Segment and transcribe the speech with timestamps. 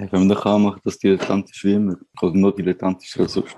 [0.00, 1.94] Ja, wenn man das kann, macht das dilettantisch wie immer.
[2.22, 3.54] Oder nur dilettantisch als sonst.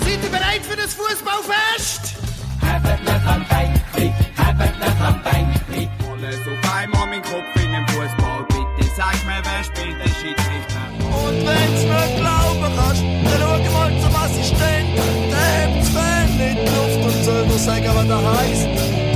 [0.00, 2.16] Seid ihr bereit für das Fußballfest?
[2.60, 5.88] Habt noch am Bänkli, habt noch am Bänkli.
[6.12, 8.44] Alles auf einmal mein Kopf in den Fußball.
[8.48, 10.84] Bitte sag mir, wer spielt den Schiedsrichter?
[11.00, 14.98] Und wenn's nicht glauben kannst, dann schau mal zum Assistent.
[15.30, 19.13] Der hebt das Fan in die Luft und soll dir sagen, was der heisst.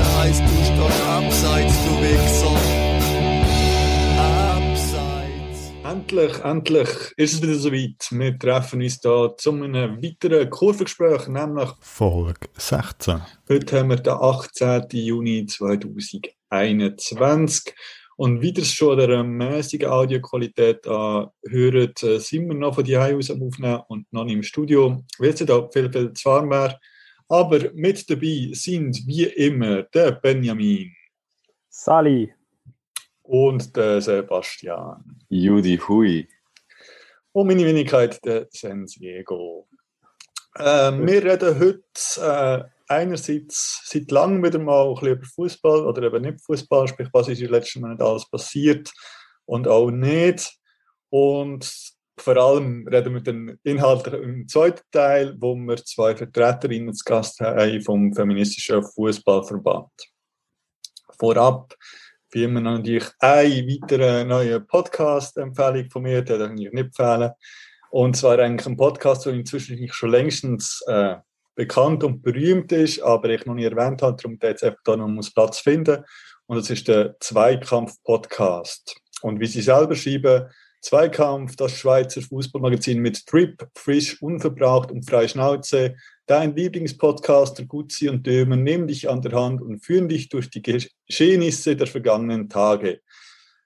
[5.88, 8.06] Endlich, endlich ist es wieder soweit.
[8.10, 13.22] Wir treffen uns hier zu einem weiteren Kurvengespräch, nämlich Folge 16.
[13.48, 14.84] heute haben wir den 18.
[14.90, 17.74] Juni 2021.
[18.18, 22.74] Und wie ihr es schon an der mäßigen Audioqualität an hört, äh, sind wir noch
[22.74, 26.12] von die aus am Aufnehmen und noch nicht im Studio, weil es da viel, viel
[26.12, 26.78] zu warm wäre.
[27.28, 30.92] Aber mit dabei sind wie immer der Benjamin
[31.70, 32.34] Sali.
[33.28, 35.04] Und der Sebastian.
[35.28, 36.26] Judy Hui.
[37.32, 39.68] Und meine Wenigkeit, der Sensiego.
[40.54, 41.82] Äh, wir reden heute
[42.20, 47.08] äh, einerseits seit langem wieder mal ein bisschen über Fußball oder eben nicht Fußball, sprich,
[47.12, 48.90] was ist in den letzten Monaten alles passiert
[49.44, 50.50] und auch nicht.
[51.10, 51.70] Und
[52.18, 57.40] vor allem reden wir dann inhaltlich im zweiten Teil, wo wir zwei Vertreterinnen zu Gast
[57.40, 59.92] haben vom feministischen Fußballverband.
[61.18, 61.74] Vorab
[62.34, 67.30] noch natürlich eine weitere neue Podcast-Empfehlung von mir, den ich nicht empfehlen.
[67.90, 71.16] Und zwar eigentlich ein Podcast, der inzwischen schon längstens äh,
[71.54, 74.96] bekannt und berühmt ist, aber ich noch nie erwähnt habe, darum der jetzt einfach da
[74.96, 76.04] noch muss Platz finden.
[76.46, 79.00] Und das ist der Zweikampf-Podcast.
[79.22, 80.48] Und wie sie selber schreiben,
[80.80, 85.96] Zweikampf, das Schweizer Fußballmagazin mit Trip, frisch, unverbraucht und frei Schnauze.
[86.26, 90.62] Dein Lieblingspodcaster Gutzi und Dömer nehmen dich an der Hand und führen dich durch die
[90.62, 93.00] Geschehnisse der vergangenen Tage.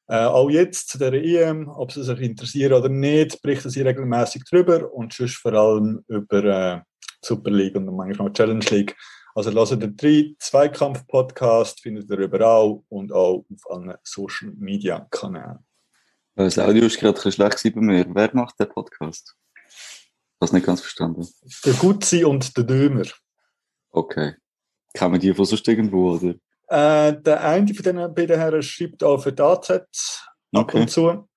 [0.08, 4.44] Äh, auch jetzt zu der EM, ob sie sich interessieren oder nicht, berichten sie regelmäßig
[4.44, 6.80] drüber und sonst vor allem über äh,
[7.24, 8.96] Super League und manchmal Challenge League.
[9.34, 15.60] Also lasst den drei Zweikampf-Podcast, findet ihr überall und auch auf allen Social Media Kanälen.
[16.34, 18.06] Das Audio ist gerade ein schlecht bei mir.
[18.08, 19.34] Wer macht den Podcast?
[20.40, 21.26] Das nicht ganz verstanden.
[21.64, 23.04] Der Gutzi und der Dömer.
[23.90, 24.34] Okay.
[24.94, 26.34] Kann man die von sonst irgendwo, oder?
[26.68, 29.86] Äh, der eine von den beiden Herren schreibt auch für die AZ ab
[30.54, 30.80] Okay.
[30.80, 31.28] und zu.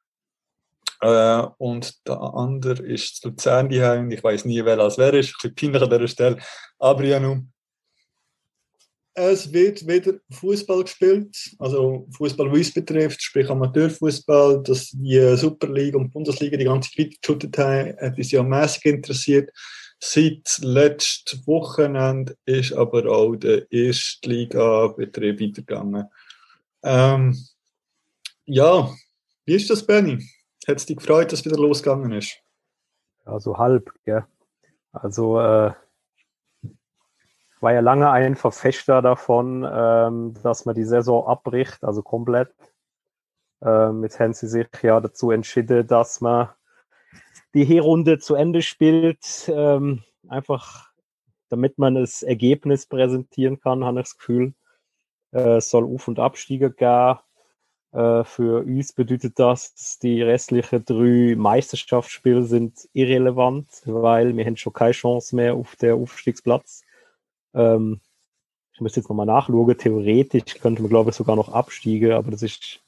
[1.01, 4.09] Äh, und der andere ist zu Luzern daheim.
[4.11, 5.19] Ich weiß nie, wer das wäre.
[5.19, 6.37] Ist ein bisschen peinlich an dieser Stelle.
[6.79, 7.51] Aber ja, nun.
[9.17, 15.69] Es wird wieder Fußball gespielt, also Fußball, wie es betrifft, sprich Amateurfußball, dass die Super
[15.69, 19.51] League und Bundesliga die ganze Zeit geshootet haben, hat uns ja mäßig interessiert.
[19.99, 26.09] Seit letztem Wochenende ist aber auch der Erstliga-Betrieb weitergegangen.
[26.83, 27.37] Ähm,
[28.43, 28.93] ja,
[29.45, 30.21] wie ist das, Benny?
[30.67, 32.37] Hat es dich gefreut, dass es wieder losgegangen ist?
[33.25, 34.25] Ja, so halb, gell?
[34.91, 35.71] Also, äh,
[37.65, 42.53] war ja lange ein Verfechter davon, ähm, dass man die Saison abbricht, also komplett.
[43.63, 46.49] Ähm, jetzt haben sie sich ja dazu entschieden, dass man
[47.55, 50.91] die Hinrunde zu Ende spielt, ähm, einfach
[51.49, 54.53] damit man das Ergebnis präsentieren kann, habe ich das Gefühl.
[55.31, 57.17] Äh, soll Auf- und Abstiege geben.
[57.93, 64.55] Äh, für uns bedeutet das, dass die restlichen drei Meisterschaftsspiele sind irrelevant, weil wir haben
[64.55, 66.84] schon keine Chance mehr auf den Aufstiegsplatz.
[67.55, 67.99] Ähm,
[68.73, 69.77] ich müsste jetzt nochmal nachschauen.
[69.77, 72.81] Theoretisch könnte man, glaube ich, sogar noch abstiegen, aber das ist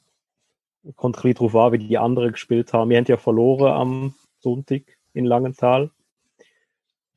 [0.82, 2.90] bisschen drauf an, wie die anderen gespielt haben.
[2.90, 5.90] Wir haben ja verloren am Sonntag in Langenthal.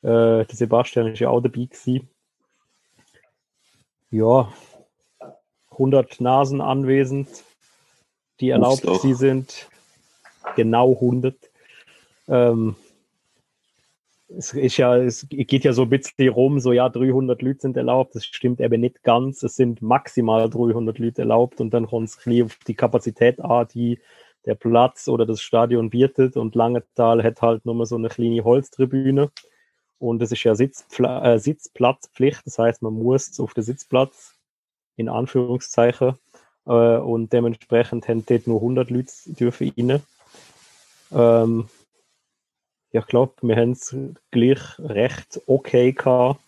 [0.02, 2.10] Äh, der Sebastian ist ja auch dabei gewesen.
[4.10, 4.52] Ja,
[5.72, 7.28] 100 Nasen anwesend,
[8.40, 9.70] die erlaubt sie sind.
[10.56, 11.36] Genau 100.
[12.28, 12.76] Ähm,
[14.38, 17.78] es ist ja, es geht ja so ein bisschen rum, so ja, 300 Leute sind
[17.78, 18.16] erlaubt.
[18.16, 19.44] Das stimmt eben nicht ganz.
[19.44, 24.00] Es sind maximal 300 Leute erlaubt und dann kommt es auf die Kapazität an, die
[24.46, 26.38] der Platz oder das Stadion bietet.
[26.38, 29.32] Und Langenthal hat halt nur mal so eine kleine Holztribüne.
[30.00, 32.42] Und es ist ja Sitzpla äh, Sitzplatzpflicht.
[32.46, 34.34] Das heißt, man muss auf den Sitzplatz,
[34.96, 36.16] in Anführungszeichen.
[36.66, 40.02] Äh, und dementsprechend haben dort nur 100 Leute dürfen rein.
[41.12, 41.70] Ähm,
[42.92, 43.96] ich glaube, wir haben es
[44.32, 46.42] gleich recht okay gehabt.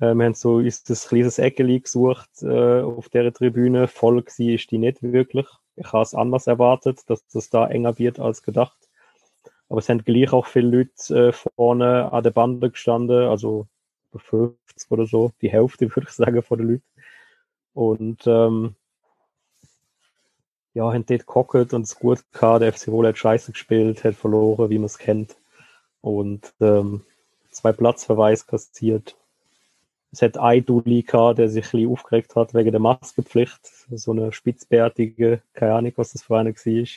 [0.00, 3.88] Äh, wir haben so uns das kleines Eckeli gesucht äh, auf der Tribüne.
[3.88, 5.46] Voll war ist die nicht wirklich.
[5.76, 8.76] Ich habe es anders erwartet, dass das da enger wird als gedacht.
[9.68, 13.66] Aber es sind gleich auch viele Leute äh, vorne an der Bande gestanden, also
[14.16, 16.84] 50 oder so, die Hälfte würde ich sagen von den Leuten.
[17.72, 18.74] Und ähm,
[20.74, 22.62] ja, haben dort gehockt und es gut gehabt.
[22.62, 25.36] Der FC Wohl hat scheiße gespielt, hat verloren, wie man es kennt.
[26.00, 27.02] Und ähm,
[27.50, 29.16] zwei Platzverweis kassiert.
[30.12, 33.60] Es hat ein Dudley gehabt, der sich ein bisschen aufgeregt hat wegen der Maskenpflicht.
[33.90, 36.88] So eine spitzbärtige, keine Ahnung, was das für eine war.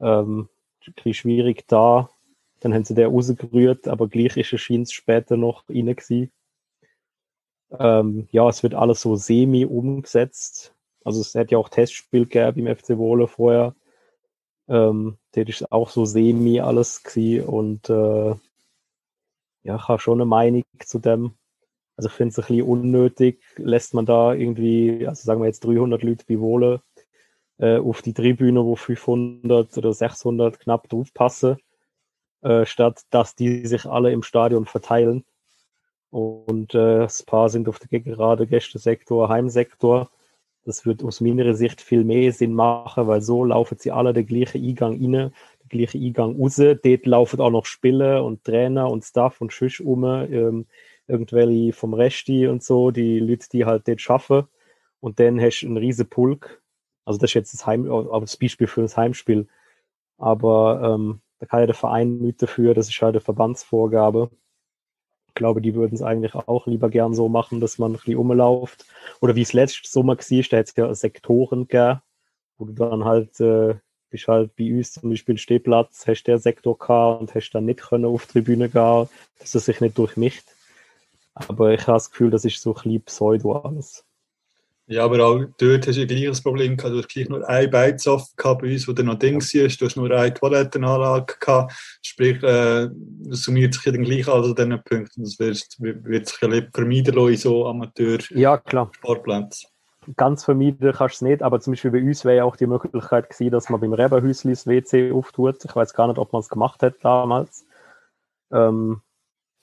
[0.00, 0.48] Ähm,
[1.04, 2.10] ein schwierig da.
[2.60, 6.32] Dann haben sie den rausgerührt, aber gleich ist er scheint später noch rein gewesen.
[7.78, 10.73] Ähm, ja, es wird alles so semi umgesetzt.
[11.04, 13.74] Also es hat ja auch Testspiel gegeben im FC Wohle vorher.
[14.68, 18.34] Ähm, das ist auch so semi alles gewesen und äh,
[19.62, 21.34] ja, ich habe schon eine Meinung zu dem.
[21.96, 25.64] Also ich finde es ein bisschen unnötig, lässt man da irgendwie, also sagen wir jetzt
[25.64, 26.82] 300 Leute bei Wohle
[27.58, 31.58] äh, auf die Tribüne, wo 500 oder 600 knapp draufpassen,
[32.42, 35.24] äh, statt dass die sich alle im Stadion verteilen.
[36.10, 40.10] Und äh, das Paar sind auf der gerade Gästesektor, Heimsektor.
[40.64, 44.26] Das wird aus meiner Sicht viel mehr Sinn machen, weil so laufen sie alle den
[44.26, 45.32] gleichen Eingang rein,
[45.62, 46.56] den gleichen Eingang raus.
[46.56, 50.66] Dort laufen auch noch Spieler und Trainer und Staff und Schüsch um, ähm,
[51.06, 54.44] irgendwelche vom Resti und so, die Leute, die halt dort schaffen.
[55.00, 56.62] Und dann hast du einen riesen Pulk.
[57.04, 59.46] Also das ist jetzt das, Heim, das Beispiel für das Heimspiel.
[60.16, 64.30] Aber ähm, da kann ja der Verein nicht dafür, das ist halt eine Verbandsvorgabe.
[65.34, 68.14] Ich glaube, die würden es eigentlich auch lieber gern so machen, dass man ein bisschen
[68.14, 68.86] rumläuft.
[69.20, 72.00] Oder wie es letztes Sommer war, da hat es ja Sektoren gegeben,
[72.56, 73.74] wo du dann halt, äh,
[74.10, 77.80] bist halt bei uns zum Beispiel Stehplatz, hast der Sektor gehabt und hast dann nicht
[77.80, 79.08] können auf die Tribüne gehen,
[79.40, 80.44] dass es sich nicht durchmischt.
[81.34, 84.04] Aber ich habe das Gefühl, das ist so ein bisschen Pseudo alles.
[84.86, 86.94] Ja, aber auch dort hast du ja gleich das Problem gehabt.
[86.94, 89.80] Du hast gleich nur ein Beizoff gehabt bei uns, wo du noch Dings siehst.
[89.80, 91.72] Du hast nur eine Toilettenanlage gehabt.
[92.02, 95.24] Sprich, äh, das summiert sich ja dann gleich an diesen Punkten.
[95.24, 97.64] Das wird, wird sich ja vermeiden lassen so
[98.30, 98.82] Ja, klar.
[98.82, 99.70] Amateur-Sportplätzen.
[100.16, 102.66] Ganz vermeiden kannst du es nicht, aber zum Beispiel bei uns wäre ja auch die
[102.66, 105.64] Möglichkeit gewesen, dass man beim Reberhäusli das WC auftut.
[105.64, 107.64] Ich weiß gar nicht, ob man es gemacht hat damals.
[108.52, 109.00] Ähm,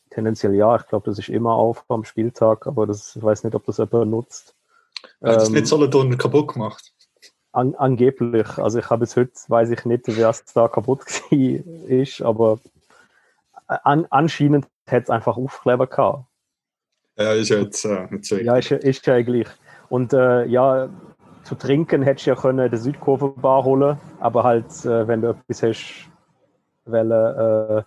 [0.09, 3.53] tendenziell ja, ich glaube, das ist immer auf am Spieltag, aber das, ich weiß nicht,
[3.53, 4.55] ob das jemand nutzt.
[5.03, 6.93] Hat das Ähm, nicht Solothurn kaputt gemacht?
[7.53, 8.47] An, angeblich.
[8.57, 12.59] Also ich habe bis heute, weiß ich nicht, wer es da kaputt ist, aber
[13.67, 16.25] an, anscheinend hat es einfach Aufkleber gehabt.
[17.17, 18.37] Ja, ist ja jetzt äh, nicht so.
[18.37, 19.47] Ja, ist, ja- ist ja gleich.
[19.89, 20.89] Und äh, ja,
[21.43, 25.63] zu trinken hättest du ja können den Südkurvenbar holen, aber halt, äh, wenn du etwas
[25.63, 26.07] hast,
[26.85, 27.83] weil äh,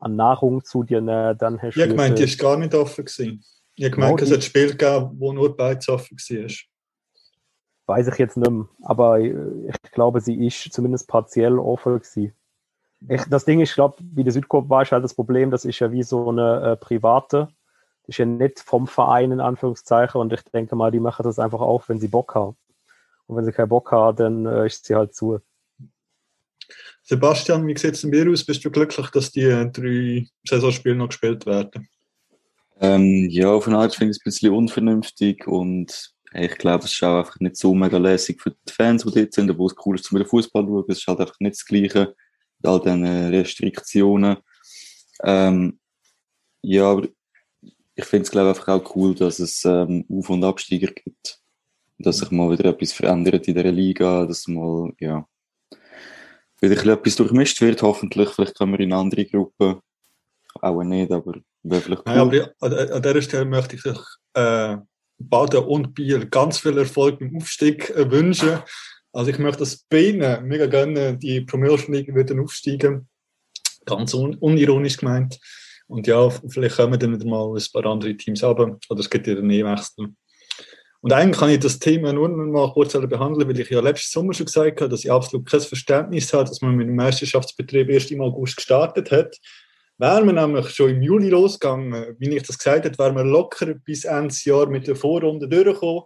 [0.00, 3.04] an Nahrung zu dir nehmen, dann hast Ich habe gemeint, die ist gar nicht offen
[3.04, 3.44] gewesen.
[3.78, 6.50] Ich habe Oh, es hat Spiel gegeben, wo nur beides offen war.
[7.86, 8.68] Weiß ich jetzt nicht mehr.
[8.82, 9.32] Aber äh,
[9.68, 12.34] ich glaube, sie ist zumindest partiell offen gewesen.
[13.08, 15.64] Ich, das Ding ist, ich glaube, wie der Südkorb war, ist halt das Problem, das
[15.64, 17.48] ist ja wie so eine äh, private.
[18.02, 21.38] Das ist ja nicht vom Verein in Anführungszeichen und ich denke mal, die machen das
[21.38, 22.56] einfach auch, wenn sie Bock haben.
[23.26, 25.38] Und wenn sie keinen Bock haben, dann äh, ist sie halt zu.
[27.04, 28.44] Sebastian, wie sieht es denn bei dir aus?
[28.44, 31.88] Bist du glücklich, dass die drei Saisonspiele noch gespielt werden?
[32.80, 37.02] Ähm, ja, eine Art finde ich es ein bisschen unvernünftig und ich glaube, es ist
[37.02, 39.96] auch einfach nicht so mega lässig für die Fans, die dort sind, obwohl es cool
[39.96, 40.84] ist, zum Fußball zu schauen.
[40.88, 42.14] Es ist halt einfach nicht das Gleiche
[42.58, 44.36] mit all diesen Restriktionen.
[45.24, 45.78] Ähm,
[46.62, 47.08] ja, aber
[47.94, 51.40] ich finde es, glaube einfach auch cool, dass es ähm, Auf- und Absteiger gibt.
[51.98, 55.26] Dass sich mal wieder etwas verändert in dieser Liga, dass mal, ja,
[56.60, 58.28] wieder ein bisschen etwas durchmischt wird, hoffentlich.
[58.30, 59.82] Vielleicht können wir in andere Gruppe.
[60.60, 62.14] Auch nicht, aber wäre vielleicht cool.
[62.14, 64.00] Nein, aber ich- an, dieser Stelle möchte ich euch
[64.34, 64.76] äh,
[65.18, 68.58] Baden und Biel ganz viel Erfolg beim Aufstieg äh, wünschen.
[69.12, 73.08] Also ich möchte, dass Beine mega gerne die Promotion League würden aufsteigen.
[73.86, 75.38] Ganz un unironisch gemeint.
[75.86, 78.78] Und ja, vielleicht kommen dann wieder mal ein paar andere Teams runter.
[78.90, 80.08] Oder es gibt ja den Wechsel.
[81.00, 84.10] Und eigentlich kann ich das Thema nur noch mal kurz behandeln, weil ich ja letzten
[84.12, 87.88] Sommer schon gesagt habe, dass ich absolut kein Verständnis habe, dass man mit dem Meisterschaftsbetrieb
[87.88, 89.36] erst im August gestartet hat.
[90.00, 93.74] Wären wir nämlich schon im Juli losgegangen, wie ich das gesagt habe, wären wir locker
[93.74, 96.04] bis Ende Jahr mit der Vorrunde durchgekommen,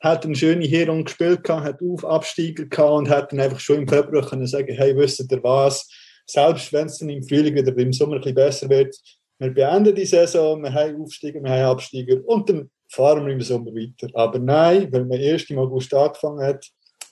[0.00, 3.88] hat eine schöne Herrunde gespielt, gehabt, hat auf Absteiger gehabt und dann einfach schon im
[3.88, 5.86] Februar können sagen, hey, wisst ihr was,
[6.26, 8.96] selbst wenn es dann im Frühling oder im Sommer ein bisschen besser wird,
[9.38, 13.42] wir beenden die Saison, wir haben Aufsteiger, wir haben Absteiger und dann fahren wir im
[13.42, 14.08] Sommer weiter.
[14.14, 16.64] Aber nein, weil man erst im August angefangen hat,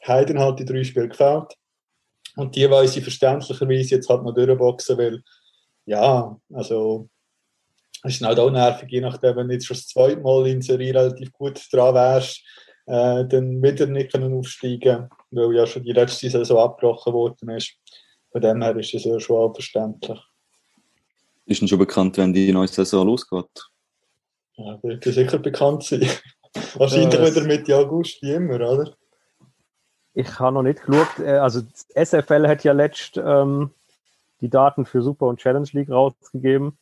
[0.02, 1.54] haben dann halt die drei Spiele gefällt.
[2.36, 5.22] Und die weiß ich verständlicherweise jetzt halt noch durchboxen, weil
[5.86, 7.08] ja, also
[8.04, 10.62] es ist halt auch nervig, je nachdem, wenn du jetzt schon das zweite Mal in
[10.62, 12.42] Serie relativ gut dran wärst,
[12.86, 17.74] äh, dann wieder nicht können aufsteigen weil ja schon die letzte Saison abgebrochen worden ist.
[18.30, 20.18] Von dem her ist es ja schon auch verständlich.
[21.46, 23.70] Ist denn schon bekannt, wenn die neue Saison losgeht?
[24.56, 26.08] Ja, wird ja sicher bekannt sein.
[26.74, 28.94] Wahrscheinlich Äh, wieder Mitte August, wie immer, oder?
[30.14, 31.18] Ich habe noch nicht geschaut.
[31.18, 33.70] äh, Also das SFL hat ja letzt ähm,
[34.42, 36.76] die Daten für Super und Challenge League rausgegeben.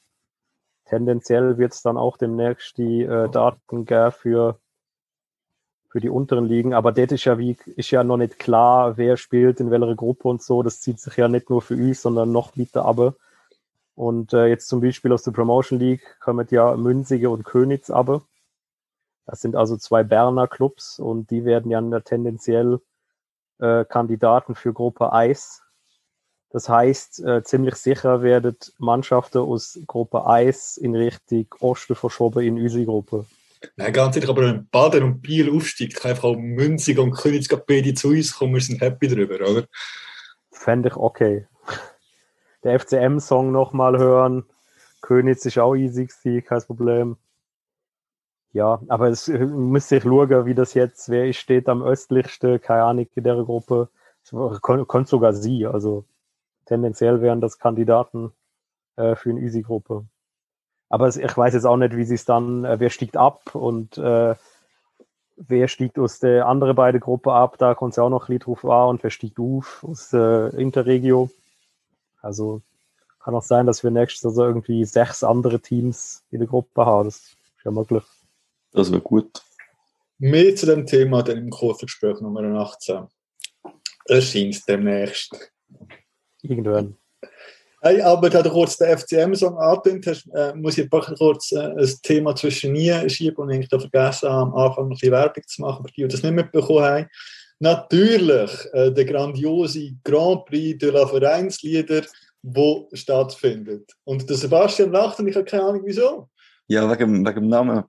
[0.86, 4.58] Tendenziell wird es dann auch demnächst die äh, Daten für,
[5.88, 6.74] für die unteren Ligen.
[6.74, 10.26] Aber das ist ja, wie, ist ja noch nicht klar, wer spielt in welcher Gruppe
[10.26, 10.64] und so.
[10.64, 13.14] Das zieht sich ja nicht nur für uns, sondern noch weiter ab.
[13.94, 18.22] Und äh, jetzt zum Beispiel aus der Promotion League kommen ja Münzige und Königs ab.
[19.26, 22.80] Das sind also zwei Berner Clubs und die werden ja tendenziell
[23.58, 25.62] äh, Kandidaten für Gruppe Eis.
[26.50, 32.60] Das heißt, äh, ziemlich sicher werden Mannschaften aus Gruppe Eis in Richtung Osten verschoben in
[32.60, 33.24] unsere Gruppe.
[33.76, 37.66] Nein, ganz ehrlich, aber wenn Baden und Biel aufsteigt, kann einfach auch Münzig und Königsgard
[37.66, 39.66] beide zu uns kommen, wir sind happy drüber, oder?
[40.50, 41.46] Fände ich okay.
[42.64, 44.44] Der FCM-Song nochmal hören.
[45.02, 47.16] Königs ist auch easy, gewesen, kein Problem.
[48.52, 52.82] Ja, aber es äh, müsste ich schauen, wie das jetzt, wer steht am östlichsten, keine
[52.82, 53.88] Ahnung, in der Gruppe.
[54.60, 56.04] Könnte sogar sie, also
[56.70, 58.32] tendenziell wären das Kandidaten
[58.96, 60.06] äh, für eine Easy-Gruppe.
[60.88, 63.54] Aber es, ich weiß jetzt auch nicht, wie sie es dann, äh, wer stiegt ab
[63.56, 64.36] und äh,
[65.36, 68.38] wer stiegt aus der anderen beiden Gruppe ab, da kommt es ja auch noch ein
[68.38, 71.28] bisschen drauf an und wer stiegt auf aus äh, Interregio.
[72.22, 72.62] Also
[73.18, 76.86] kann auch sein, dass wir nächstes Jahr so irgendwie sechs andere Teams in der Gruppe
[76.86, 77.08] haben.
[77.08, 78.04] Das ist ja möglich.
[78.72, 79.42] Das wäre gut.
[80.18, 83.08] Mehr zu dem Thema dann im Kurvengespräch Nummer 18.
[84.06, 85.52] Erscheint demnächst.
[86.42, 86.96] Irgendwann.
[87.82, 91.60] Hey, aber da du kurz den FCM-Song angetönt hast, äh, muss ich einfach kurz äh,
[91.60, 95.12] ein Thema zwischen nie schieben und ich da vergessen habe, am Anfang noch ein bisschen
[95.12, 97.08] Werbung zu machen, für die, die das nicht mitbekommen haben.
[97.58, 102.02] Natürlich äh, der grandiose Grand Prix de la Vereinslieder,
[102.42, 103.90] wo stattfindet.
[104.04, 106.28] Und der Sebastian lacht und ich habe keine Ahnung wieso.
[106.68, 107.84] Ja, wegen, wegen dem Namen.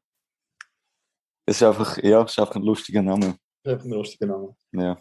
[1.46, 3.36] Es ist einfach, ja, es ist einfach ein lustiger Name.
[3.63, 4.55] Ich habe einen lustigen Namen.
[4.72, 4.98] Ja.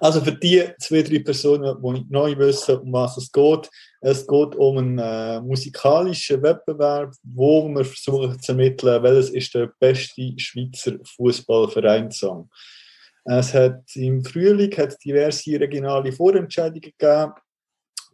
[0.00, 4.54] Also für die zwei, drei Personen, die neu wissen, um was es geht, es geht
[4.56, 10.98] um einen äh, musikalischen Wettbewerb, wo wir versuchen zu ermitteln, welches ist der beste Schweizer
[11.16, 12.50] Fußballvereinssong.
[13.24, 17.32] Es hat im Frühling hat diverse regionale Vorentscheidungen gegeben,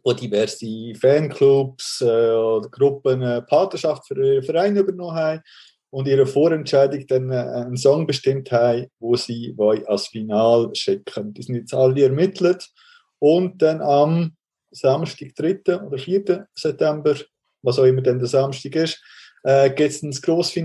[0.03, 5.41] wo diverse Fanclubs äh, oder Gruppen eine Patenschaft für ihren Verein übernommen haben
[5.91, 11.33] und ihre Vorentscheidung dann äh, einen Song bestimmt haben, wo sie wollen als Final schicken.
[11.33, 12.69] Die sind jetzt alle ermittelt
[13.19, 14.35] und dann am
[14.71, 15.81] Samstag, 3.
[15.81, 16.47] oder 4.
[16.53, 17.15] September,
[17.61, 19.01] was auch immer dann der Samstag ist,
[19.43, 20.63] äh, gibt es ein grosses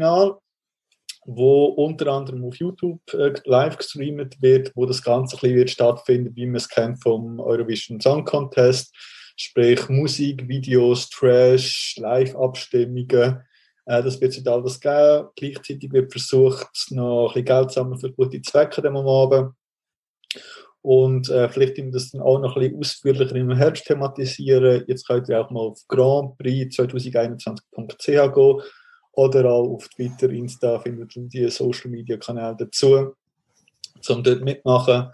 [1.26, 5.71] wo unter anderem auf YouTube äh, live gestreamt wird, wo das Ganze ein bisschen wird
[5.71, 8.95] stattfinden, wie man es kennt vom Eurovision Song Contest,
[9.37, 13.43] sprich Musik, Videos, Trash, Live-Abstimmungen.
[13.87, 15.29] Äh, das wird es alles geben.
[15.37, 19.55] Gleichzeitig wird versucht, noch ein bisschen Geld zu sammeln für gute Zwecke am Abend.
[20.83, 24.85] Und äh, vielleicht können wir das dann auch noch ein bisschen ausführlicher im Herbst thematisieren.
[24.87, 28.61] Jetzt könnt ihr auch mal auf grandprix2021.ch gehen
[29.12, 33.14] oder auch auf Twitter, Insta findet ihr die Social Media Kanäle dazu,
[34.09, 35.11] um dort mitmachen.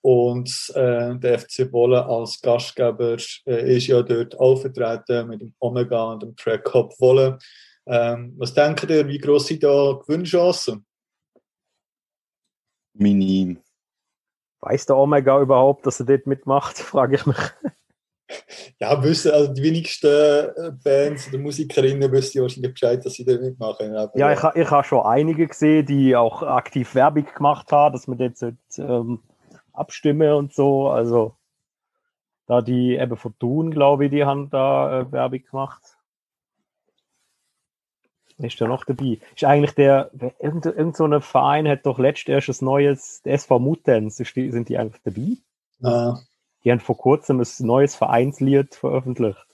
[0.00, 3.16] Und äh, der FC Wolle als Gastgeber
[3.46, 7.38] äh, ist ja dort auch vertreten mit dem Omega und dem Track Hop Wolle.
[7.86, 10.86] Ähm, was denkt ihr, wie groß sind da Gewinnchancen?
[12.94, 13.60] Minim.
[14.60, 17.36] Weiß der Omega überhaupt, dass er dort mitmacht, frage ich mich.
[18.80, 23.24] Ja, wissen, also die wenigsten äh, Bands oder Musikerinnen wissen ja wahrscheinlich Bescheid, dass sie
[23.24, 23.94] da mitmachen.
[23.94, 28.06] Aber, Ja, ich, ich habe schon einige gesehen, die auch aktiv Werbung gemacht haben, dass
[28.06, 28.42] man jetzt
[28.78, 29.20] ähm,
[29.74, 30.88] abstimme und so.
[30.88, 31.36] Also
[32.46, 35.93] da die eben von Thun, glaube ich, die haben da äh, Werbung gemacht.
[38.38, 39.18] Ist da noch dabei?
[39.34, 43.34] Ist eigentlich der, wer- irgend, so ein Verein hat doch letzt erst ein neues, der
[43.34, 45.36] SV Mutens, sind die eigentlich dabei?
[45.88, 46.18] Ah,
[46.64, 49.46] Die haben vor kurzem ein neues Vereinslied veröffentlicht.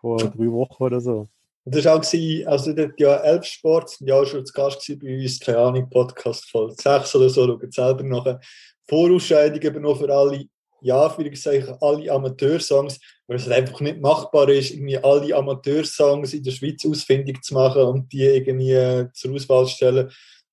[0.00, 1.28] Vor drei Wochen oder so.
[1.64, 5.22] Und das war auch, also dort ja Elfsport, sind ja auch schon zu Gast bei
[5.22, 8.40] uns, keine Ahnung, Podcast Folge 6 oder so, schaut selber nachher.
[8.88, 10.46] Vorausscheidung eben noch für alle,
[10.80, 12.98] ja, für alle Amateursongs,
[13.32, 17.82] weil es einfach nicht machbar ist, irgendwie alle Amateursongs in der Schweiz ausfindig zu machen
[17.82, 20.10] und die irgendwie äh, zur Auswahl zu stellen.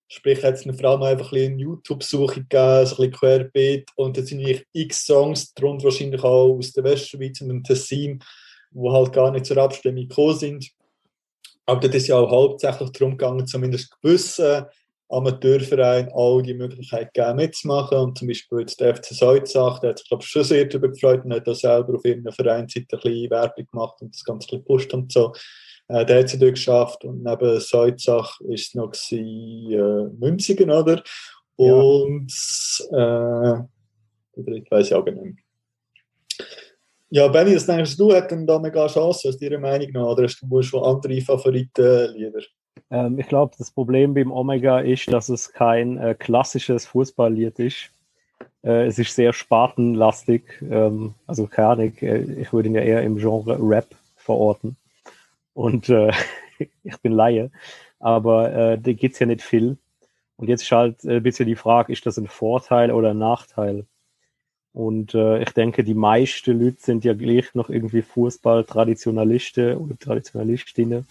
[0.07, 4.29] Sprich, hat es eine Frau einfach ein eine YouTube-Suche gegeben, ein bisschen querbeet und jetzt
[4.29, 8.23] sind eigentlich x Songs, darunter wahrscheinlich auch aus der Westschweiz und dem Tessin,
[8.71, 10.71] wo halt gar nicht zur Abstimmung gekommen sind.
[11.65, 14.63] Aber das ist ja auch hauptsächlich darum gegangen, zumindest gewissen
[15.09, 17.97] Amateurvereinen auch die Möglichkeit gegeben, mitzumachen.
[17.97, 20.89] Und zum Beispiel jetzt der FC Salzach, der hat sich, glaube ich, schon sehr darüber
[20.89, 24.55] gefreut und hat da selber auf irgendeiner Vereinsseite ein bisschen Werbung gemacht und das Ganze
[24.55, 25.33] ein bisschen und so.
[25.87, 30.69] Äh, der hat sie dort geschafft und neben Salzach ist es noch gewesen, äh, Münzigen,
[30.69, 31.03] oder?
[31.57, 31.73] Ja.
[31.73, 32.31] Und
[32.91, 33.67] äh, der
[34.37, 35.33] dritte weiß ich auch nicht mehr.
[37.11, 40.11] Ja, Benny, was denkst du, hat denn da mega Chance aus deiner Meinung nach?
[40.11, 42.43] Oder hast du schon andere Favoritenlieder?
[42.91, 47.91] Ähm, ich glaube, das Problem beim Omega ist, dass es kein äh, klassisches Fußballlied ist.
[48.63, 50.43] Äh, es ist sehr spartenlastig.
[50.61, 54.75] Ähm, also keine Ahnung, äh, ich würde ihn ja eher im Genre Rap verorten.
[55.53, 56.11] Und äh,
[56.83, 57.51] ich bin Laie.
[57.99, 59.77] Aber äh, da geht es ja nicht viel.
[60.37, 63.17] Und jetzt ist halt äh, ein bisschen die Frage, ist das ein Vorteil oder ein
[63.17, 63.85] Nachteil?
[64.71, 71.07] Und äh, ich denke, die meisten Leute sind ja gleich noch irgendwie Fußball-Traditionalisten oder Traditionalistinnen.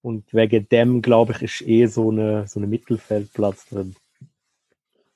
[0.00, 3.96] Und wegen dem, glaube ich, ist eh so eine, so eine Mittelfeldplatz drin.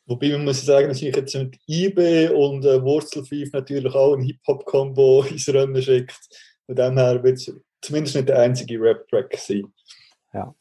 [0.07, 4.23] Wobei man muss sagen, dass ich jetzt mit IB und äh, Wurzelfief natürlich auch ein
[4.23, 6.19] Hip-Hop-Kombo ins Rennen schickt.
[6.67, 9.73] Von dem her wird es zumindest nicht der einzige Rap-Track sein.
[10.33, 10.55] Ja.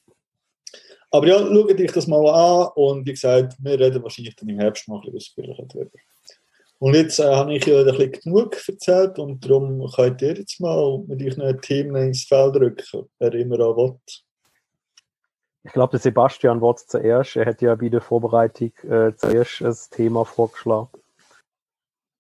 [1.10, 4.60] Aber ja, schaut euch das mal an und wie gesagt, wir reden wahrscheinlich dann im
[4.60, 5.98] Herbst noch ein bisschen ausführlicher darüber.
[6.82, 10.60] Und jetzt äh, habe ich ja ein bisschen genug erzählt und darum könnt ihr jetzt
[10.60, 14.00] mal mit euren Themen ins Feld rücken, wer immer auch will.
[15.64, 17.36] Ich glaube, der Sebastian wird zuerst.
[17.36, 20.90] Er hat ja bei der Vorbereitung äh, zuerst ein Thema vorgeschlagen.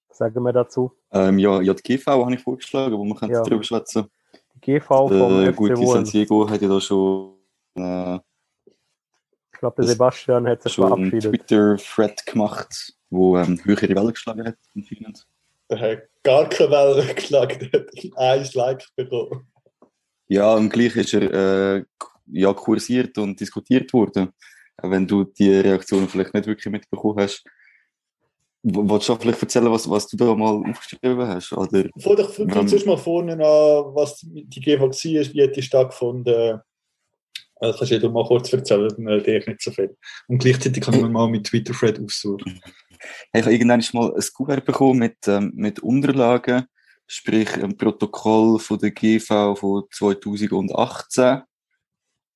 [0.09, 0.91] Was sagen wir dazu?
[1.11, 3.41] Ähm, ja, ja, die GV habe ich vorgeschlagen, wo wir können Ja.
[3.41, 4.11] darüber schwätzen.
[4.53, 5.09] Die GV vom
[5.41, 6.11] Der FC gute San Wurms.
[6.11, 7.33] Diego hat ja da schon,
[7.77, 8.19] äh,
[9.61, 11.47] glaube, der Sebastian hat sich schon einen verabschiedet.
[11.47, 15.25] Twitter-Thread gemacht, wo ähm, höhere Wellen geschlagen hat, anscheinend.
[15.69, 19.47] Der hat gar keine Welle geschlagen, der hat ein Like bekommen.
[20.27, 21.83] Ja, und gleich ist er äh,
[22.27, 24.29] ja, kursiert und diskutiert worden.
[24.77, 27.43] Auch wenn du die Reaktion vielleicht nicht wirklich mitbekommen hast.
[28.63, 31.51] Wolltest du vielleicht erzählen, was, was du da mal aufgeschrieben hast?
[31.51, 31.89] Oder?
[31.99, 36.61] Vor dich zuerst mal vorne an, was die GV war, wie hat die stattgefunden?
[37.61, 39.95] Also kannst du dir mal kurz erzählen, dann rede ich nicht so viel.
[40.27, 42.59] Und gleichzeitig kann man mal mit Twitter-Thread aussuchen.
[43.33, 46.65] Ich habe irgendwann mal ein Kuvert bekommen mit, ähm, mit Unterlagen,
[47.05, 51.43] sprich ein Protokoll von der GV von 2018.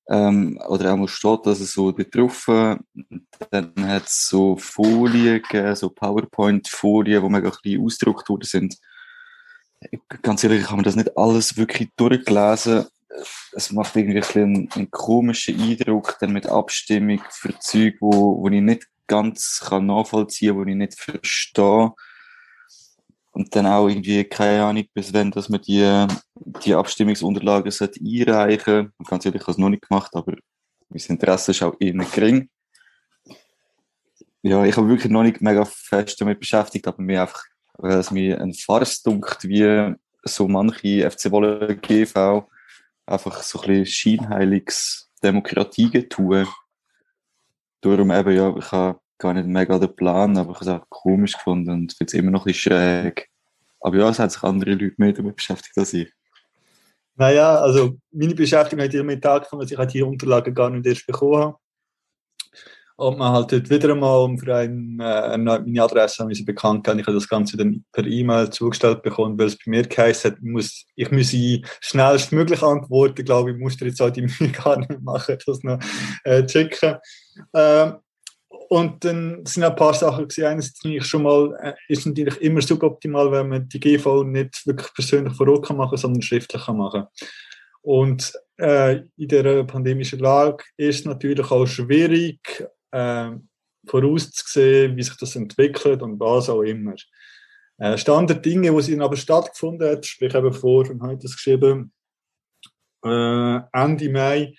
[0.08, 2.78] Ähm, oder auch mal steht, dass es so betroffen.
[3.50, 8.76] Dann hat es so Folien gegeben, so PowerPoint-Folien, die mega klein ausgedruckt worden sind.
[10.22, 12.86] Ganz ehrlich, ich habe mir das nicht alles wirklich durchgelesen.
[13.52, 18.60] Es macht irgendwie ein einen, komischen Eindruck, dann mit Abstimmung für Zeug, wo, wo ich
[18.60, 21.92] nicht ganz kann nachvollziehen, wo ich nicht verstehe.
[23.32, 26.06] Und dann auch irgendwie, keine Ahnung, bis wenn, dass man die,
[26.64, 30.34] die Abstimmungsunterlagen sollte einreichen Und Ganz ehrlich, ich habe es noch nicht gemacht, aber
[30.88, 32.48] mein Interesse ist auch eher gering.
[34.42, 38.10] Ja, ich habe wirklich noch nicht mega fest damit beschäftigt, aber mir einfach, weil es
[38.10, 42.48] mir ein Farce dunkt, wie so manche FC Wolle GV
[43.06, 46.46] einfach so ein bisschen scheinheiliges Demokratie tun.
[47.80, 50.90] Darum eben, ja, ich habe gar nicht mega den Plan, aber ich habe es auch
[50.90, 53.28] komisch gefunden und finde es immer noch ein bisschen schräg.
[53.80, 56.12] Aber ja, es hat sich andere Leute mehr damit beschäftigt als ich.
[57.14, 61.06] Naja, also meine Beschäftigung hat damit angefangen, dass ich halt die Unterlagen gar nicht erst
[61.06, 61.58] bekommen habe.
[62.98, 67.00] Und man halt dort wieder einmal für einen, äh, meine Adresse sie bekannt gegeben.
[67.00, 70.38] Ich habe das Ganze dann per E-Mail zugestellt bekommen, weil es bei mir geheißen hat,
[70.38, 73.24] ich muss, ich müsse schnellstmöglich antworten.
[73.24, 75.78] Glaube, ich muss dir jetzt auch die Mühe gar nicht machen, das noch
[76.24, 76.96] äh, schicken.
[77.52, 77.96] Ähm,
[78.68, 80.46] und dann sind ein paar Sachen gewesen.
[80.46, 84.92] Einerseits ich schon mal, äh, ist natürlich immer suboptimal, wenn man die GV nicht wirklich
[84.94, 87.04] persönlich vor Ort kann machen, sondern schriftlich kann machen.
[87.82, 93.30] Und äh, in der pandemischen Lage ist natürlich auch schwierig, äh,
[93.86, 96.94] vorauszusehen, wie sich das entwickelt und was auch immer.
[97.78, 101.92] Äh, Stand der Dinge, wo sie aber stattgefunden hat, sprich eben vor, und heute geschrieben,
[103.04, 104.54] äh, Ende Mai,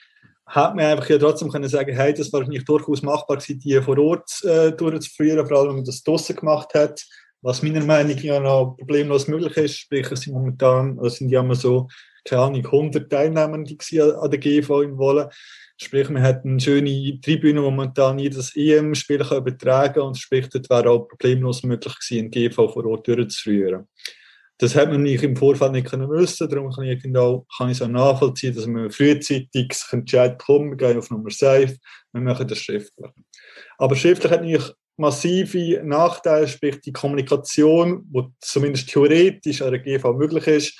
[0.45, 3.97] hat man einfach ja trotzdem können sagen, hey, das war nicht durchaus machbar die vor
[3.97, 7.04] Ort äh, durchzuführen, vor allem wenn man das draussen gemacht hat,
[7.41, 11.41] was meiner Meinung nach noch problemlos möglich ist, sprich es sind momentan, es sind ja
[11.41, 11.88] immer so,
[12.28, 13.76] keine Ahnung, 100 Teilnehmende
[14.22, 15.30] an der GV in Wolle,
[15.78, 20.70] sprich man hat eine schöne Tribüne, wo man dann jedes EM-Spiel übertragen und sprich, dort
[20.70, 23.88] wäre auch problemlos möglich gewesen, eine GV vor Ort durchzuführen.
[24.60, 27.78] Das hat man nicht im Vorfeld nicht können wissen, darum kann ich, genau, kann ich
[27.78, 31.78] so nachvollziehen, dass man frühzeitig entscheidet, komm, wir gehen auf Nummer safe,
[32.12, 33.12] wir machen das schriftlich.
[33.78, 40.13] Aber schriftlich hat natürlich massive Nachteile, sprich die Kommunikation, die zumindest theoretisch an der GV
[40.13, 40.80] möglich ist,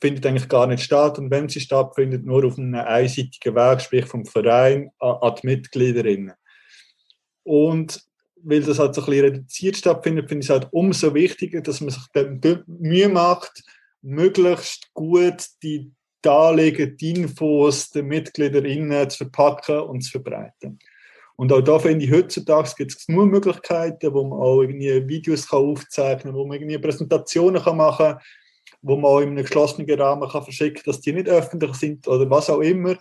[0.00, 4.06] findet eigentlich gar nicht statt und wenn sie stattfindet, nur auf einem einseitigen Weg, sprich
[4.06, 6.34] vom Verein an, die Mitgliederinnen.
[7.42, 8.02] Und
[8.42, 11.80] weil das halt so ein bisschen reduziert stattfindet, finde ich es halt umso wichtiger, dass
[11.80, 13.62] man sich dann Mühe macht,
[14.02, 15.90] möglichst gut die
[16.24, 20.78] die Infos den MitgliederInnen zu verpacken und zu verbreiten.
[21.36, 25.48] Und auch da finde ich, heutzutage gibt es nur Möglichkeiten, wo man auch irgendwie Videos
[25.48, 28.18] kann aufzeichnen kann, wo man irgendwie Präsentationen kann machen kann,
[28.82, 32.06] wo man auch in einem geschlossenen Rahmen kann verschicken kann, dass die nicht öffentlich sind
[32.08, 32.96] oder was auch immer.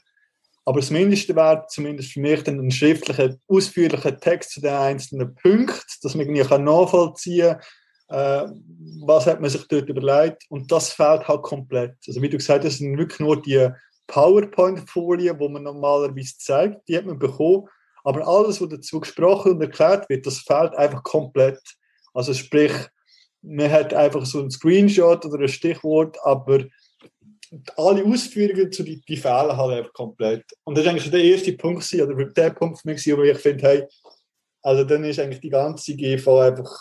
[0.66, 5.34] Aber das Mindeste wäre zumindest für mich dann ein schriftlicher, ausführlicher Text zu den einzelnen
[5.36, 7.56] Punkten, dass man irgendwie nachvollziehen
[8.08, 8.52] kann, äh,
[9.06, 10.44] was hat man sich dort überlegt.
[10.50, 11.96] Und das fehlt halt komplett.
[12.06, 13.70] Also wie du gesagt hast, sind wirklich nur die
[14.08, 17.68] PowerPoint-Folien, die man normalerweise zeigt, die hat man bekommen.
[18.04, 21.60] Aber alles, was dazu gesprochen und erklärt wird, das fehlt einfach komplett.
[22.14, 22.74] Also sprich,
[23.42, 26.66] man hat einfach so ein Screenshot oder ein Stichwort, aber
[27.78, 30.44] alle Ausführungen zu die, die fehlen halt einfach komplett.
[30.66, 33.68] Und das ist eigentlich der erste Punkt oder der Punkt für mich, wo ich finde,
[33.68, 33.84] hey,
[34.62, 36.78] also dann ist eigentlich die ganze GV einfach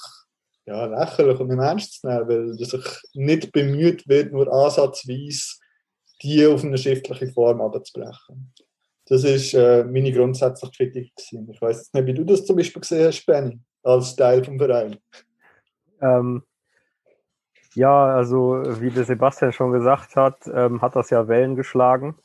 [0.66, 5.56] ja, lächerlich und im Ernst zu nehmen, weil sich nicht bemüht wird, nur ansatzweise
[6.22, 8.52] die auf eine schriftliche Form abzubrechen.
[9.06, 11.14] Das ist äh, meine grundsätzliche Kritik.
[11.14, 11.48] Gewesen.
[11.52, 14.96] Ich weiß nicht, wie du das zum Beispiel gesehen hast, Benny, als Teil vom Verein.
[16.00, 16.42] Ähm,
[17.74, 22.16] ja, also wie der Sebastian schon gesagt hat, ähm, hat das ja Wellen geschlagen.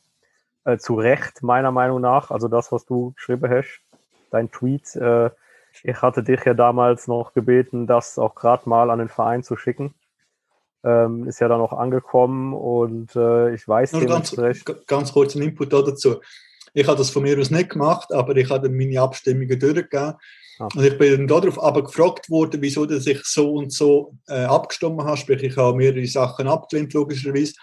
[0.64, 2.30] Äh, zu Recht, meiner Meinung nach.
[2.30, 3.80] Also das, was du geschrieben hast,
[4.30, 4.94] dein Tweet.
[4.96, 5.30] Äh,
[5.82, 9.56] ich hatte dich ja damals noch gebeten, das auch gerade mal an den Verein zu
[9.56, 9.94] schicken.
[10.84, 14.34] Ähm, ist ja dann auch angekommen und äh, ich weiß Nur ganz,
[14.86, 16.20] ganz kurz ein Input dazu.
[16.74, 20.14] Ich habe das von mir aus nicht gemacht, aber ich habe meine Abstimmungen durchgegeben.
[20.58, 20.68] Ah.
[20.74, 24.44] Und ich bin dann darauf aber gefragt worden, wieso dass ich so und so äh,
[24.44, 25.16] abgestimmt habe.
[25.16, 27.54] Sprich, ich habe mehrere Sachen abgelehnt, logischerweise.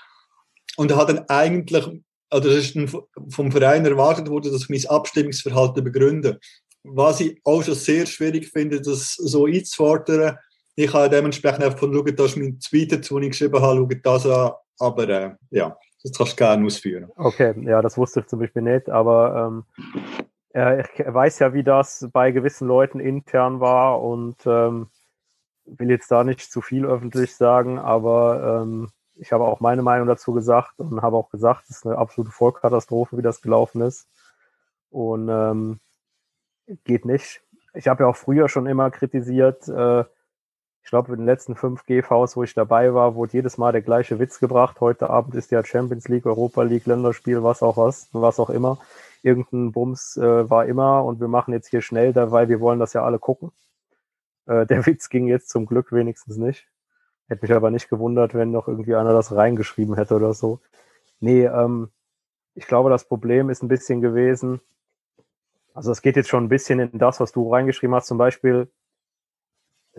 [0.77, 1.85] Und hat dann eigentlich,
[2.29, 2.89] also das ist dann
[3.29, 6.39] vom Verein erwartet worden, dass ich mein Abstimmungsverhalten begründe.
[6.83, 10.37] Was ich auch schon sehr schwierig finde, das so einzufordern.
[10.75, 14.25] Ich habe dementsprechend einfach von schauen, dass mein Tweet, den ich geschrieben habe, schauen das
[14.25, 14.51] an.
[14.79, 17.09] Aber äh, ja, das kannst du gerne ausführen.
[17.17, 21.63] Okay, ja, das wusste ich zum Beispiel nicht, aber ähm, ja, ich weiß ja, wie
[21.63, 24.87] das bei gewissen Leuten intern war und ähm,
[25.65, 30.07] will jetzt da nicht zu viel öffentlich sagen, aber ähm, ich habe auch meine Meinung
[30.07, 34.07] dazu gesagt und habe auch gesagt, es ist eine absolute Vollkatastrophe, wie das gelaufen ist.
[34.89, 35.79] Und ähm,
[36.85, 37.41] geht nicht.
[37.73, 40.05] Ich habe ja auch früher schon immer kritisiert, äh,
[40.81, 43.83] ich glaube, in den letzten fünf GVs, wo ich dabei war, wurde jedes Mal der
[43.83, 44.79] gleiche Witz gebracht.
[44.79, 48.79] Heute Abend ist ja Champions League, Europa League, Länderspiel, was auch was, was auch immer.
[49.21, 52.93] Irgendein Bums äh, war immer und wir machen jetzt hier schnell, weil wir wollen das
[52.93, 53.51] ja alle gucken.
[54.45, 56.67] Äh, der Witz ging jetzt zum Glück wenigstens nicht.
[57.27, 60.59] Hätte mich aber nicht gewundert, wenn noch irgendwie einer das reingeschrieben hätte oder so.
[61.19, 61.89] Nee, ähm,
[62.55, 64.61] ich glaube, das Problem ist ein bisschen gewesen,
[65.73, 68.69] also es geht jetzt schon ein bisschen in das, was du reingeschrieben hast, zum Beispiel,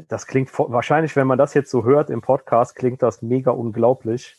[0.09, 4.37] das klingt wahrscheinlich, wenn man das jetzt so hört im Podcast, klingt das mega unglaublich.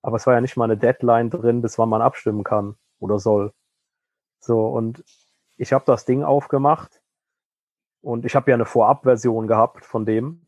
[0.00, 3.18] Aber es war ja nicht mal eine Deadline drin, bis wann man abstimmen kann oder
[3.18, 3.52] soll.
[4.40, 5.04] So, und
[5.56, 7.02] ich habe das Ding aufgemacht
[8.00, 10.46] und ich habe ja eine Vorabversion gehabt von dem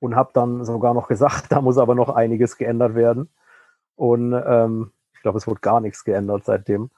[0.00, 3.30] und habe dann sogar noch gesagt, da muss aber noch einiges geändert werden.
[3.96, 6.90] Und ähm, ich glaube, es wurde gar nichts geändert seitdem.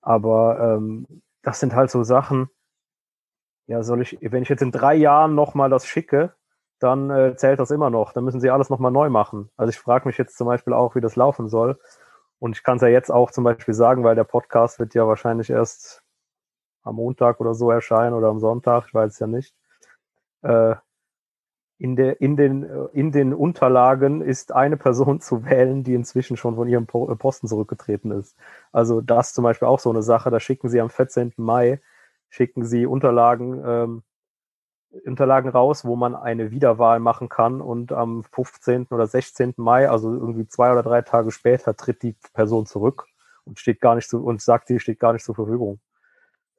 [0.00, 2.50] Aber ähm, das sind halt so Sachen,
[3.66, 6.34] ja, soll ich, wenn ich jetzt in drei Jahren nochmal das schicke,
[6.80, 8.12] dann äh, zählt das immer noch.
[8.12, 9.50] Dann müssen sie alles nochmal neu machen.
[9.56, 11.78] Also ich frage mich jetzt zum Beispiel auch, wie das laufen soll.
[12.42, 15.06] Und ich kann es ja jetzt auch zum Beispiel sagen, weil der Podcast wird ja
[15.06, 16.02] wahrscheinlich erst
[16.82, 19.54] am Montag oder so erscheinen oder am Sonntag, ich weiß es ja nicht.
[20.42, 20.74] Äh,
[21.78, 26.56] in, der, in, den, in den Unterlagen ist eine Person zu wählen, die inzwischen schon
[26.56, 28.36] von ihrem Posten zurückgetreten ist.
[28.72, 30.30] Also das zum Beispiel auch so eine Sache.
[30.30, 31.34] Da schicken sie am 14.
[31.36, 31.80] Mai
[32.28, 34.02] schicken sie Unterlagen, ähm,
[35.04, 38.88] Unterlagen raus, wo man eine Wiederwahl machen kann und am 15.
[38.90, 39.54] oder 16.
[39.56, 43.06] Mai, also irgendwie zwei oder drei Tage später, tritt die Person zurück
[43.44, 45.80] und steht gar nicht zu und sagt, sie steht gar nicht zur Verfügung.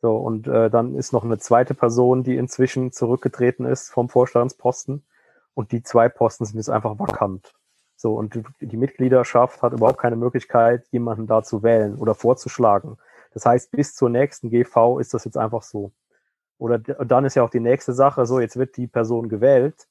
[0.02, 5.06] So, und äh, dann ist noch eine zweite Person, die inzwischen zurückgetreten ist vom Vorstandsposten.
[5.54, 7.54] Und die zwei Posten sind jetzt einfach vakant.
[7.96, 12.98] So, und die, die Mitgliederschaft hat überhaupt keine Möglichkeit, jemanden da zu wählen oder vorzuschlagen.
[13.34, 15.94] Das heißt, bis zur nächsten GV ist das jetzt einfach so.
[16.58, 19.88] Oder dann ist ja auch die nächste Sache so, jetzt wird die Person gewählt.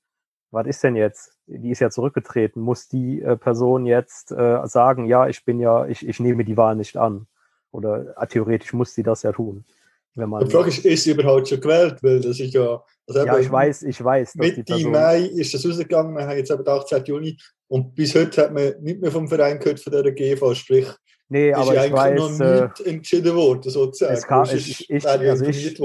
[0.51, 1.37] Was ist denn jetzt?
[1.46, 2.62] Die ist ja zurückgetreten.
[2.62, 6.57] Muss die äh, Person jetzt äh, sagen, ja, ich bin ja, ich, ich nehme die
[6.57, 7.27] Wahl nicht an?
[7.70, 9.64] Oder äh, theoretisch muss sie das ja tun.
[10.14, 11.96] Wenn man, die Frage ist, ist sie überhaupt schon gewählt?
[12.03, 12.83] Weil das ist ja.
[13.09, 14.35] Also ja, ich weiß, ich weiß.
[14.37, 17.05] Mitte Mai ist das rausgegangen, wir haben jetzt aber 18.
[17.05, 17.37] Juni
[17.68, 20.87] und bis heute hat man nicht mehr vom Verein gehört von der GV, sprich
[21.28, 22.18] Nee, aber ich weiß.
[22.18, 24.12] noch nicht äh, entschieden worden, sozusagen.
[24.12, 25.80] Es kam, ich, ich, also ich,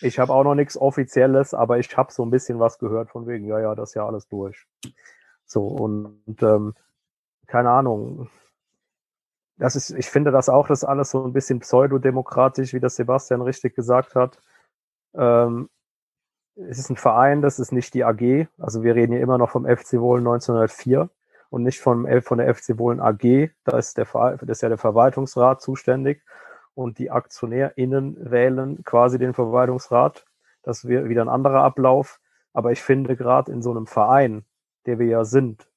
[0.00, 3.26] ich habe auch noch nichts Offizielles, aber ich habe so ein bisschen was gehört von
[3.26, 4.64] wegen, ja, ja, das ist ja alles durch.
[5.44, 6.74] So, und, ähm,
[7.48, 8.30] keine Ahnung.
[9.58, 13.42] das ist, ich finde das auch, das alles so ein bisschen pseudodemokratisch, wie das Sebastian
[13.42, 14.38] richtig gesagt hat.
[15.14, 15.68] Ähm,
[16.54, 18.46] es ist ein Verein, das ist nicht die AG.
[18.58, 21.10] Also wir reden hier immer noch vom FC Wohlen 1904
[21.52, 23.50] und nicht vom, L- von der FC Wohlen AG.
[23.64, 26.22] Da ist, der, das ist ja der Verwaltungsrat zuständig
[26.74, 30.24] und die AktionärInnen wählen quasi den Verwaltungsrat.
[30.62, 32.20] Das wäre wieder ein anderer Ablauf.
[32.54, 34.46] Aber ich finde gerade in so einem Verein,
[34.86, 35.68] der wir ja sind,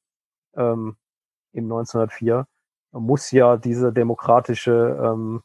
[0.56, 0.96] ähm,
[1.54, 2.48] im 1904,
[2.92, 5.44] muss ja dieser demokratische ähm,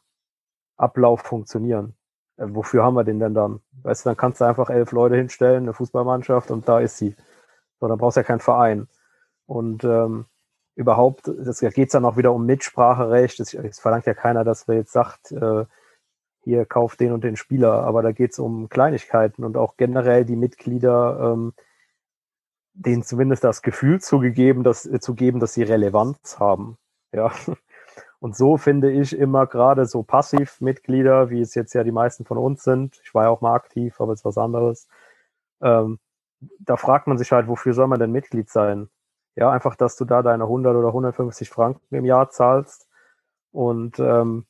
[0.77, 1.95] Ablauf funktionieren.
[2.37, 3.61] Äh, wofür haben wir den denn dann?
[3.83, 7.15] Weißt du, dann kannst du einfach elf Leute hinstellen, eine Fußballmannschaft und da ist sie.
[7.79, 8.87] So, dann brauchst du ja keinen Verein.
[9.51, 10.27] Und ähm,
[10.75, 13.37] überhaupt, das geht es dann auch wieder um Mitspracherecht.
[13.41, 15.65] Es, es verlangt ja keiner, dass wer jetzt sagt, äh,
[16.43, 20.23] hier kauft den und den Spieler, aber da geht es um Kleinigkeiten und auch generell
[20.23, 21.53] die Mitglieder, ähm,
[22.73, 26.77] denen zumindest das Gefühl zugegeben, dass, äh, zu geben, dass sie Relevanz haben.
[27.11, 27.31] Ja.
[28.19, 32.37] Und so finde ich immer gerade so Passivmitglieder, wie es jetzt ja die meisten von
[32.37, 33.01] uns sind.
[33.03, 34.87] Ich war ja auch mal aktiv, aber es ist was anderes.
[35.59, 35.99] Ähm,
[36.59, 38.89] da fragt man sich halt, wofür soll man denn Mitglied sein?
[39.35, 42.87] Ja, einfach, dass du da deine 100 oder 150 Franken im Jahr zahlst
[43.51, 44.45] und ähm,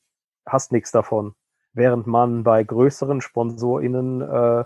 [0.46, 1.36] hast nichts davon.
[1.74, 4.66] Während man bei größeren SponsorInnen äh,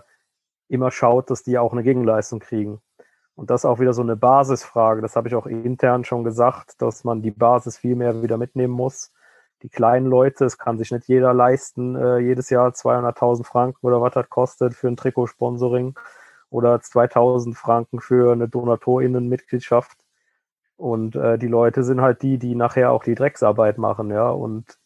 [0.68, 2.80] immer schaut, dass die auch eine Gegenleistung kriegen.
[3.34, 5.02] Und das ist auch wieder so eine Basisfrage.
[5.02, 8.72] Das habe ich auch intern schon gesagt, dass man die Basis viel mehr wieder mitnehmen
[8.72, 9.12] muss.
[9.62, 14.00] Die kleinen Leute, es kann sich nicht jeder leisten, äh, jedes Jahr 200.000 Franken oder
[14.00, 15.98] was das kostet für ein Trikotsponsoring
[16.50, 19.98] oder 2.000 Franken für eine DonatorInnen-Mitgliedschaft.
[20.76, 24.28] Und äh, die Leute sind halt die, die nachher auch die Drecksarbeit machen, ja.
[24.28, 24.78] Und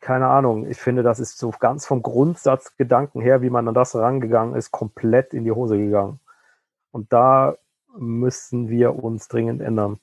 [0.00, 3.94] keine Ahnung, ich finde, das ist so ganz vom Grundsatzgedanken her, wie man an das
[3.94, 6.20] rangegangen ist, komplett in die Hose gegangen.
[6.90, 7.56] Und da
[7.96, 10.00] müssen wir uns dringend ändern.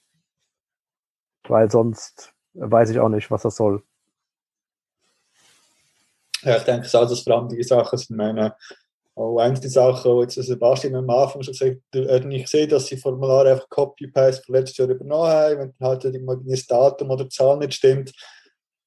[1.47, 3.83] Weil sonst weiß ich auch nicht, was das soll.
[6.43, 8.55] Ja, ich denke, es auch, dass vor allem die Sachen meine,
[9.15, 12.87] auch eine der Sachen, die Sebastian am Anfang schon gesagt hat, hat nicht gesehen, dass
[12.87, 16.03] sie Formulare einfach Copy-Paste von letztes Jahr übernommen haben, wenn dann halt
[16.47, 18.11] das Datum oder die Zahl nicht stimmt.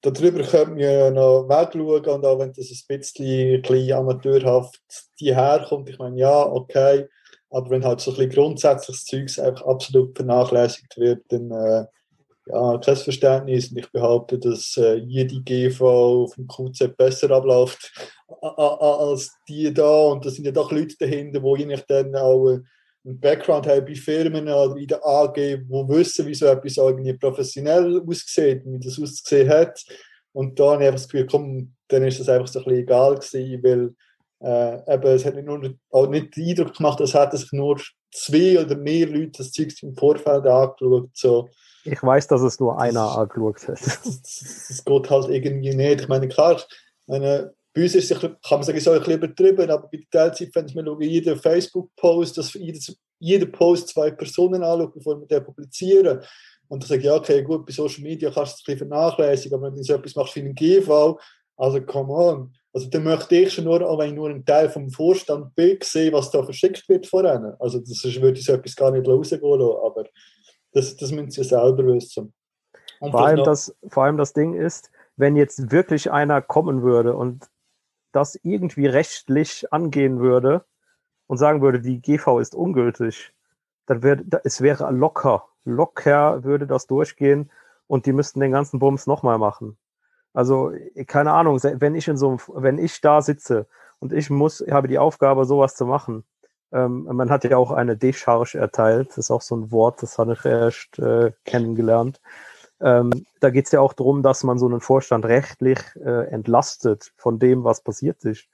[0.03, 4.81] Darüber könnte man ja noch wegschauen und auch wenn das ein bisschen, amateurhaft
[5.21, 7.07] die herkommt, ich meine, ja, okay,
[7.51, 11.87] aber wenn halt so ein bisschen grundsätzliches Zeugs einfach absolut vernachlässigt wird, dann äh,
[12.47, 13.71] ja, kein Verständnis.
[13.71, 15.83] Und ich behaupte, dass äh, jede GV
[16.25, 17.93] auf dem QZ besser abläuft
[18.29, 20.07] als die da.
[20.07, 23.95] Und da sind ja doch Leute dahinter, die eigentlich dann auch einen Background haben bei
[23.95, 29.01] Firmen oder in der AG, die wissen, wie so etwas irgendwie professionell aussieht, wie das
[29.01, 29.85] ausgesehen hat.
[30.33, 32.83] Und da habe ich einfach das Gefühl, komm, dann ist das einfach so ein bisschen
[32.83, 33.95] egal gewesen, weil
[34.41, 37.81] äh, eben, es hat nicht, nur, auch nicht den Eindruck gemacht, als hätten sich nur
[38.13, 41.11] zwei oder mehr Leute das Zeug im Vorfeld angeschaut.
[41.15, 41.49] So
[41.85, 43.81] Ich weiß, dass es nur einer angeschaut hat.
[43.81, 46.01] das, das, das geht halt irgendwie nicht.
[46.03, 46.61] Ich meine, klar,
[47.07, 49.99] meine, bei uns ist es, ein kann man sagen, so ein bisschen übertrieben, aber bei
[49.99, 54.95] der Teilzeit, wenn ich mir schaue, jeden Facebook-Post, dass jedes, jeder Post zwei Personen anschaut,
[54.95, 56.21] bevor wir den publizieren.
[56.69, 59.59] Und ich sage, ja, okay, gut, bei Social Media kannst du es ein bisschen vernachlässigen,
[59.59, 61.19] aber wenn du so etwas machst wie einen GV,
[61.59, 62.55] also come on.
[62.73, 65.77] Also dann möchte ich schon nur, auch wenn ich nur einen Teil vom Vorstand bin,
[65.83, 67.53] sehen, was da verschickt wird von ihnen.
[67.59, 70.05] Also das ist, würde ich so etwas gar nicht rausgehen lassen, aber
[70.73, 72.33] das, das müssen sie selber wissen.
[73.01, 76.83] Und Vor allem, noch- das, vor allem das Ding ist, wenn jetzt wirklich einer kommen
[76.83, 77.47] würde und
[78.17, 80.65] das irgendwie rechtlich angehen würde
[81.27, 83.35] und sagen würde, die GV ist ungültig,
[83.87, 87.51] dann wäre es wäre locker, locker würde das durchgehen
[87.87, 89.77] und die müssten den ganzen Bums nochmal machen.
[90.33, 90.73] Also
[91.07, 93.67] keine Ahnung, wenn ich in so wenn ich da sitze
[93.99, 96.25] und ich muss, habe die Aufgabe, sowas zu machen.
[96.73, 100.19] Ähm, man hat ja auch eine Decharge erteilt, das ist auch so ein Wort, das
[100.19, 102.21] habe ich erst äh, kennengelernt.
[102.81, 103.11] Ähm,
[103.41, 107.39] da geht es ja auch darum, dass man so einen Vorstand rechtlich äh, entlastet von
[107.39, 108.49] dem, was passiert ist.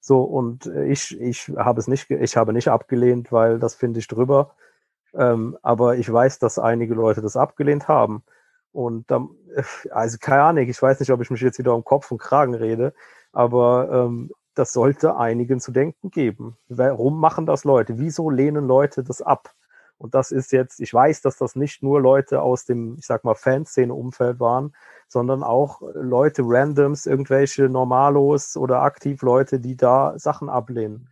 [0.00, 4.00] So, und äh, ich, ich habe es nicht, ich habe nicht abgelehnt, weil das finde
[4.00, 4.54] ich drüber.
[5.14, 8.22] Ähm, aber ich weiß, dass einige Leute das abgelehnt haben.
[8.72, 11.84] Und dann, äh, also keine Ahnung, ich weiß nicht, ob ich mich jetzt wieder um
[11.84, 12.94] Kopf und Kragen rede,
[13.32, 16.56] aber ähm, das sollte einigen zu denken geben.
[16.68, 17.98] Warum machen das Leute?
[17.98, 19.55] Wieso lehnen Leute das ab?
[19.98, 23.24] Und das ist jetzt, ich weiß, dass das nicht nur Leute aus dem, ich sag
[23.24, 24.74] mal, Fanszene-Umfeld waren,
[25.08, 31.08] sondern auch Leute, Randoms, irgendwelche Normalos oder Aktivleute, die da Sachen ablehnen.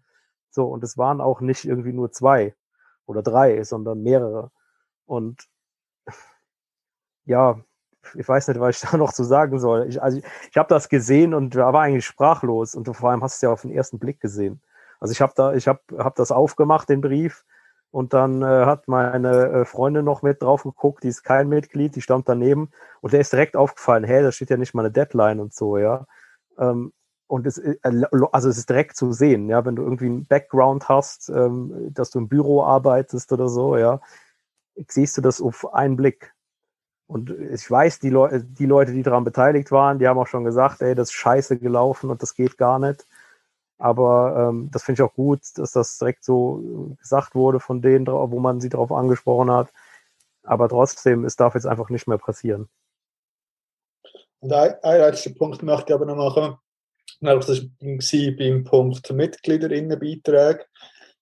[0.50, 2.54] So, und es waren auch nicht irgendwie nur zwei
[3.06, 4.50] oder drei, sondern mehrere.
[5.06, 5.48] Und
[7.24, 7.60] ja,
[8.14, 9.88] ich weiß nicht, was ich da noch zu sagen soll.
[9.88, 13.34] Ich, also ich, ich habe das gesehen und war eigentlich sprachlos und vor allem hast
[13.34, 14.60] du es ja auf den ersten Blick gesehen.
[15.00, 17.44] Also ich habe da, ich habe hab das aufgemacht, den Brief,
[17.94, 21.94] Und dann äh, hat meine äh, Freundin noch mit drauf geguckt, die ist kein Mitglied,
[21.94, 24.90] die stand daneben und der ist direkt aufgefallen, hä, da steht ja nicht mal eine
[24.90, 26.04] Deadline und so, ja.
[26.58, 26.92] Ähm,
[27.28, 27.76] und es, äh,
[28.32, 32.10] also es ist direkt zu sehen, ja, wenn du irgendwie einen Background hast, ähm, dass
[32.10, 34.00] du im Büro arbeitest oder so, ja,
[34.88, 36.34] siehst du das auf einen Blick.
[37.06, 40.42] Und ich weiß, die, Leu die Leute, die daran beteiligt waren, die haben auch schon
[40.42, 43.06] gesagt, ey, das ist scheiße gelaufen und das geht gar nicht.
[43.84, 48.06] Aber ähm, das finde ich auch gut, dass das direkt so gesagt wurde von denen,
[48.06, 49.74] wo man sie darauf angesprochen hat.
[50.42, 52.70] Aber trotzdem, es darf jetzt einfach nicht mehr passieren.
[54.40, 56.56] Und ein, ein letzter Punkt möchte ich aber noch machen.
[57.20, 60.64] Das war beim Punkt Mitgliederinnenbeiträge,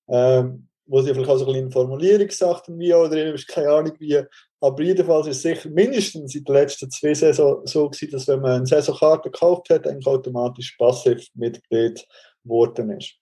[0.08, 3.70] ähm, wo sie vielleicht auch so ein bisschen Formulierung gesagt haben, wie oder ist keine
[3.70, 4.22] Ahnung wie.
[4.60, 8.40] Aber jedenfalls ist es sicher mindestens in den letzten zwei Saison so gewesen, dass wenn
[8.40, 12.06] man eine Saisonkarte gekauft hat, eigentlich automatisch passiv Mitglied
[12.44, 13.14] geworden ist.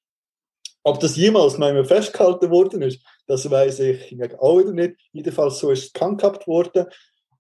[0.83, 4.97] Ob das jemals noch festgehalten worden ist, das weiß ich auch wieder nicht.
[5.13, 6.87] Jedenfalls so ist es gehandhabt worden.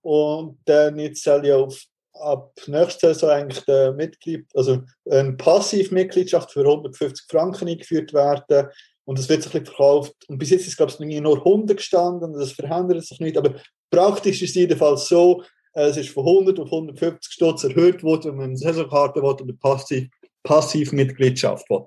[0.03, 6.53] Und dann jetzt soll ja auf, ab nächster Saison eigentlich der Mitglied, also eine Passivmitgliedschaft
[6.53, 8.69] für 150 Franken eingeführt werden.
[9.05, 10.15] Und das wird sich ein verkauft.
[10.29, 12.35] Und bis jetzt ist, glaube ich, nur 100 gestanden.
[12.35, 13.39] Das verändert sich nicht.
[13.39, 13.55] Aber
[13.91, 18.37] praktisch ist es jedenfalls so, es ist von 100 auf 150 Stutz erhöht worden, wenn
[18.37, 20.09] man eine Saisonkarte will oder Passiv,
[20.43, 21.87] Passivmitgliedschaft will.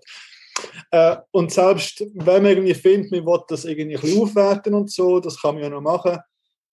[0.92, 5.20] Äh, und selbst wenn man irgendwie findet, man will das irgendwie ein aufwerten und so,
[5.20, 6.20] das kann man ja noch machen.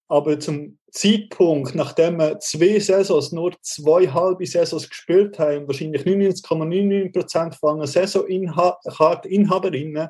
[0.09, 7.57] Aber zum Zeitpunkt, nachdem wir zwei Saisons, nur zwei halbe Saisons gespielt haben, wahrscheinlich 99,99%
[7.59, 10.09] von allen Saisonkarteninhaberinnen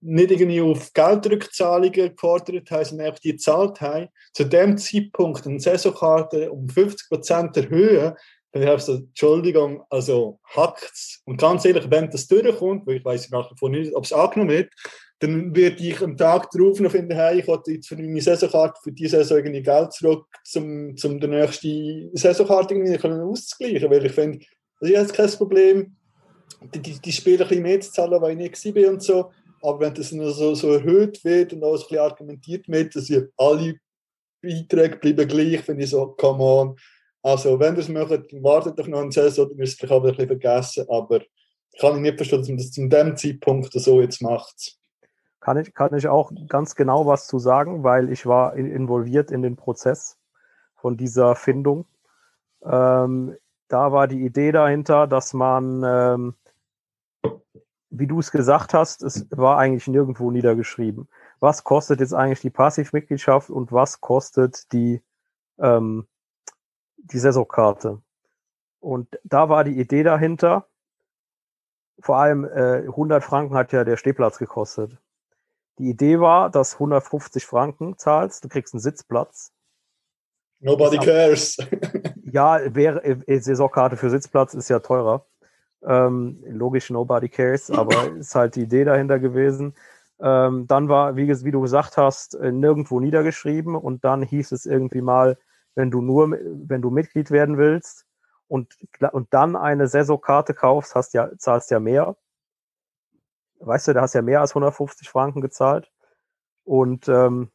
[0.00, 5.60] nicht irgendwie auf Geldrückzahlungen gefordert haben, sondern einfach die gezahlt haben, zu dem Zeitpunkt eine
[5.60, 8.14] Saisonkarte um 50% erhöhen,
[8.52, 11.20] dann habe ich so, Entschuldigung, also hackt's.
[11.26, 14.12] Und ganz ehrlich, wenn das durchkommt, weil ich weiß nach wie vor nicht, ob es
[14.12, 14.72] angenommen wird,
[15.20, 18.80] dann werde ich am Tag darauf noch finden, hey, ich wollte jetzt für meine Saisonkarte
[18.82, 24.12] für diese Saison irgendwie Geld zurück, um zum der nächste Saisonkarte irgendwie auszugleichen, weil ich
[24.12, 24.38] finde,
[24.80, 25.96] das ist jetzt kein Problem,
[26.72, 29.30] die, die, die Spieler ein bisschen mehr zu zahlen, weil ich nicht war und so,
[29.60, 32.94] aber wenn das nur so, so erhöht wird und auch so ein bisschen argumentiert wird,
[32.94, 33.74] dass ihr alle
[34.40, 36.76] Beiträge bleiben gleich, finde ich so, come on,
[37.28, 38.10] also, wenn ihr es macht,
[38.42, 40.86] wartet doch noch eine Saison, dann müsst ihr vielleicht ein bisschen vergessen.
[40.88, 44.78] Aber ich kann nicht verstehen, dass man das zu dem Zeitpunkt so jetzt macht.
[45.40, 49.42] Kann ich, kann ich auch ganz genau was zu sagen, weil ich war involviert in
[49.42, 50.16] den Prozess
[50.74, 51.84] von dieser Findung.
[52.62, 53.36] Ähm,
[53.68, 56.34] da war die Idee dahinter, dass man, ähm,
[57.90, 61.08] wie du es gesagt hast, es war eigentlich nirgendwo niedergeschrieben.
[61.40, 65.02] Was kostet jetzt eigentlich die Passivmitgliedschaft und was kostet die
[65.58, 66.06] ähm,
[67.12, 68.00] die Saisonkarte.
[68.80, 70.66] Und da war die Idee dahinter,
[72.00, 74.96] vor allem äh, 100 Franken hat ja der Stehplatz gekostet.
[75.78, 79.52] Die Idee war, dass 150 Franken zahlst, du kriegst einen Sitzplatz.
[80.60, 81.56] Nobody cares.
[82.24, 85.24] ja, wäre äh, Saisonkarte für Sitzplatz ist ja teurer.
[85.82, 89.74] Ähm, logisch, nobody cares, aber ist halt die Idee dahinter gewesen.
[90.20, 94.66] Ähm, dann war, wie, wie, du gesagt hast, äh, nirgendwo niedergeschrieben und dann hieß es
[94.66, 95.38] irgendwie mal,
[95.74, 98.06] wenn du nur, wenn du Mitglied werden willst
[98.48, 98.76] und,
[99.12, 102.16] und dann eine Saisonkarte kaufst, hast ja, zahlst ja mehr.
[103.60, 105.90] Weißt du, da hast ja mehr als 150 Franken gezahlt.
[106.64, 107.50] Und ähm,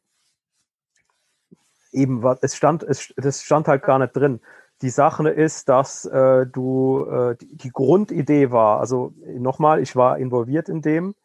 [1.91, 4.41] eben, es stand, es, das stand halt gar nicht drin.
[4.81, 10.17] Die Sache ist, dass äh, du äh, die, die Grundidee war, also nochmal, ich war
[10.17, 11.15] involviert in dem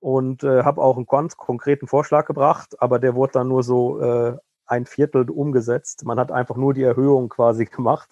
[0.00, 4.00] und äh, habe auch einen ganz konkreten Vorschlag gebracht, aber der wurde dann nur so
[4.00, 6.04] äh, ein Viertel umgesetzt.
[6.04, 8.10] Man hat einfach nur die Erhöhung quasi gemacht.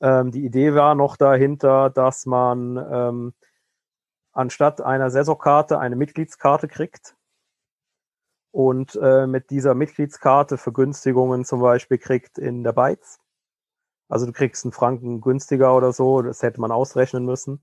[0.00, 3.34] Ähm, die Idee war noch dahinter, dass man ähm,
[4.32, 7.16] anstatt einer Saisonkarte eine Mitgliedskarte kriegt
[8.52, 13.18] und äh, mit dieser Mitgliedskarte Vergünstigungen zum Beispiel kriegt in der Bytes.
[14.08, 17.62] Also du kriegst einen Franken günstiger oder so, das hätte man ausrechnen müssen.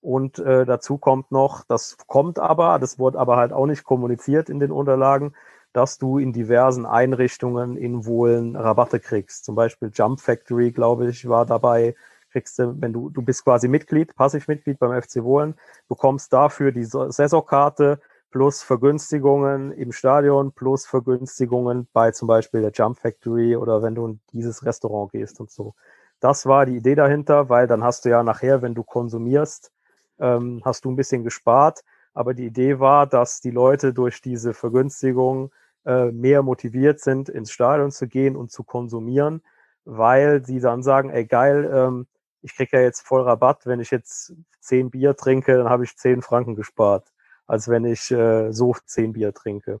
[0.00, 4.48] Und äh, dazu kommt noch, das kommt aber, das wurde aber halt auch nicht kommuniziert
[4.48, 5.34] in den Unterlagen,
[5.72, 9.44] dass du in diversen Einrichtungen in Wohlen Rabatte kriegst.
[9.44, 11.94] Zum Beispiel Jump Factory, glaube ich, war dabei.
[12.32, 15.54] Kriegst du, wenn du, du bist quasi Mitglied, Passivmitglied beim FC Wohlen,
[15.88, 18.00] bekommst dafür die Saisonkarte
[18.30, 24.06] plus Vergünstigungen im Stadion plus Vergünstigungen bei zum Beispiel der Jump Factory oder wenn du
[24.06, 25.74] in dieses Restaurant gehst und so.
[26.20, 29.72] Das war die Idee dahinter, weil dann hast du ja nachher, wenn du konsumierst,
[30.20, 31.80] ähm, hast du ein bisschen gespart.
[32.14, 35.52] Aber die Idee war, dass die Leute durch diese Vergünstigung
[35.84, 39.42] äh, mehr motiviert sind, ins Stadion zu gehen und zu konsumieren,
[39.84, 42.06] weil sie dann sagen, ey geil, ähm,
[42.42, 45.96] ich kriege ja jetzt voll Rabatt, wenn ich jetzt zehn Bier trinke, dann habe ich
[45.96, 47.12] zehn Franken gespart,
[47.46, 49.80] als wenn ich äh, so zehn Bier trinke.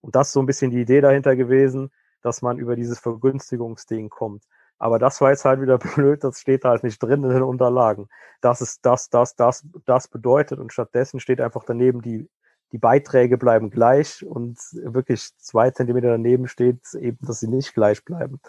[0.00, 1.90] Und das ist so ein bisschen die Idee dahinter gewesen,
[2.22, 4.44] dass man über dieses Vergünstigungsding kommt.
[4.78, 8.08] Aber das war jetzt halt wieder blöd, das steht halt nicht drin in den Unterlagen.
[8.40, 12.28] Das ist das, das, das, das bedeutet und stattdessen steht einfach daneben, die,
[12.72, 18.04] die Beiträge bleiben gleich und wirklich zwei Zentimeter daneben steht eben, dass sie nicht gleich
[18.04, 18.40] bleiben.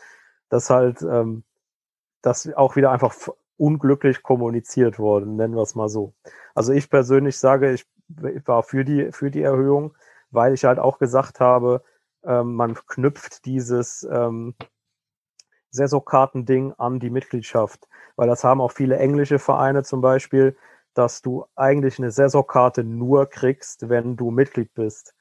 [0.49, 1.43] Das halt, ähm,
[2.21, 3.15] das auch wieder einfach
[3.57, 6.13] unglücklich kommuniziert worden, nennen wir es mal so.
[6.55, 7.85] Also ich persönlich sage, ich
[8.45, 9.95] war für die, für die Erhöhung,
[10.31, 11.83] weil ich halt auch gesagt habe,
[12.23, 14.55] ähm, man knüpft dieses ähm,
[15.71, 20.57] Saisonkartending an die Mitgliedschaft, weil das haben auch viele englische Vereine zum Beispiel,
[20.93, 25.13] dass du eigentlich eine Saisonkarte nur kriegst, wenn du Mitglied bist.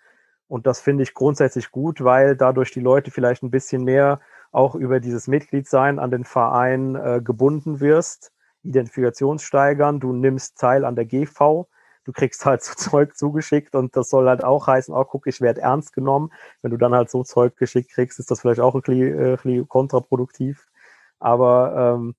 [0.49, 4.21] Und das finde ich grundsätzlich gut, weil dadurch die Leute vielleicht ein bisschen mehr
[4.53, 8.33] auch über dieses Mitgliedsein an den Verein äh, gebunden wirst,
[8.63, 11.69] Identifikationssteigern, du nimmst teil an der GV,
[12.07, 15.41] du kriegst halt so Zeug zugeschickt und das soll halt auch heißen, oh guck, ich
[15.41, 16.33] werde ernst genommen.
[16.63, 19.65] Wenn du dann halt so Zeug geschickt kriegst, ist das vielleicht auch ein bisschen, äh,
[19.69, 20.67] kontraproduktiv.
[21.19, 22.15] Aber ähm,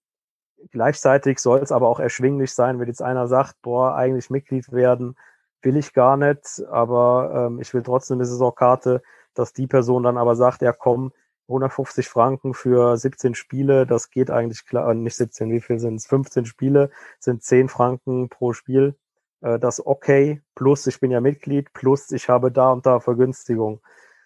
[0.72, 5.16] gleichzeitig soll es aber auch erschwinglich sein, wenn jetzt einer sagt, boah, eigentlich Mitglied werden
[5.62, 9.02] will ich gar nicht, aber ähm, ich will trotzdem eine Saisonkarte,
[9.34, 11.12] dass die Person dann aber sagt, ja komm,
[11.48, 15.96] 150 Franken für 17 Spiele, das geht eigentlich klar, äh, nicht 17, wie viel sind
[15.96, 16.08] es?
[16.08, 18.96] 15 Spiele, sind 10 Franken pro Spiel,
[19.42, 23.82] äh, das okay, plus ich bin ja Mitglied, plus ich habe da und da Vergünstigung.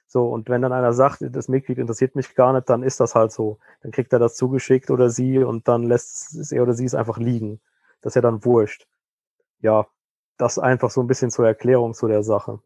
[0.08, 3.16] So, und wenn dann einer sagt, das Mitglied interessiert mich gar nicht, dann ist das
[3.16, 3.60] halt so.
[3.82, 6.96] Dann kriegt er das zugeschickt oder sie und dann lässt es er oder sie es
[6.96, 7.62] einfach liegen.
[8.02, 8.88] Das ist ja dann wurscht.
[9.62, 9.88] Ja,
[10.38, 12.60] das einfach so ein bisschen zur Erklärung zu der Sache.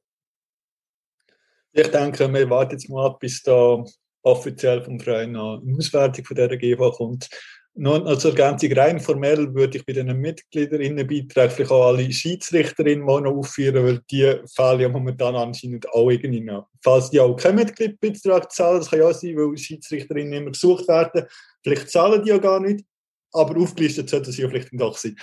[1.71, 3.83] Ich denke, wir warten jetzt mal ab, bis da
[4.23, 7.29] offiziell vom Verein eine Auswertung von dieser GV kommt.
[7.77, 13.19] Noch als Ergänzung rein formell würde ich bei den Mitgliederinnenbeiträgen vielleicht auch alle Schiedsrichterinnen mal
[13.19, 16.69] noch aufführen, weil die fehlen ja momentan anscheinend auch irgendwie noch.
[16.81, 20.87] Falls die auch keinen Mitgliedbeitrag zahlen, das kann ja auch sein, weil Schiedsrichterinnen immer gesucht
[20.87, 21.25] werden,
[21.63, 22.85] vielleicht zahlen die ja gar nicht,
[23.33, 25.17] aber aufgelistet sollten sie ja vielleicht doch sein.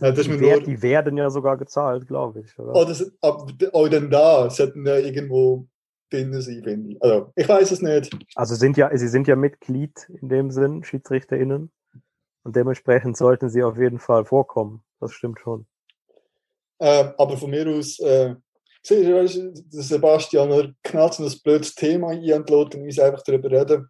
[0.00, 2.58] Das ist Die, wer- die werden ja sogar gezahlt, glaube ich.
[2.58, 2.74] Oder?
[2.74, 2.96] oder,
[3.72, 5.66] auch dann da sollten ja irgendwo
[6.10, 7.02] drin sein, finde ich.
[7.02, 8.16] Also, ich weiß es nicht.
[8.34, 11.70] Also sind ja, sie sind ja Mitglied in dem Sinn, SchiedsrichterInnen.
[12.44, 14.82] Und dementsprechend sollten sie auf jeden Fall vorkommen.
[15.00, 15.66] Das stimmt schon.
[16.78, 18.34] Äh, aber von mir aus, äh,
[18.82, 23.88] Sebastian er knallt ein blödes Thema ein und lässt uns einfach darüber reden.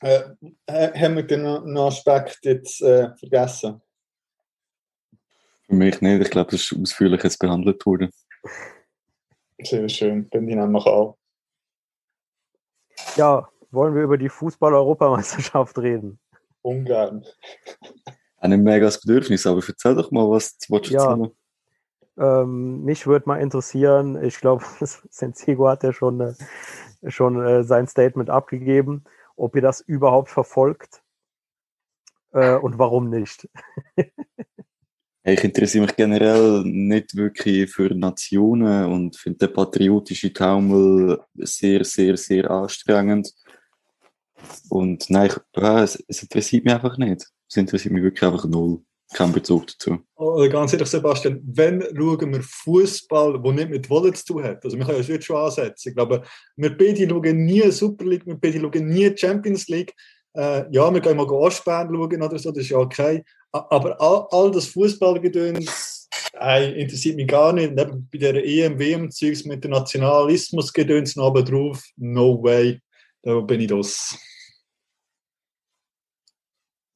[0.00, 0.22] Äh,
[0.70, 1.44] ha- haben wir den
[1.76, 3.82] Aspekt jetzt äh, vergessen?
[5.66, 6.22] Für mich nicht.
[6.22, 8.10] Ich glaube, das ist ausführlich jetzt behandelt worden.
[9.60, 11.14] Sehr schön, dann die nehmen wir an.
[13.16, 16.18] Ja, wollen wir über die Fußball-Europameisterschaft reden?
[16.62, 17.24] Ungern.
[18.38, 21.18] Auch nicht mega das Bedürfnis, aber erzähl doch mal, was du Ja.
[22.18, 24.64] Ähm, mich würde mal interessieren, ich glaube,
[25.10, 26.34] Sensigo hat ja schon, äh,
[27.10, 29.04] schon äh, sein Statement abgegeben,
[29.36, 31.02] ob ihr das überhaupt verfolgt
[32.32, 33.48] äh, und warum nicht.
[35.24, 42.16] Ich interessiere mich generell nicht wirklich für Nationen und finde den patriotischen Taumel sehr, sehr,
[42.16, 43.32] sehr anstrengend.
[44.68, 47.26] Und nein, ich, ja, es, es interessiert mich einfach nicht.
[47.48, 48.80] Es interessiert mich wirklich einfach null.
[49.14, 49.98] Kein Bezug dazu.
[50.16, 54.64] Oder ganz ehrlich, Sebastian, wenn schauen wir Fußball, der nicht mit Wollen zu tun hat?
[54.64, 55.90] Also, wir können jetzt schon ansetzen.
[55.90, 56.22] Ich glaube,
[56.56, 59.92] wir beide schauen nie Super League, wir beide schauen nie Champions League.
[60.34, 63.22] Äh, ja, wir können mal Ostbahn schauen oder so, das ist ja okay.
[63.50, 66.08] Aber all, all das Fußballgedöns
[66.40, 67.70] äh, interessiert mich gar nicht.
[67.70, 72.80] Und eben bei der EM, WM-Zeugs mit dem Nationalismus-Gedöns noch drauf, no way.
[73.22, 74.16] Da bin ich das.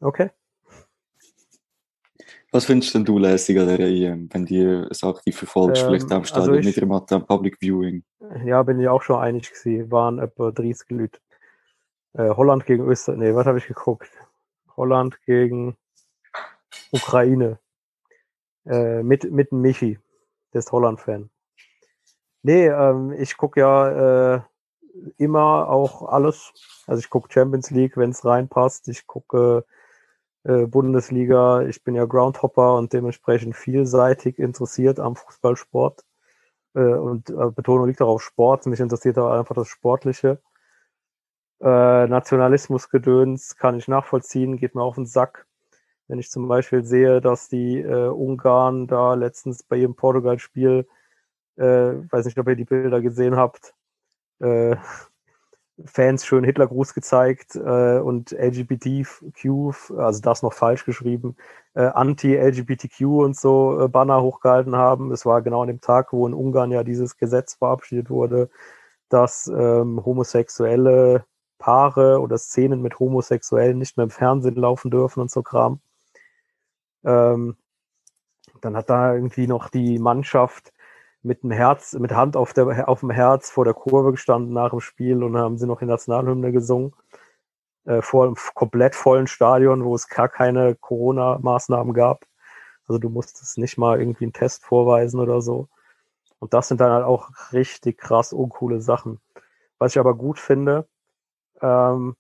[0.01, 0.31] Okay.
[2.53, 5.83] Was findest denn du lässig an der EM, wenn die es aktiv verfolgst?
[5.83, 8.03] Ähm, vielleicht am also Stadion ich- mit dem am Public Viewing.
[8.45, 9.91] Ja, bin ich auch schon einig gewesen.
[9.91, 11.21] Waren etwa 30 Leute.
[12.15, 13.19] Äh, Holland gegen Österreich.
[13.19, 14.11] Nee, was habe ich geguckt?
[14.77, 15.77] Holland gegen
[16.93, 17.59] Ukraine.
[18.65, 19.99] Äh, mit, mit Michi.
[20.53, 21.29] Der ist Holland-Fan.
[22.43, 24.41] Nee, ähm, ich gucke ja äh,
[25.19, 26.53] immer auch alles.
[26.87, 28.89] Also ich gucke Champions League, wenn es reinpasst.
[28.89, 29.73] Ich gucke äh,
[30.67, 31.63] Bundesliga.
[31.63, 36.05] Ich bin ja Groundhopper und dementsprechend vielseitig interessiert am Fußballsport
[36.75, 38.67] äh, und äh, Betonung liegt auch auf Sport.
[38.67, 40.41] Mich interessiert aber einfach das Sportliche.
[41.61, 45.47] Äh, Nationalismusgedöns kann ich nachvollziehen, geht mir auf den Sack.
[46.09, 50.87] Wenn ich zum Beispiel sehe, dass die äh, Ungarn da letztens bei ihrem Portugal-Spiel,
[51.57, 53.75] äh, weiß nicht, ob ihr die Bilder gesehen habt,
[54.41, 54.77] äh,
[55.85, 59.47] Fans schön Hitlergruß gezeigt äh, und LGBTQ,
[59.99, 61.37] also das noch falsch geschrieben,
[61.75, 65.13] äh, Anti-LGBTQ und so äh, Banner hochgehalten haben.
[65.13, 68.49] Es war genau an dem Tag, wo in Ungarn ja dieses Gesetz verabschiedet wurde,
[69.11, 71.27] dass ähm, homosexuelle
[71.59, 75.81] Paare oder Szenen mit Homosexuellen nicht mehr im Fernsehen laufen dürfen und so Kram.
[77.05, 77.57] Ähm,
[78.63, 80.73] dann hat da irgendwie noch die Mannschaft
[81.27, 84.71] mit dem Herz, mit Hand auf, der, auf dem Herz vor der Kurve gestanden nach
[84.71, 86.95] dem Spiel und haben sie noch die Nationalhymne gesungen.
[87.85, 92.25] Äh, vor einem komplett vollen Stadion, wo es gar keine Corona-Maßnahmen gab.
[92.87, 95.69] Also du musstest nicht mal irgendwie einen Test vorweisen oder so.
[96.39, 99.21] Und das sind dann halt auch richtig krass uncoole Sachen.
[99.79, 100.89] Was ich aber gut finde,
[101.61, 102.17] ähm,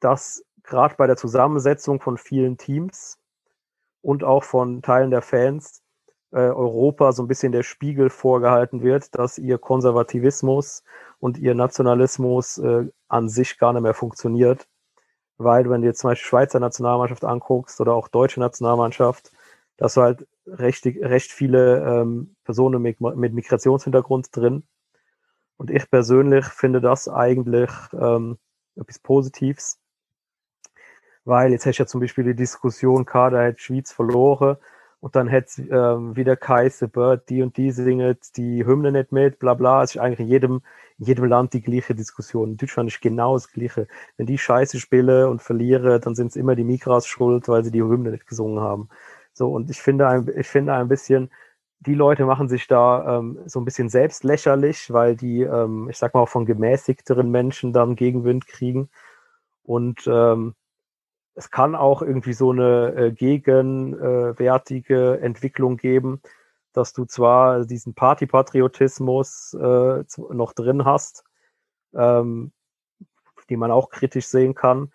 [0.00, 3.18] dass gerade bei der Zusammensetzung von vielen Teams
[4.02, 5.83] und auch von Teilen der Fans
[6.40, 10.82] Europa so ein bisschen der Spiegel vorgehalten wird, dass ihr Konservativismus
[11.20, 14.66] und ihr Nationalismus äh, an sich gar nicht mehr funktioniert.
[15.36, 19.32] Weil wenn du jetzt zum Beispiel Schweizer Nationalmannschaft anguckst oder auch deutsche Nationalmannschaft,
[19.76, 24.64] dass du halt recht, recht viele ähm, Personen mit, mit Migrationshintergrund drin.
[25.56, 28.38] Und ich persönlich finde das eigentlich ähm,
[28.76, 29.78] etwas Positives.
[31.24, 34.56] Weil jetzt hätte ich ja zum Beispiel die Diskussion, Kader hätte Schweiz verloren
[35.04, 39.38] und dann hätte ähm, wieder Kaiser Bird, die und die singet die Hymne nicht mit,
[39.38, 39.82] bla bla.
[39.82, 40.62] Es ist eigentlich in jedem,
[40.98, 42.52] in jedem Land die gleiche Diskussion.
[42.52, 43.86] In Deutschland ist genau das Gleiche.
[44.16, 47.70] Wenn die Scheiße spielen und verlieren, dann sind es immer die Migras schuld, weil sie
[47.70, 48.88] die Hymne nicht gesungen haben.
[49.34, 51.30] So, und ich finde ein, ich finde ein bisschen,
[51.80, 55.98] die Leute machen sich da ähm, so ein bisschen selbst lächerlich, weil die, ähm, ich
[55.98, 58.88] sag mal, auch von gemäßigteren Menschen dann Gegenwind kriegen.
[59.64, 60.54] Und ähm,
[61.34, 66.20] es kann auch irgendwie so eine äh, gegenwärtige Entwicklung geben,
[66.72, 71.24] dass du zwar diesen Partypatriotismus äh, noch drin hast,
[71.94, 72.52] ähm,
[73.48, 74.92] die man auch kritisch sehen kann,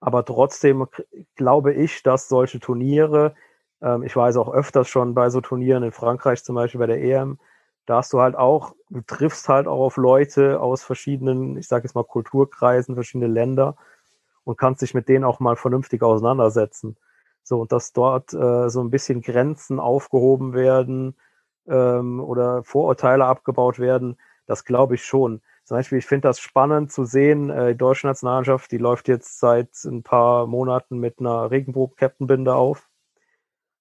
[0.00, 0.86] aber trotzdem
[1.34, 3.34] glaube ich, dass solche Turniere,
[3.80, 7.02] ähm, ich weiß auch öfters schon bei so Turnieren in Frankreich zum Beispiel bei der
[7.02, 7.38] EM,
[7.86, 11.84] da hast du halt auch, du triffst halt auch auf Leute aus verschiedenen, ich sage
[11.84, 13.76] jetzt mal Kulturkreisen, verschiedene Länder
[14.48, 16.96] und kannst dich mit denen auch mal vernünftig auseinandersetzen.
[17.42, 21.16] So, und dass dort äh, so ein bisschen Grenzen aufgehoben werden
[21.66, 25.42] ähm, oder Vorurteile abgebaut werden, das glaube ich schon.
[25.64, 29.38] Zum Beispiel, ich finde das spannend zu sehen, äh, die deutsche Nationalmannschaft, die läuft jetzt
[29.38, 32.88] seit ein paar Monaten mit einer Regenbogen-Captain-Binde auf.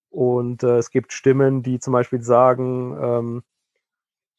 [0.09, 3.43] Und äh, es gibt Stimmen, die zum Beispiel sagen, ähm,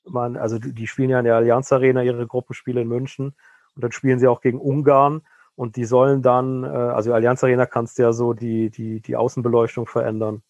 [0.04, 3.34] man, also die, spielen ja in der Allianz Arena ihre Gruppenspiele in München
[3.74, 5.22] und dann spielen sie auch gegen Ungarn
[5.58, 9.16] und die sollen dann, äh, also Allianz Arena kannst du ja so die, die, die
[9.16, 10.42] Außenbeleuchtung verändern.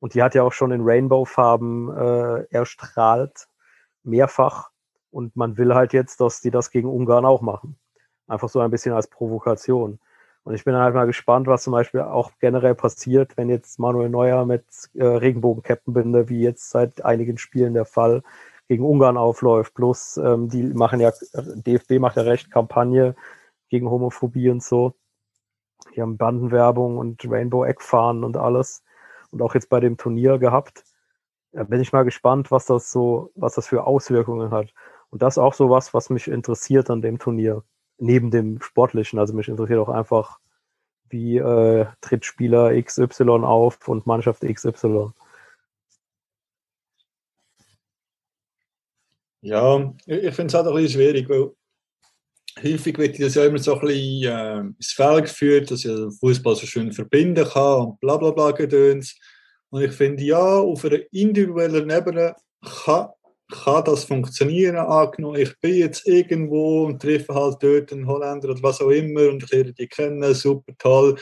[0.00, 3.46] Und die hat ja auch schon in Rainbow-Farben äh, erstrahlt,
[4.02, 4.70] mehrfach.
[5.12, 7.78] Und man will halt jetzt, dass die das gegen Ungarn auch machen.
[8.26, 10.00] Einfach so ein bisschen als Provokation.
[10.42, 14.08] Und ich bin halt mal gespannt, was zum Beispiel auch generell passiert, wenn jetzt Manuel
[14.08, 18.24] Neuer mit äh, Regenbogen-Captain-Binde, wie jetzt seit einigen Spielen der Fall,
[18.66, 19.74] gegen Ungarn aufläuft.
[19.74, 23.14] Plus, ähm, die machen ja, DFB macht ja recht Kampagne
[23.70, 24.94] gegen Homophobie und so.
[25.94, 28.84] Die haben Bandenwerbung und Rainbow-Eckfahnen und alles.
[29.30, 30.84] Und auch jetzt bei dem Turnier gehabt.
[31.52, 34.72] Da bin ich mal gespannt, was das so, was das für Auswirkungen hat.
[35.10, 37.64] Und das ist auch so was, was mich interessiert an dem Turnier.
[37.98, 39.18] Neben dem Sportlichen.
[39.18, 40.38] Also mich interessiert auch einfach,
[41.08, 45.10] wie äh, tritt Spieler XY auf und Mannschaft XY.
[49.42, 51.52] Ja, ich finde es halt ein bisschen schwierig, weil
[52.62, 56.56] häufig wird das ja immer so ein bisschen äh, ins Feld geführt, dass ja Fußball
[56.56, 59.16] so schön verbinden kann und bla bla bla gedöns.
[59.70, 62.34] Und ich finde, ja, auf einer individuellen Ebene
[62.84, 63.08] kann,
[63.50, 68.62] kann das funktionieren, angenommen, ich bin jetzt irgendwo und treffe halt dort einen Holländer oder
[68.62, 71.16] was auch immer und ich lerne die kennen, super toll.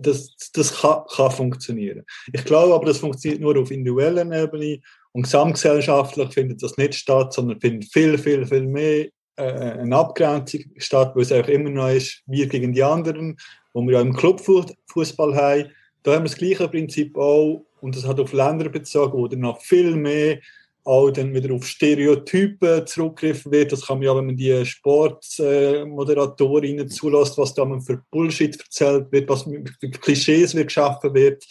[0.00, 2.04] Das, das kann, kann funktionieren.
[2.32, 4.80] Ich glaube aber, das funktioniert nur auf individueller Ebene
[5.12, 9.06] und gesamtgesellschaftlich findet das nicht statt, sondern findet viel, viel, viel mehr
[9.36, 13.36] äh, eine Abgrenzung statt, wo es auch immer noch ist, wir gegen die anderen,
[13.72, 15.70] wo wir ja im Clubfußball haben.
[16.02, 19.40] Da haben wir das gleiche Prinzip auch und das hat auf Länder bezogen, wo dann
[19.40, 20.38] noch viel mehr
[20.84, 23.72] auch dann wieder auf Stereotypen zurückgegriffen wird.
[23.72, 29.28] Das kann man ja, wenn man die Sportmoderatorinnen zulässt, was da für Bullshit erzählt wird,
[29.28, 31.44] was für Klischees wird geschaffen wird,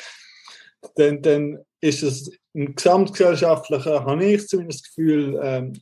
[0.96, 5.74] dann, dann ist es im gesamtgesellschaftlichen, habe ich zumindest das Gefühl, ähm,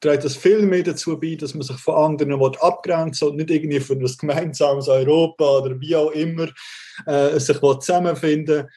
[0.00, 3.80] trägt das viel mehr dazu bei, dass man sich von anderen abgrenzen und nicht irgendwie
[3.80, 6.48] für ein gemeinsames Europa oder wie auch immer
[7.06, 8.68] äh, sich zusammenfinden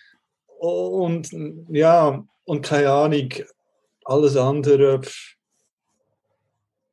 [0.60, 1.30] und
[1.70, 3.30] ja, und keine Ahnung,
[4.06, 5.02] alles andere,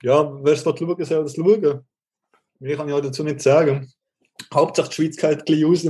[0.03, 1.87] ja, wer es schauen soll das schauen.
[2.61, 3.93] Ich kann ja dazu nicht sagen.
[4.53, 5.85] Hauptsache die Schweiz geht gleich aus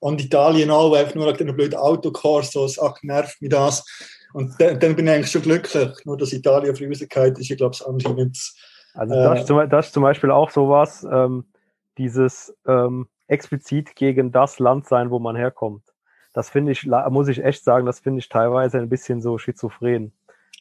[0.00, 3.84] und Italien an, einfach nur wegen den blöden Autocars, so, ach, nervt mich das.
[4.32, 5.92] Und dann, dann bin ich eigentlich schon glücklich.
[6.04, 8.38] Nur, dass Italien für geht, ist, ich glaube, anscheinend
[8.94, 11.44] Also Äh, das, ist zum, das ist zum Beispiel auch sowas, ähm,
[11.98, 15.82] dieses ähm, explizit gegen das Land sein, wo man herkommt.
[16.32, 20.12] Das finde ich, muss ich echt sagen, das finde ich teilweise ein bisschen so schizophren.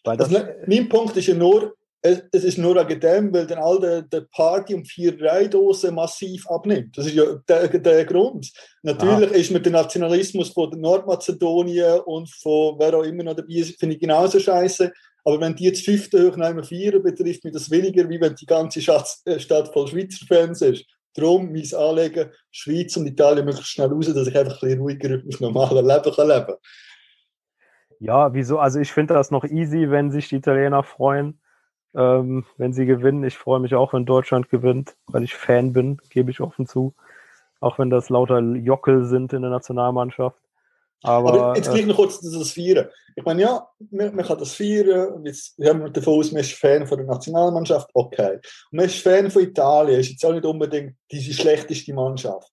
[0.03, 3.45] Weil das, Also, mein Punkt ist ja nur, es, es ist nur wegen dem, weil
[3.45, 6.97] dann all der, der Party- und Viererei-Dose massiv abnimmt.
[6.97, 8.51] Das ist ja der, der Grund.
[8.81, 13.79] Natürlich ist mit dem Nationalismus von Nordmazedonien und von wer auch immer noch dabei ist,
[13.79, 14.91] finde ich genauso scheiße.
[15.23, 18.79] Aber wenn die jetzt fünfte Hochheimer feiern, betrifft mich das weniger, wie wenn die ganze
[18.79, 20.85] äh, Stadt voll Schweizer Fans ist.
[21.13, 25.21] Darum mein Anlegen, Schweiz und Italien möglichst schnell raus, dass ich einfach ein bisschen ruhiger
[25.27, 26.55] auf normalen Leben kann leben
[28.03, 28.57] ja, wieso?
[28.57, 31.39] Also ich finde das noch easy, wenn sich die Italiener freuen,
[31.95, 33.23] ähm, wenn sie gewinnen.
[33.23, 36.93] Ich freue mich auch, wenn Deutschland gewinnt, weil ich Fan bin, gebe ich offen zu.
[37.59, 40.37] Auch wenn das lauter Jockel sind in der Nationalmannschaft.
[41.03, 42.87] Aber, Aber jetzt äh, gleich noch kurz das Feiern.
[43.15, 46.41] Ich meine, ja, man, man kann das feiern und jetzt haben wir davon aus, man
[46.41, 48.35] ist Fan von der Nationalmannschaft, okay.
[48.35, 52.51] Und man ist Fan von Italien, ist jetzt auch nicht unbedingt die schlechteste Mannschaft.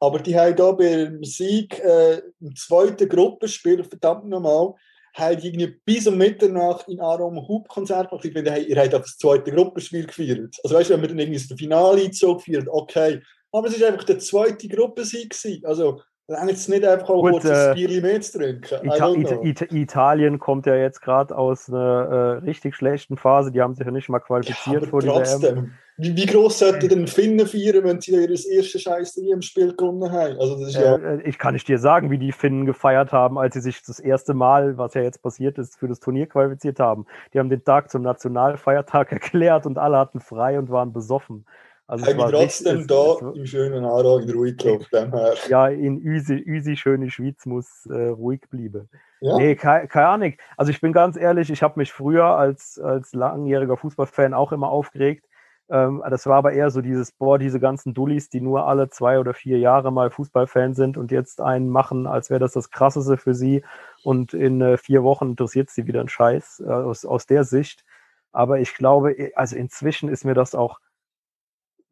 [0.00, 4.72] Aber die haben da beim Sieg äh, im zweiten Gruppenspiel, verdammt nochmal,
[5.14, 8.24] haben irgendwie bis um Mitternacht in Aarau Hubkonzert gemacht.
[8.24, 10.56] Ich finde, hey, ihr habt auch das zweite Gruppenspiel gefeiert.
[10.62, 13.20] Also weißt du, wenn wir dann irgendwie das Finale Einzug gefeiert, okay.
[13.52, 15.34] Aber es ist einfach der zweite Gruppensieg.
[15.64, 16.00] Also,
[16.30, 18.86] Lange jetzt nicht einfach auch Gut, kurz ein äh, Bier mehr zu trinken.
[18.86, 19.42] Ita Ita.
[19.42, 23.50] Ita Italien kommt ja jetzt gerade aus einer äh, richtig schlechten Phase.
[23.50, 25.72] Die haben sich ja nicht mal qualifiziert aber vor dieser EM.
[26.00, 30.10] Wie, wie groß sollten denn Finnen feiern, wenn sie ihr erstes scheiß im Spiel gewonnen
[30.10, 30.38] haben?
[30.38, 33.38] Also das ist ja, Äh, ich kann nicht dir sagen, wie die Finnen gefeiert haben,
[33.38, 36.80] als sie sich das erste Mal, was ja jetzt passiert ist, für das Turnier qualifiziert
[36.80, 37.06] haben.
[37.34, 41.46] Die haben den Tag zum Nationalfeiertag erklärt und alle hatten frei und waren besoffen.
[41.86, 44.86] Also wir war trotzdem richtig- da es- es- im schönen Aarau in Ruhe gelaufen.
[44.92, 45.34] Dem her.
[45.48, 48.88] ja, in Üsi, Üsi schöne Schweiz muss äh, ruhig bleiben.
[49.20, 49.36] Ja?
[49.36, 50.34] Nee, keine, keine Ahnung.
[50.56, 54.68] Also ich bin ganz ehrlich, ich habe mich früher als, als langjähriger Fußballfan auch immer
[54.70, 55.26] aufgeregt.
[55.70, 59.20] Ähm, das war aber eher so dieses, boah, diese ganzen Dullis, die nur alle zwei
[59.20, 63.16] oder vier Jahre mal Fußballfan sind und jetzt einen machen, als wäre das das Krasseste
[63.16, 63.62] für sie
[64.02, 67.84] und in äh, vier Wochen interessiert sie wieder ein Scheiß äh, aus, aus der Sicht.
[68.32, 70.80] Aber ich glaube, also inzwischen ist mir das auch,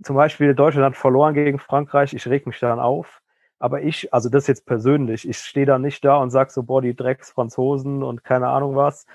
[0.02, 3.20] zum Beispiel Deutschland hat verloren gegen Frankreich, ich reg mich daran auf.
[3.60, 6.80] Aber ich, also das jetzt persönlich, ich stehe da nicht da und sag so, boah,
[6.80, 9.06] die Drecksfranzosen und keine Ahnung was.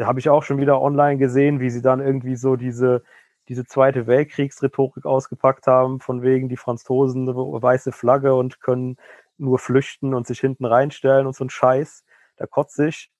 [0.00, 3.02] Habe ich auch schon wieder online gesehen, wie sie dann irgendwie so diese,
[3.50, 8.96] diese zweite Weltkriegsrhetorik ausgepackt haben, von wegen die Franzosen weiße Flagge und können
[9.38, 12.04] nur flüchten und sich hinten reinstellen und so ein Scheiß.
[12.36, 13.10] Da kotze ich.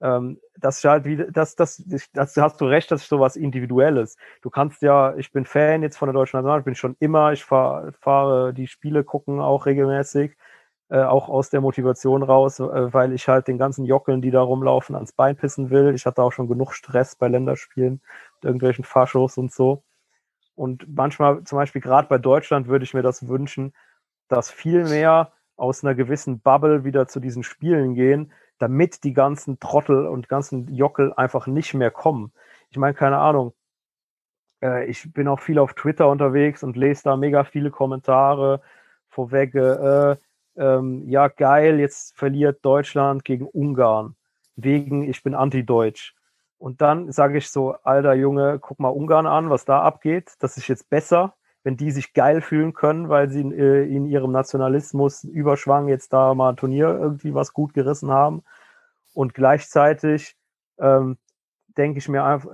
[0.00, 4.16] Ähm, das ist halt wieder, das, das, das, hast du recht, das ist sowas Individuelles.
[4.40, 7.44] Du kannst ja, ich bin Fan jetzt von der deutschen Nationalmannschaft, bin schon immer, ich
[7.44, 10.36] fahr, fahre die Spiele gucken auch regelmäßig,
[10.90, 14.42] äh, auch aus der Motivation raus, äh, weil ich halt den ganzen Jockeln, die da
[14.42, 15.92] rumlaufen, ans Bein pissen will.
[15.94, 18.00] Ich hatte auch schon genug Stress bei Länderspielen
[18.44, 19.82] irgendwelchen Faschos und so.
[20.54, 23.72] Und manchmal, zum Beispiel gerade bei Deutschland, würde ich mir das wünschen,
[24.28, 29.58] dass viel mehr aus einer gewissen Bubble wieder zu diesen Spielen gehen, damit die ganzen
[29.58, 32.32] Trottel und ganzen Jockel einfach nicht mehr kommen.
[32.70, 33.54] Ich meine, keine Ahnung.
[34.62, 38.62] Äh, ich bin auch viel auf Twitter unterwegs und lese da mega viele Kommentare
[39.08, 39.54] vorweg.
[39.54, 40.16] Äh,
[40.56, 44.16] ähm, ja, geil, jetzt verliert Deutschland gegen Ungarn.
[44.56, 46.14] Wegen, ich bin anti-deutsch.
[46.62, 50.34] Und dann sage ich so, alter Junge, guck mal Ungarn an, was da abgeht.
[50.38, 51.34] Das ist jetzt besser,
[51.64, 56.12] wenn die sich geil fühlen können, weil sie in, äh, in ihrem Nationalismus Überschwang jetzt
[56.12, 58.44] da mal ein Turnier irgendwie was gut gerissen haben.
[59.12, 60.36] Und gleichzeitig
[60.78, 61.18] ähm,
[61.76, 62.52] denke ich mir einfach,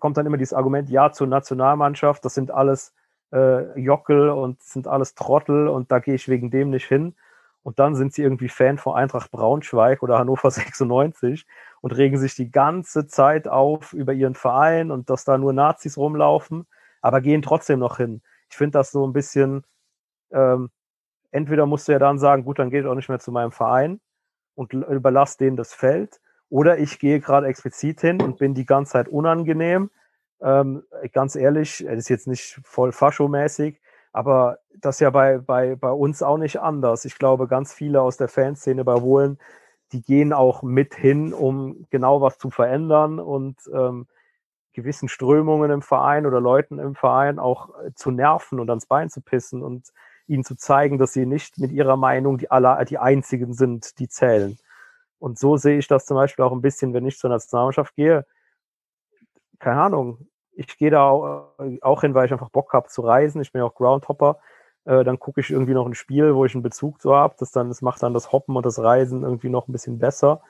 [0.00, 2.92] kommt dann immer dieses Argument, ja, zur Nationalmannschaft, das sind alles
[3.32, 7.14] äh, Jockel und sind alles Trottel und da gehe ich wegen dem nicht hin.
[7.66, 11.48] Und dann sind sie irgendwie Fan von Eintracht Braunschweig oder Hannover 96
[11.80, 15.98] und regen sich die ganze Zeit auf über ihren Verein und dass da nur Nazis
[15.98, 16.68] rumlaufen,
[17.00, 18.22] aber gehen trotzdem noch hin.
[18.48, 19.64] Ich finde das so ein bisschen,
[20.30, 20.70] ähm,
[21.32, 24.00] entweder musst du ja dann sagen, gut, dann geht auch nicht mehr zu meinem Verein
[24.54, 28.92] und überlass denen das Feld, oder ich gehe gerade explizit hin und bin die ganze
[28.92, 29.90] Zeit unangenehm.
[30.40, 33.80] Ähm, ganz ehrlich, das ist jetzt nicht voll faschomäßig,
[34.16, 37.04] aber das ist ja bei, bei, bei uns auch nicht anders.
[37.04, 39.38] Ich glaube, ganz viele aus der Fanszene bei Wohlen,
[39.92, 44.06] die gehen auch mit hin, um genau was zu verändern und ähm,
[44.72, 49.10] gewissen Strömungen im Verein oder Leuten im Verein auch äh, zu nerven und ans Bein
[49.10, 49.92] zu pissen und
[50.26, 54.08] ihnen zu zeigen, dass sie nicht mit ihrer Meinung die, aller, die einzigen sind, die
[54.08, 54.58] zählen.
[55.18, 58.24] Und so sehe ich das zum Beispiel auch ein bisschen, wenn ich zur Nationalmannschaft gehe.
[59.58, 60.26] Keine Ahnung.
[60.56, 61.52] Ich gehe da auch,
[61.82, 63.42] auch hin, weil ich einfach Bock habe zu reisen.
[63.42, 64.38] Ich bin ja auch Groundhopper.
[64.86, 67.34] Äh, dann gucke ich irgendwie noch ein Spiel, wo ich einen Bezug zu habe.
[67.38, 70.42] Das, das macht dann das Hoppen und das Reisen irgendwie noch ein bisschen besser.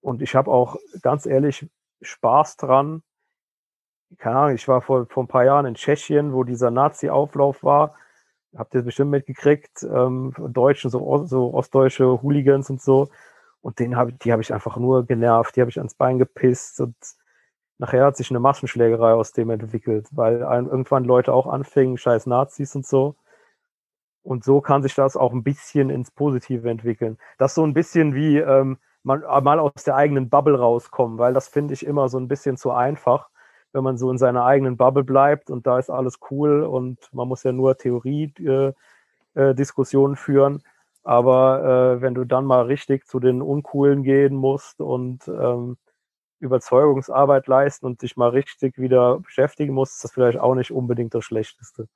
[0.00, 1.68] Und ich habe auch ganz ehrlich
[2.02, 3.02] Spaß dran,
[4.18, 7.96] keine Ahnung, ich war vor, vor ein paar Jahren in Tschechien, wo dieser Nazi-Auflauf war.
[8.56, 13.08] Habt ihr bestimmt mitgekriegt, ähm, Deutschen, so, so ostdeutsche Hooligans und so.
[13.60, 16.80] Und den hab, die habe ich einfach nur genervt, die habe ich ans Bein gepisst
[16.80, 16.94] und
[17.78, 22.74] nachher hat sich eine Massenschlägerei aus dem entwickelt, weil irgendwann Leute auch anfingen, scheiß Nazis
[22.74, 23.16] und so.
[24.22, 27.18] Und so kann sich das auch ein bisschen ins Positive entwickeln.
[27.38, 31.48] Das so ein bisschen wie ähm, man, mal aus der eigenen Bubble rauskommen, weil das
[31.48, 33.28] finde ich immer so ein bisschen zu einfach,
[33.72, 37.28] wenn man so in seiner eigenen Bubble bleibt und da ist alles cool und man
[37.28, 40.62] muss ja nur Theorie-Diskussionen äh, äh, führen.
[41.04, 45.76] Aber äh, wenn du dann mal richtig zu den Uncoolen gehen musst und ähm,
[46.38, 51.14] Überzeugungsarbeit leisten und dich mal richtig wieder beschäftigen musst, ist das vielleicht auch nicht unbedingt
[51.14, 51.88] das Schlechteste.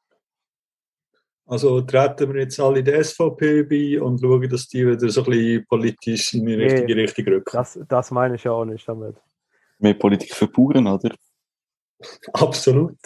[1.47, 5.25] Also treten wir jetzt alle in der SVP bei und schauen, dass die wieder so
[5.25, 6.65] ein bisschen politisch in die Nee.
[6.65, 7.51] richtige Richtung rücken.
[7.53, 9.17] Das, das meine ich ja auch nicht damit.
[9.79, 11.13] Mehr Politik für Bauern, oder?
[12.35, 12.99] Absolut.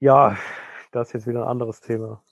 [0.00, 0.36] Ja,
[0.92, 2.22] das ist jetzt wieder ein anderes Thema.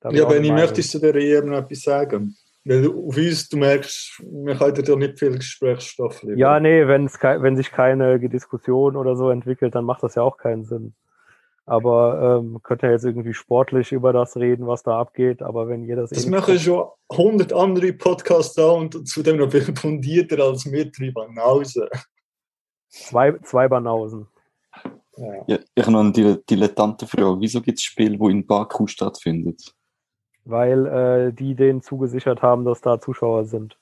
[0.00, 2.36] Da Ja, Benni, möchtest du der EM noch etwas sagen?
[2.64, 6.38] Weil du- auf uns, du merkst, wir können dir nicht viel Gesprächsstoff liefern.
[6.38, 10.14] Ja, nee, wenn, es kei- wenn sich keine Diskussion oder so entwickelt, dann macht das
[10.14, 10.94] ja auch keinen Sinn.
[11.66, 15.84] Aber ähm, könnt ja jetzt irgendwie sportlich über das reden, was da abgeht, aber wenn
[15.84, 20.70] ihr das, Das machen schon 100 andere Podcasts da und zudem noch viel fundierter als
[20.70, 21.86] wir drei Banausen.
[22.88, 24.26] zwei, zwei Banausen.
[25.16, 25.44] Ja.
[25.46, 27.36] Ja, ich habe noch eine dile- dilettante Frage.
[27.40, 29.74] Wieso gibt es Spiele, wo in Baku stattfindet?
[30.44, 33.76] Weil äh, die denen zugesichert haben, dass da Zuschauer sind.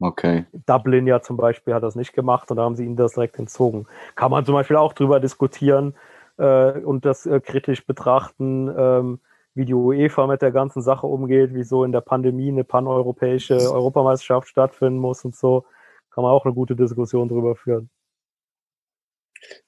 [0.00, 0.46] Okay.
[0.66, 3.38] Dublin ja zum Beispiel hat das nicht gemacht und da haben sie ihnen das direkt
[3.38, 3.86] entzogen.
[4.14, 5.94] Kann man zum Beispiel auch drüber diskutieren
[6.38, 9.20] äh, und das äh, kritisch betrachten, ähm,
[9.54, 14.48] wie die UEFA mit der ganzen Sache umgeht, wieso in der Pandemie eine paneuropäische Europameisterschaft
[14.48, 15.66] stattfinden muss und so.
[16.10, 17.90] Kann man auch eine gute Diskussion drüber führen.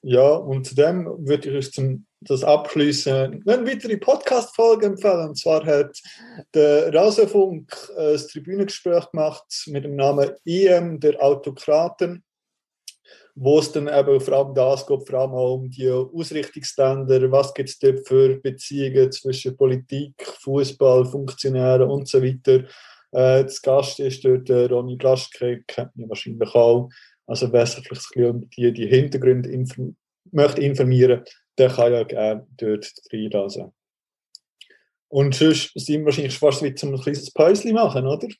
[0.01, 5.29] Ja, und zudem würde ich zum das abschließen eine weitere Podcast-Folge empfehlen.
[5.29, 6.01] Und zwar hat
[6.53, 12.23] der Rasenfunk äh, das Tribünengespräch gemacht mit dem Namen IM der Autokraten,
[13.35, 17.53] wo es dann eben vor allem das geht, vor allem auch um die Ausrichtungsländer, was
[17.53, 22.65] gibt es dort für Beziehungen zwischen Politik, Fußball, Funktionären und so weiter.
[23.11, 26.89] Äh, das Gast ist dort äh, Ronny Blaschke, kennt ihr wahrscheinlich auch.
[27.33, 29.95] Also wer sich vielleicht ein bisschen um die, die Hintergründe inform
[30.31, 31.23] möchte informieren,
[31.57, 33.71] der kann ja gerne dort reinlassen.
[35.07, 38.27] Und sonst sind wir wahrscheinlich fast wie zum ein kleines Päuschen machen, oder?
[38.27, 38.39] Ich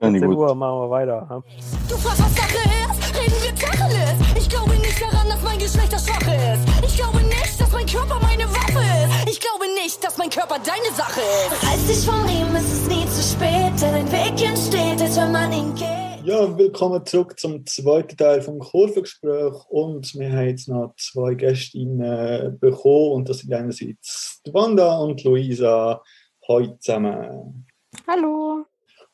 [0.00, 0.34] 10 gut.
[0.34, 1.26] Uhr machen wir weiter.
[1.28, 1.42] Ja?
[1.90, 4.38] Du fragst, was Sache ist, reden wir Tacheles.
[4.38, 6.86] Ich glaube nicht daran, dass mein Geschlecht das Schwache ist.
[6.86, 9.30] Ich glaube nicht, dass mein Körper meine Waffe ist.
[9.30, 11.68] Ich glaube nicht, dass mein Körper deine Sache ist.
[11.68, 15.32] Reiß dich vom Riemen, es ist nie zu spät, denn ein Weg entsteht, als wenn
[15.32, 16.11] man ihn geht.
[16.24, 19.54] Ja, willkommen zurück zum zweiten Teil vom Kurvengespräch.
[19.68, 23.12] Und wir haben jetzt noch zwei Gästinnen äh, bekommen.
[23.12, 26.00] Und das sind einerseits Wanda und Luisa.
[26.46, 27.66] Heute zusammen.
[28.06, 28.64] Hallo.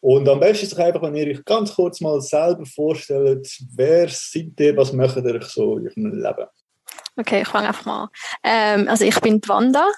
[0.00, 4.09] Und am besten ist es einfach, wenn ihr euch ganz kurz mal selber vorstellt, wer
[4.11, 6.46] seid ihr, was macht ihr so in eurem Leben?
[7.16, 8.09] Okay, ich fange einfach mal an.
[8.44, 9.88] Ähm, also ich bin die Wanda.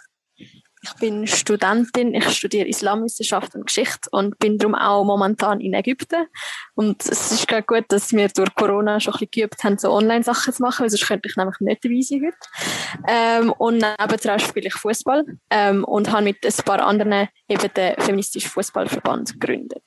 [0.82, 2.14] Ich bin Studentin.
[2.14, 6.26] Ich studiere Islamwissenschaft und Geschichte und bin darum auch momentan in Ägypten.
[6.74, 9.92] Und es ist gerade gut, dass wir durch Corona schon ein bisschen geübt haben, so
[9.92, 13.04] Online-Sachen zu machen, weil sonst könnte ich nämlich nicht dabei sein heute.
[13.08, 17.94] Ähm, und nebendran spiele ich Fußball ähm, und habe mit ein paar anderen eben den
[17.98, 19.84] feministischen Fußballverband gegründet.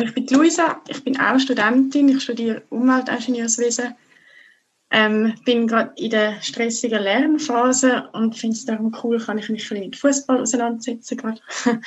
[0.00, 3.94] Ich bin Luisa, ich bin auch Studentin, ich studiere Umweltingenieurswesen.
[4.96, 9.68] Ähm, bin gerade in der stressigen Lernphase und finde es darum cool, kann ich mich
[9.72, 11.40] mit Fußball auseinandersetzen gerade.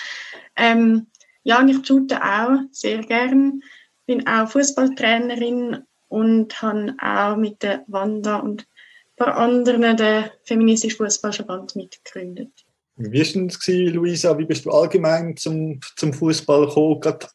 [0.57, 1.07] ähm,
[1.43, 3.61] ja, und ich shoote auch sehr gern,
[4.07, 10.97] bin auch Fußballtrainerin und habe auch mit der Wanda und ein paar anderen den feministischen
[10.97, 12.51] Fußballverband mitgegründet.
[12.97, 14.37] Wie war gewesen, Luisa?
[14.37, 16.99] Wie bist du allgemein zum, zum Fußball gekommen?
[16.99, 17.27] Gerade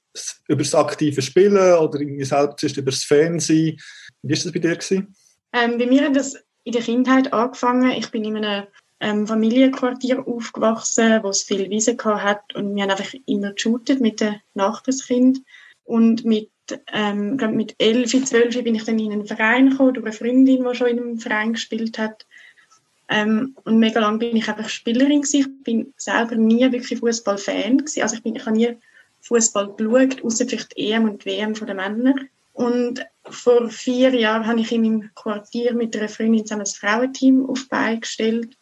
[0.49, 3.81] über das aktive Spielen oder irgendwie selbst über das Fernsehen?
[4.21, 4.77] Wie war das bei dir?
[4.77, 5.15] Gewesen?
[5.53, 7.91] Ähm, bei mir hat das in der Kindheit angefangen.
[7.93, 8.67] Ich bin in einem
[9.01, 14.21] ähm, Familienquartier aufgewachsen, wo es viel gehabt hat und wir haben einfach immer geshootet mit
[14.21, 15.41] den Nachbarskind
[15.85, 16.49] und mit
[16.93, 20.75] ähm, mit 11, 12 bin ich dann in einen Verein gekommen, durch eine Freundin, die
[20.75, 22.25] schon in einem Verein gespielt hat.
[23.09, 25.41] Ähm, und mega lang bin ich einfach Spielerin gewesen.
[25.41, 27.83] Ich bin selber nie wirklich Fußballfan.
[28.01, 28.77] Also ich bin, ich habe nie
[29.23, 32.29] Fußball geschaut, außer vielleicht die EM und WM von den Männern.
[32.55, 37.49] Und vor vier Jahren habe ich in meinem Quartier mit einer Freundin zusammen ein Frauenteam
[37.49, 38.57] auf die Beine gestellt.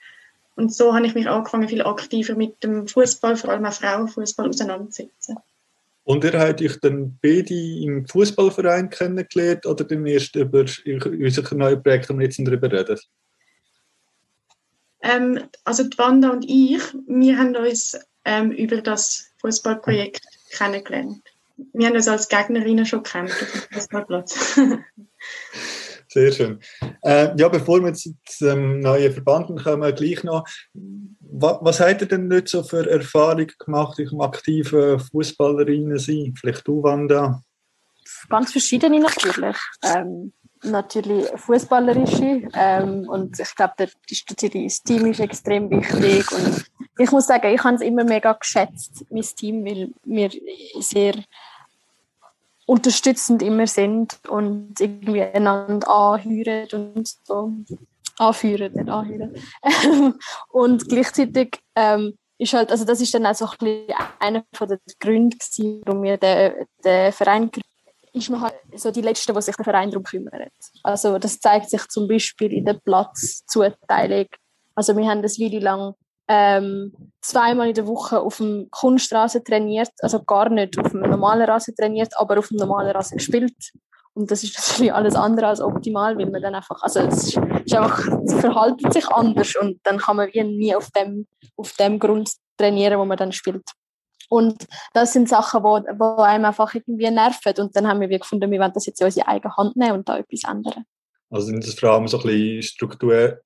[0.57, 4.49] Und so habe ich mich angefangen, viel aktiver mit dem Fußball, vor allem auch Frauenfußball,
[4.49, 5.39] auseinanderzusetzen.
[6.05, 11.83] Und ihr habt euch dann beide im Fußballverein kennengelernt oder dann erst über unser neues
[11.83, 12.99] Projekt, das wir jetzt darüber reden?
[15.03, 21.23] Ähm, also die Wanda und ich, wir haben uns ähm, über das Fußballprojekt kennengelernt.
[21.73, 24.61] Wir haben uns als Gegnerinnen schon kennt auf dem Fußballplatz.
[26.09, 26.59] Sehr schön.
[27.03, 30.45] Äh, ja, bevor wir zu dem neuen Verband kommen, gleich noch,
[31.21, 36.35] was, was habt ihr denn nicht so für Erfahrungen gemacht im aktiven Fußballerinnen sein?
[36.37, 37.43] Vielleicht du, Wanda?
[38.29, 39.57] Ganz verschiedene natürlich.
[39.85, 40.33] Ähm,
[40.65, 46.65] natürlich fußballerische ähm, und ich glaube, das Team ist extrem wichtig und
[46.99, 50.31] ich muss sagen, ich habe es immer mega geschätzt, mein Team, weil wir
[50.81, 51.15] sehr
[52.71, 57.53] unterstützend immer sind und irgendwie einander anhören und so
[58.17, 59.35] anführen, nicht anhören.
[60.53, 64.69] und gleichzeitig ähm, ist halt, also das ist dann auch so ein bisschen einer von
[64.69, 65.37] den Gründen
[65.85, 66.53] warum wir den,
[66.85, 67.51] den Verein
[68.13, 70.53] ist man halt so die Letzte, die sich der Verein darum kümmert.
[70.85, 74.27] Also das zeigt sich zum Beispiel in der Platzzuteilung.
[74.77, 75.95] Also wir haben das Weile lang
[76.33, 81.43] ähm, zweimal in der Woche auf dem Kunststraße trainiert, also gar nicht auf dem normalen
[81.43, 83.73] Rasen trainiert, aber auf dem normalen Rasen gespielt.
[84.15, 87.75] Und das ist natürlich alles andere als optimal, weil man dann einfach, also es ist,
[87.75, 91.27] einfach, es verhaltet sich anders und dann kann man wie nie auf dem,
[91.57, 93.65] auf dem Grund trainieren, wo man dann spielt.
[94.29, 97.55] Und das sind Sachen, wo, wo einem einfach irgendwie nerven.
[97.59, 100.09] Und dann haben wir gefunden, wir wollen das jetzt in unsere eigene Hand nehmen und
[100.09, 100.85] da etwas ändern.
[101.31, 102.63] Also sind das vor allem so ein bisschen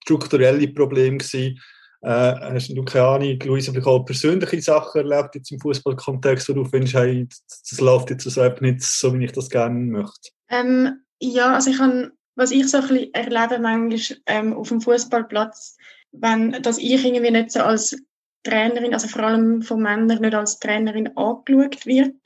[0.03, 1.59] strukturelle Probleme gewesen.
[2.05, 6.53] Äh, hast du keine Ahnung, Luisa, vielleicht auch persönliche Sachen erlebt jetzt im Fußballkontext, wo
[6.53, 10.31] du findest, hey, das läuft jetzt so nicht so, wie ich das gerne möchte?
[10.51, 14.83] Ähm, ja, also ich kann, was ich so ein bisschen erlebe manchmal ähm, auf dem
[14.83, 15.79] Fußballplatz,
[16.13, 17.97] wenn, dass ich irgendwie nicht so als
[18.43, 22.17] Trainerin, also vor allem von Männern nicht als Trainerin angeschaut wird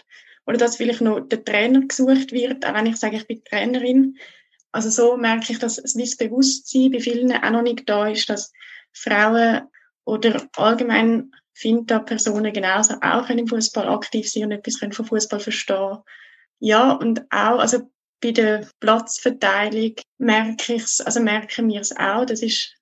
[0.44, 4.16] oder dass vielleicht noch der Trainer gesucht wird, auch wenn ich sage, ich bin Trainerin.
[4.72, 8.52] Also so merke ich, dass das Bewusstsein bei vielen auch noch nicht da ist, dass
[8.98, 9.62] Frauen
[10.04, 15.98] oder allgemein Finta-Personen genauso auch im Fußball aktiv sein und etwas von Fußball verstehen.
[16.60, 17.90] Ja, und auch, also
[18.20, 22.74] bei der Platzverteilung merke ich es, also merken wir es auch, das ist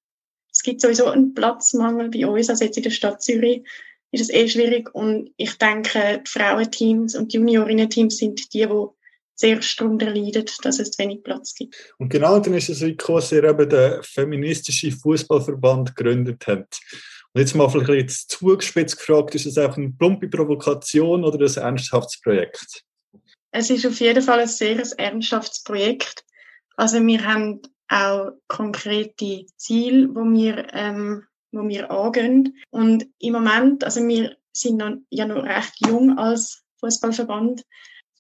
[0.57, 3.63] es gibt sowieso einen Platzmangel bei uns, also jetzt in der Stadt Zürich
[4.11, 8.87] ist es eh schwierig und ich denke, die Frauenteams und Juniorinnen-Teams sind die, die
[9.37, 11.77] sehr darunter leiden, dass es wenig Platz gibt.
[11.99, 16.79] Und genau dann ist es gekommen, dass ihr eben den feministischen Fußballverband gegründet hat.
[17.33, 21.63] Und jetzt mal vielleicht jetzt zugespitzt gefragt, ist es einfach eine plumpe Provokation oder ein
[21.63, 22.83] ernsthaftes Projekt?
[23.51, 26.25] Es ist auf jeden Fall ein sehr ernsthaftes Projekt.
[26.77, 32.57] Also wir haben auch konkrete Ziele, wo wir, ähm, wo wir angehen.
[32.71, 37.63] Und im Moment, also wir sind noch, ja noch recht jung als Fußballverband.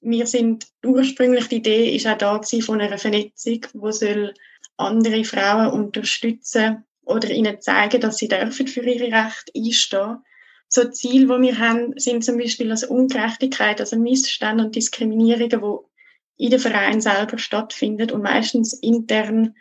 [0.01, 4.34] Wir sind ursprünglich die Idee ist auch da von einer Vernetzung, wo soll
[4.76, 10.18] andere Frauen unterstützen oder ihnen zeigen, dass sie dürfen für ihre Rechte einstehen.
[10.68, 15.88] So Ziele, die wir haben, sind zum Beispiel also Ungerechtigkeit, also Missstände und Diskriminierungen, wo
[16.36, 19.55] in den Verein selber stattfindet und meistens intern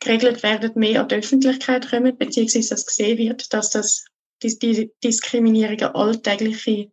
[0.00, 4.04] geregelt werden, mehr an die Öffentlichkeit kommen, beziehungsweise dass gesehen wird, dass das
[4.42, 6.90] die, die Diskriminierung alltägliche,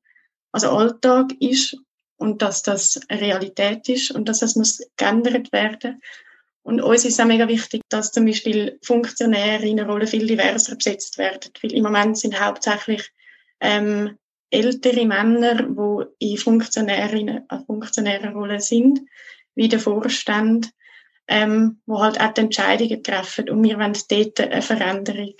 [0.51, 1.75] also Alltag ist
[2.19, 6.01] und dass das Realität ist und dass das muss geändert werden.
[6.61, 10.75] Und uns ist auch mega wichtig, dass zum Beispiel Funktionäre in einer Rolle viel diverser
[10.75, 13.09] besetzt werden, weil im Moment sind hauptsächlich
[13.61, 14.17] ähm,
[14.51, 18.99] ältere Männer, die in Funktionärinnen, äh, funktionären Rollen sind,
[19.55, 20.69] wie der Vorstand,
[21.27, 25.35] ähm, wo halt auch die Entscheidungen treffen und wir wollen dort eine Veränderung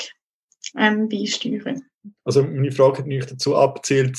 [0.77, 1.83] ähm, beisteuern.
[2.23, 4.17] Also meine Frage hat mich dazu abzielt,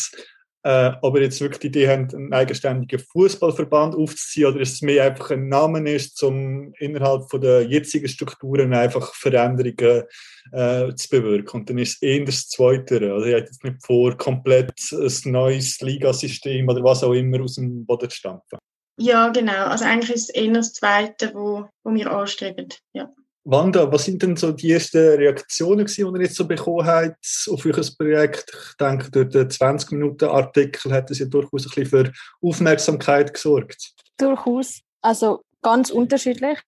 [0.62, 4.82] äh, ob ihr jetzt wirklich die Idee habt, einen eigenständigen Fußballverband aufzuziehen oder ist es
[4.82, 10.04] mehr einfach ein Name ist, um innerhalb von der jetzigen Strukturen einfach Veränderungen
[10.52, 11.60] äh, zu bewirken.
[11.60, 13.12] Und dann ist es eher das Zweite.
[13.12, 17.54] Also ihr habt jetzt nicht vor, komplett ein neues Ligasystem oder was auch immer aus
[17.54, 18.58] dem Boden zu stampfen.
[18.98, 19.64] Ja, genau.
[19.66, 22.68] Also eigentlich ist es eher das Zweite, wo, wo wir anstreben.
[22.92, 23.10] Ja.
[23.50, 27.66] Wanda, was sind denn so die ersten Reaktionen, die ihr jetzt so bekommen habt auf
[27.66, 28.44] euer Projekt?
[28.48, 33.92] Ich denke, durch den 20-Minuten-Artikel hat es ja durchaus ein bisschen für Aufmerksamkeit gesorgt.
[34.16, 34.78] Durchaus.
[35.02, 36.60] Also ganz unterschiedlich.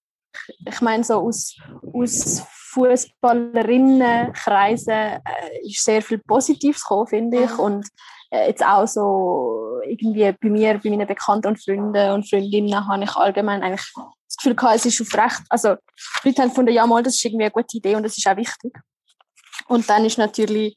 [0.67, 1.57] Ich meine, so aus,
[1.93, 5.21] aus Fußballerinnenkreisen äh,
[5.63, 7.57] ist sehr viel Positives gekommen, finde ich.
[7.59, 7.87] Und
[8.31, 13.05] äh, jetzt auch so irgendwie bei mir, bei meinen Bekannten und Freunden und Freundinnen habe
[13.05, 15.43] ich allgemein eigentlich das Gefühl gehabt, es ist auf Recht.
[15.49, 15.77] Also,
[16.23, 18.27] die Leute haben gefunden, ja, mal, das ist irgendwie eine gute Idee und das ist
[18.27, 18.73] auch wichtig.
[19.69, 20.77] Und dann ist natürlich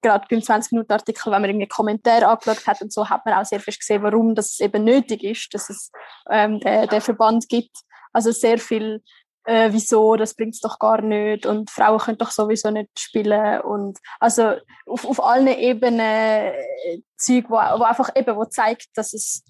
[0.00, 3.60] gerade beim 20-Minuten-Artikel, wenn man irgendwie Kommentare angeschaut hat und so, hat man auch sehr
[3.60, 5.90] fest gesehen, warum das eben nötig ist, dass es
[6.30, 7.76] ähm, den, den Verband gibt.
[8.12, 9.02] Also sehr viel,
[9.44, 13.60] äh, wieso, das bringt es doch gar nicht und Frauen können doch sowieso nicht spielen
[13.62, 14.54] und also
[14.86, 19.42] auf, auf allen Ebenen äh, Zeug, wo, wo einfach eben, wo zeigt, dass es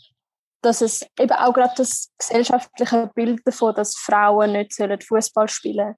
[0.62, 4.72] dass es eben auch gerade das gesellschaftliche Bild davon, dass Frauen nicht
[5.04, 5.96] Fußball spielen,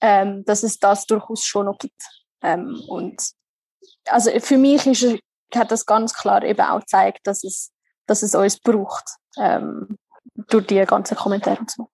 [0.00, 2.02] ähm, dass es das durchaus schon noch gibt.
[2.42, 3.22] Ähm, und
[4.06, 5.20] also für mich ist,
[5.54, 7.72] hat das ganz klar eben auch gezeigt, dass es,
[8.06, 9.04] dass es uns braucht
[9.38, 9.96] ähm,
[10.48, 11.88] durch die ganzen Kommentare und so.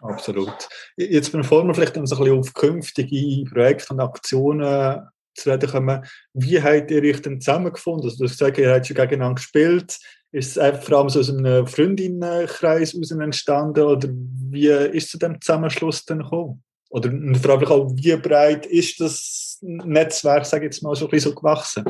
[0.00, 0.68] Absolut.
[0.96, 6.62] Jetzt bevor wir vielleicht ein bisschen auf künftige Projekte und Aktionen zu reden kommen, wie
[6.62, 8.04] habt ihr euch denn zusammengefunden?
[8.04, 9.98] Also du hast gesagt, ihr habt schon gegeneinander gespielt.
[10.32, 15.40] Ist es vor allem so aus einem Freundinnenkreis heraus entstanden oder wie ist zu dem
[15.40, 16.62] Zusammenschluss denn gekommen?
[16.88, 21.10] Oder vor allem auch, wie breit ist das Netzwerk, sage ich jetzt mal, so ein
[21.10, 21.84] bisschen so gewachsen?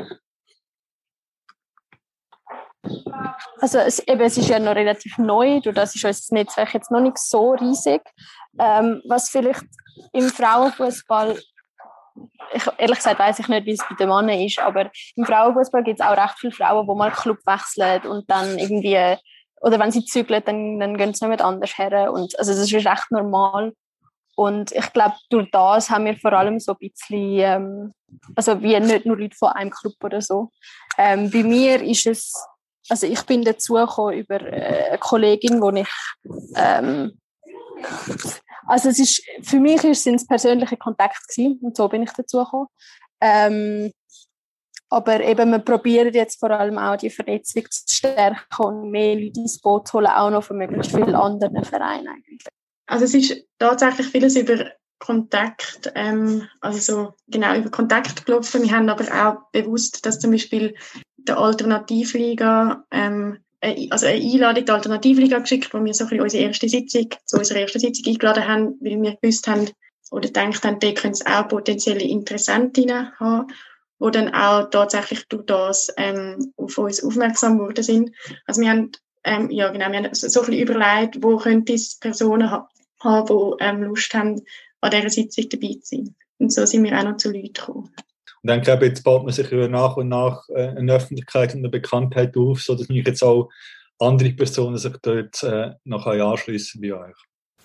[3.61, 6.91] Also es, eben, es ist ja noch relativ neu, durch das ist unser Netzwerk jetzt
[6.91, 8.03] noch nicht so riesig.
[8.59, 9.65] Ähm, was vielleicht
[10.13, 11.39] im Frauenfußball
[12.53, 15.83] ich, ehrlich gesagt weiß ich nicht, wie es bei den Männern ist, aber im Frauenfußball
[15.83, 19.17] gibt es auch recht viele Frauen, die mal Club wechseln und dann irgendwie,
[19.61, 22.13] oder wenn sie zügeln, dann, dann gehen sie nicht anders her.
[22.13, 23.73] Und, also das ist recht normal.
[24.37, 27.95] Und ich glaube, durch das haben wir vor allem so ein bisschen, ähm,
[28.35, 30.51] also wie nicht nur Leute von einem Club oder so.
[30.97, 32.33] Ähm, bei mir ist es,
[32.89, 35.89] also ich bin dazu gekommen über äh, eine Kollegin, wo ich
[36.57, 37.19] ähm,
[38.67, 42.39] also es ist, für mich sind es persönliche Kontakte gewesen, und so bin ich dazu
[42.39, 42.69] gekommen.
[43.21, 43.93] Ähm,
[44.91, 49.41] aber eben, wir probieren jetzt vor allem auch die Vernetzung zu stärken und mehr Leute
[49.41, 52.43] ins Boot zu holen, auch noch von möglichst vielen anderen Vereinen eigentlich.
[52.87, 58.63] Also es ist tatsächlich vieles über Kontakt, ähm, also so genau über Kontakt gelaufen.
[58.63, 60.75] Wir haben aber auch bewusst, dass zum Beispiel
[61.27, 63.39] der Alternativliga ähm,
[63.91, 67.61] also eine Einladung der Alternativliga geschickt, wo wir so ein unsere erste Sitzung, zu unserer
[67.61, 69.69] ersten Sitzung eingeladen haben, weil wir gewusst haben
[70.11, 73.49] oder gedacht haben, da können es auch potenzielle Interessentinnen haben,
[74.03, 78.13] die dann auch tatsächlich durch das ähm, auf uns aufmerksam geworden sind.
[78.47, 78.93] Also wir haben,
[79.25, 82.69] ähm, ja genau, wir haben so, so ein bisschen überlegt, wo könnte es Personen ha
[83.01, 84.43] haben, die ähm, Lust haben,
[84.81, 86.15] an dieser Sitzung dabei zu sein.
[86.39, 87.95] Und so sind wir auch noch zu Leuten gekommen.
[88.43, 91.61] Und dann glaube ich, jetzt baut man sich nach und nach äh, eine Öffentlichkeit und
[91.61, 93.51] eine Bekanntheit auf, sodass mich jetzt auch
[93.99, 97.17] andere Personen sich dort äh, noch anschließen bei euch.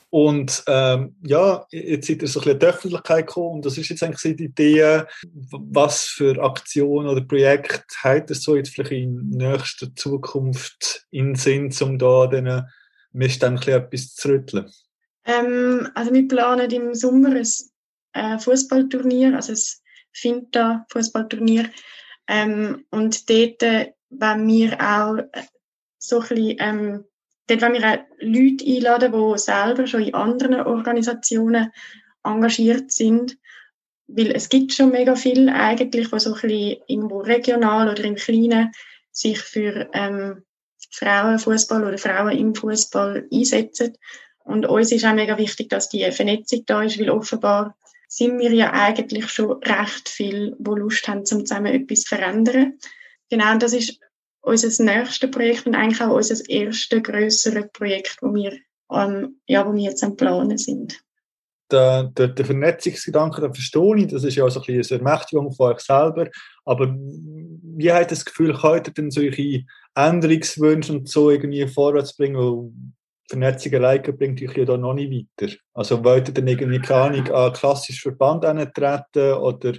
[0.10, 3.78] Und ähm, ja, jetzt seid ihr so ein bisschen in die Öffentlichkeit gekommen und das
[3.78, 5.04] ist jetzt eigentlich die Idee,
[5.52, 11.74] was für Aktionen oder Projekte habt ihr so jetzt vielleicht in nächster Zukunft in Sinn,
[11.82, 12.64] um da diesen
[13.12, 14.72] Missständen etwas zu rütteln?
[15.26, 17.46] Ähm, also wir planen im Sommer ein
[18.14, 19.60] äh, Fußballturnier, also ein
[20.16, 21.70] Finta Fußballturnier.
[22.28, 25.18] Ähm, und dort äh, wenn wir auch
[25.98, 27.06] so ein bisschen, ähm,
[27.48, 31.72] dort wollen wir auch Leute einladen, die selber schon in anderen Organisationen
[32.24, 33.38] engagiert sind.
[34.08, 38.16] Weil es gibt schon mega viel eigentlich, die so ein bisschen irgendwo regional oder im
[38.16, 38.72] Kleinen
[39.12, 40.44] sich für ähm,
[40.92, 43.98] Frauenfußball oder Frauen im Fußball einsetzen.
[44.44, 47.76] Und uns ist auch mega wichtig, dass die Vernetzung da ist, weil offenbar
[48.08, 52.80] sind wir ja eigentlich schon recht viel, wo Lust haben, zum zusammen etwas zu verändern.
[53.30, 54.00] Genau, das ist
[54.42, 58.54] unser nächstes Projekt und eigentlich auch unser erstes grösseres Projekt, wo wir,
[58.92, 61.02] ähm, ja, wo wir jetzt am Planen sind.
[61.72, 65.52] Der, der, der Vernetzungsgedanke, den verstehe ich, das ist ja so ein bisschen eine Ermächtigung
[65.52, 66.30] von euch selber,
[66.64, 72.96] aber wie ihr das Gefühl, könnt ihr denn solche Änderungswünsche und so irgendwie vorwärts bringen,
[73.28, 75.54] Vernetzung alleine bringt euch ja da noch nicht weiter.
[75.74, 79.74] Also wollt ihr dann irgendwie, keine Ahnung, an klassischen Verband treten oder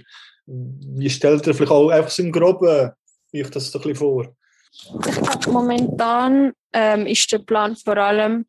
[0.45, 2.91] wie stellt ihr vielleicht auch einfach so im Groben
[3.33, 4.27] euch das so ein bisschen vor?
[4.71, 8.45] Ich glaube, momentan ähm, ist der Plan vor allem,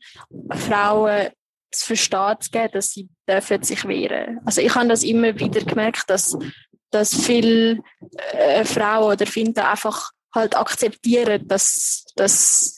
[0.51, 1.29] Frauen
[1.71, 4.41] zu verstehen zu geben, dass sie dürfen sich wehren.
[4.45, 6.37] Also ich habe das immer wieder gemerkt, dass,
[6.91, 7.79] dass viele
[8.33, 12.78] äh, Frauen oder Finden einfach halt akzeptieren, dass, dass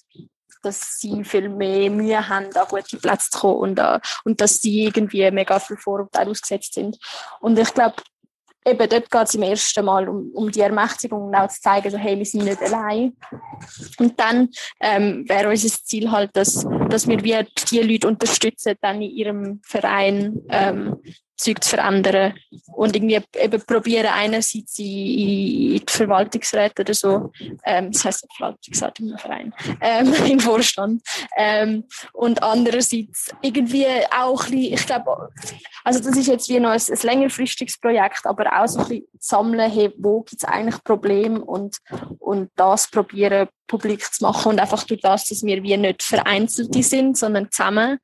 [0.62, 4.61] dass sie viel mehr Mühe haben, an gute Plätze zu kommen und, uh, und dass
[4.61, 6.98] sie irgendwie mega viel Vorurteile ausgesetzt sind.
[7.40, 7.96] Und ich glaube,
[8.66, 11.90] eben dort geht es im ersten Mal um, um die Ermächtigung und auch zu zeigen,
[11.90, 13.16] so, hey, wir sind nicht allein.
[13.98, 14.48] Und dann
[14.80, 19.61] ähm, wäre unser Ziel halt, dass, dass wir wie die Leute unterstützen, dann in ihrem
[19.64, 20.96] Verein ähm,
[21.41, 22.34] Zeug zu verändern
[22.74, 27.32] und irgendwie eben probieren einerseits in, die Verwaltungsräte oder so,
[27.64, 31.03] ähm, das heißt Verwaltungsrat im Verein, ähm, im Vorstand
[31.36, 35.30] ähm, und andererseits irgendwie auch ein bisschen, ich glaube,
[35.84, 39.07] also das ist jetzt wie noch ein, ein längerfristiges Projekt, aber auch so ein bisschen
[39.18, 41.78] sammeln, hey, wo gibt es eigentlich Probleme und,
[42.18, 46.82] und das probieren publik zu machen und einfach durch das, dass wir wie nicht Vereinzelte
[46.82, 47.99] sind, sondern zusammen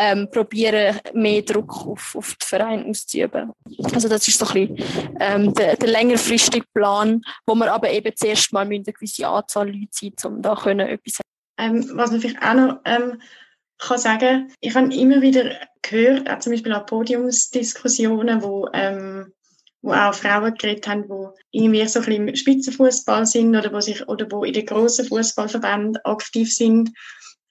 [0.00, 3.52] ähm, probieren, mehr Druck auf, auf den Verein auszuüben.
[3.92, 8.10] Also das ist so ein bisschen ähm, der, der längerfristige Plan, wo wir aber eben
[8.16, 11.20] zuerst mal eine gewisse Anzahl Leute sind, um da können etwas
[11.58, 13.20] ähm, Was man vielleicht auch noch ähm,
[13.78, 19.32] kann sagen, ich habe immer wieder gehört, auch zum Beispiel an Podiumsdiskussionen, wo ähm,
[19.82, 23.80] wo auch Frauen geredet haben, die irgendwie so ein bisschen im Spitzenfußball sind oder wo
[23.80, 26.90] sich oder wo in den grossen Fußballverbänden aktiv sind,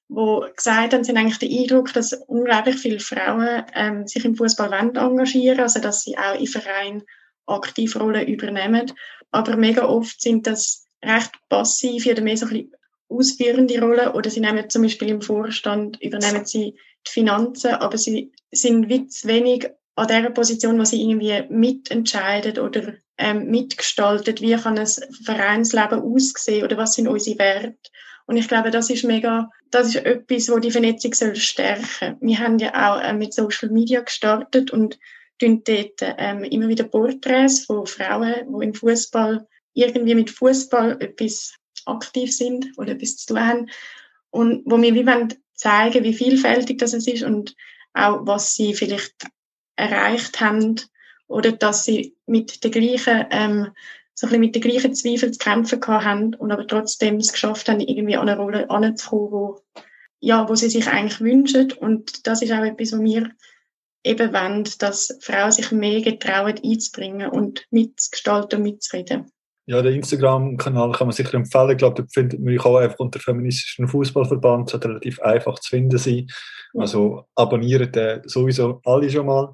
[0.10, 4.36] wo gesagt haben, sie haben eigentlich den Eindruck, dass unglaublich viele Frauen ähm, sich im
[4.36, 7.04] Fußball engagieren, also dass sie auch im Verein
[7.46, 8.92] aktiv Rollen übernehmen,
[9.32, 12.72] aber mega oft sind das recht passiv oder mehr so ein bisschen
[13.08, 16.76] ausführende Rollen oder sie nehmen zum Beispiel im Vorstand übernehmen sie
[17.08, 22.58] die Finanzen, aber sie sind wie zu wenig an der Position, wo sie irgendwie mitentscheidet
[22.58, 24.88] oder ähm, mitgestaltet, wie kann ein
[25.26, 27.90] Vereinsleben aussehen oder was sind unsere Werte.
[28.30, 32.16] Und ich glaube, das ist mega, das ist etwas, wo die Vernetzung soll stärken.
[32.22, 35.00] Wir haben ja auch äh, mit Social Media gestartet und
[35.40, 41.56] tun dort ähm, immer wieder Porträts von Frauen, die im Fußball irgendwie mit Fußball etwas
[41.88, 43.72] aktiv sind oder etwas zu tun haben
[44.30, 47.56] und wo wir wie wollen zeigen, wie vielfältig das ist und
[47.96, 49.16] auch was sie vielleicht
[49.76, 50.76] erreicht haben
[51.26, 53.72] oder dass sie mit der gleichen, ähm,
[54.20, 57.70] so ein bisschen mit den gleichen Zweifeln zu kämpfen haben und aber trotzdem es geschafft
[57.70, 59.62] haben, irgendwie an eine Rolle anzukommen, wo,
[60.20, 61.72] ja, wo sie sich eigentlich wünschen.
[61.72, 63.32] Und das ist auch etwas, was wir
[64.04, 69.32] eben wollen, dass Frauen sich mehr getrauen einzubringen und mitzugestalten und mitzureden.
[69.68, 71.70] Ja, der Instagram-Kanal kann man sicher empfehlen.
[71.70, 74.68] Ich glaube, da findet man auch einfach unter feministischen Fußballverband.
[74.68, 76.28] Es hat relativ einfach zu finden sein.
[76.78, 79.54] Also abonnieren den sowieso alle schon mal.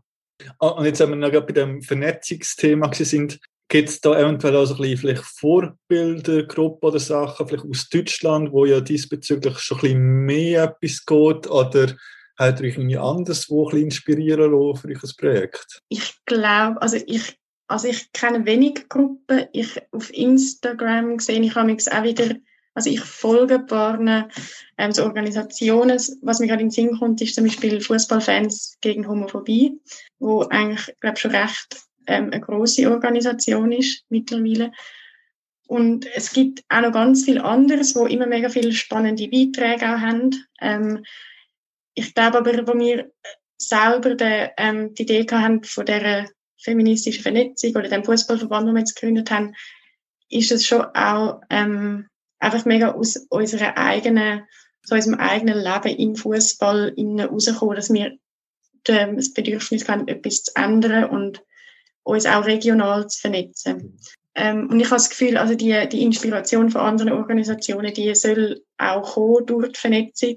[0.57, 4.65] Ah, und jetzt, wenn wir noch bei dem Vernetzungsthema sind, gibt es da eventuell auch
[4.65, 9.81] so ein bisschen vielleicht Vorbildergruppen oder Sachen, vielleicht aus Deutschland, wo ja diesbezüglich schon ein
[9.81, 11.95] bisschen mehr etwas geht, oder
[12.37, 15.81] hat euch irgendwie anders wo ein bisschen inspirieren lassen für euch ein Projekt?
[15.89, 17.37] Ich glaube, also ich,
[17.67, 19.45] also ich kenne wenig Gruppen.
[19.53, 22.35] Ich, auf Instagram sehe ich auch wieder
[22.75, 23.99] also ich folge ein paar
[24.77, 25.97] ähm, so Organisationen.
[26.21, 29.79] Was mir gerade in den Sinn kommt, ist zum Beispiel Fußballfans gegen Homophobie,
[30.19, 34.71] wo eigentlich, glaube schon recht ähm, eine große Organisation ist mittlerweile.
[35.67, 39.99] Und es gibt auch noch ganz viel anderes, wo immer mega viele spannende Beiträge auch
[39.99, 40.45] haben.
[40.61, 41.03] Ähm,
[41.95, 43.11] ich glaube aber, wo wir
[43.57, 48.79] selber de, ähm, die Idee haben von der feministischen Vernetzung oder dem Fußballverband, den wir
[48.79, 49.55] jetzt gegründet haben,
[50.29, 52.07] ist es schon auch ähm,
[52.39, 54.43] einfach mega aus unserer eigenen,
[54.83, 58.17] so unserem eigenen Leben im Fußball rauskommen, dass wir
[58.83, 61.43] das Bedürfnis haben, etwas zu ändern und
[62.05, 63.97] uns auch regional zu vernetzen.
[64.35, 68.61] Ähm, und ich habe das Gefühl, also die, die Inspiration von anderen Organisationen, die soll
[68.77, 70.35] auch kommen durch die Vernetzung.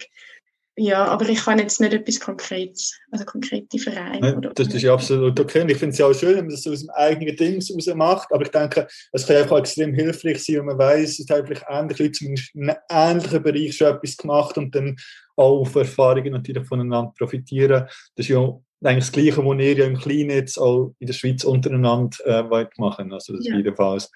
[0.81, 4.39] Ja, aber ich kann jetzt nicht etwas Konkretes, also konkrete Vereine.
[4.41, 5.63] Ja, das ist ja absolut okay.
[5.63, 7.87] Und ich finde es ja auch schön, wenn man das aus dem eigenen Ding raus
[7.97, 8.33] macht.
[8.33, 11.65] Aber ich denke, es kann einfach extrem hilfreich sein, wenn man weiß, es hat vielleicht
[11.69, 14.97] ähnliche Leute zumindest in einem ähnlichen Bereich schon etwas gemacht und dann
[15.35, 17.89] auch auf Erfahrungen natürlich voneinander profitieren.
[18.15, 21.15] Das ist ja eigentlich das Gleiche, was ihr ja im Kleinen jetzt auch in der
[21.15, 23.13] Schweiz untereinander äh, machen.
[23.13, 23.57] Also das ja.
[23.57, 24.11] jedenfalls.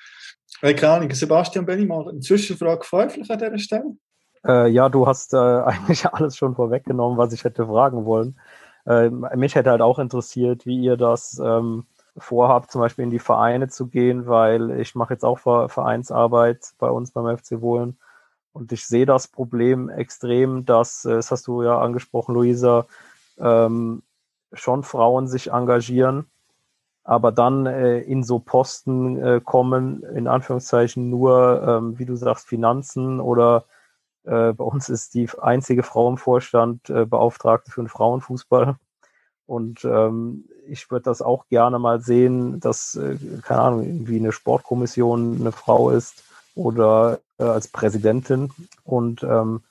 [0.61, 3.97] Äh, keine Ahnung, Sebastian Benni, mal eine Zwischenfrage vielleicht an dieser Stelle.
[4.47, 8.39] Äh, ja, du hast äh, eigentlich alles schon vorweggenommen, was ich hätte fragen wollen.
[8.87, 11.85] Äh, mich hätte halt auch interessiert, wie ihr das ähm,
[12.17, 16.91] vorhabt, zum Beispiel in die Vereine zu gehen, weil ich mache jetzt auch Vereinsarbeit bei
[16.91, 17.97] uns beim FC Wohlen
[18.53, 22.87] und ich sehe das Problem extrem, dass, äh, das hast du ja angesprochen, Luisa,
[23.39, 24.03] ähm,
[24.53, 26.27] schon Frauen sich engagieren,
[27.05, 32.47] aber dann äh, in so Posten äh, kommen, in Anführungszeichen nur, ähm, wie du sagst,
[32.47, 33.65] Finanzen oder
[34.25, 38.77] äh, bei uns ist die einzige Frau im Vorstand äh, Beauftragte für den Frauenfußball.
[39.47, 44.33] Und ähm, ich würde das auch gerne mal sehen, dass, äh, keine Ahnung, irgendwie eine
[44.33, 46.23] Sportkommission eine Frau ist
[46.55, 48.51] oder äh, als Präsidentin.
[48.85, 49.63] Und ähm,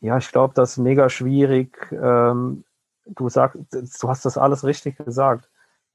[0.00, 1.90] ja, ich glaube, das ist mega schwierig.
[1.92, 2.64] Ähm,
[3.14, 5.48] du sagst, du hast das alles richtig gesagt.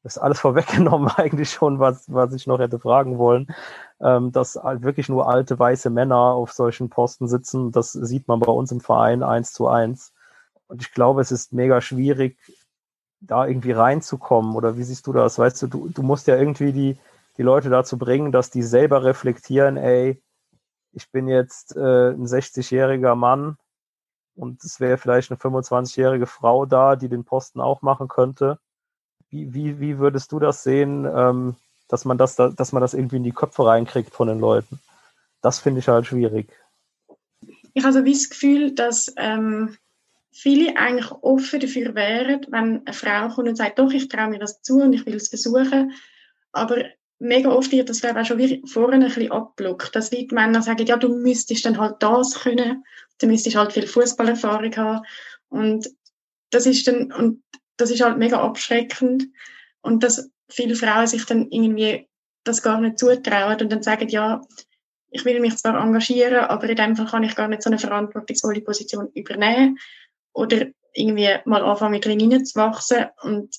[0.04, 3.48] Das ist alles vorweggenommen eigentlich schon, was, was ich noch hätte fragen wollen
[4.02, 7.72] ähm, dass wirklich nur alte weiße Männer auf solchen Posten sitzen.
[7.72, 10.14] Das sieht man bei uns im Verein eins zu eins.
[10.68, 12.38] Und ich glaube, es ist mega schwierig,
[13.22, 14.56] da irgendwie reinzukommen?
[14.56, 15.40] Oder wie siehst du das?
[15.40, 16.98] Weißt du, du, du musst ja irgendwie die,
[17.38, 20.22] die Leute dazu bringen, dass die selber reflektieren, ey,
[20.92, 23.58] ich bin jetzt äh, ein 60-jähriger Mann
[24.36, 28.60] und es wäre vielleicht eine 25-jährige Frau da, die den Posten auch machen könnte.
[29.30, 31.56] Wie, wie, wie würdest du das sehen, ähm,
[31.88, 34.80] dass man das, dass man das irgendwie in die Köpfe reinkriegt von den Leuten?
[35.42, 36.50] Das finde ich halt schwierig.
[37.74, 39.78] Ich habe so wie das Gefühl, dass ähm,
[40.32, 44.40] viele eigentlich offen dafür wären, wenn eine Frau kommt und sagt, doch, ich traue mir
[44.40, 45.94] das zu und ich will es versuchen.
[46.52, 46.84] Aber
[47.20, 50.98] mega oft wird das auch schon vorne ein bisschen abblockt, dass die Männer sagen, ja,
[50.98, 52.84] du müsstest dann halt das können,
[53.20, 55.06] du müsstest halt viel Fußballerfahrung haben.
[55.50, 55.90] Und
[56.52, 57.44] das ist dann und
[57.78, 59.28] das ist halt mega abschreckend.
[59.82, 62.08] Und dass viele Frauen sich dann irgendwie
[62.44, 64.42] das gar nicht zutrauen und dann sagen, ja,
[65.10, 67.80] ich will mich zwar engagieren, aber in dem Fall kann ich gar nicht so eine
[67.80, 69.78] verantwortungsvolle Position übernehmen
[70.34, 73.06] oder irgendwie mal anfangen drin hineinzuwachsen.
[73.22, 73.56] Und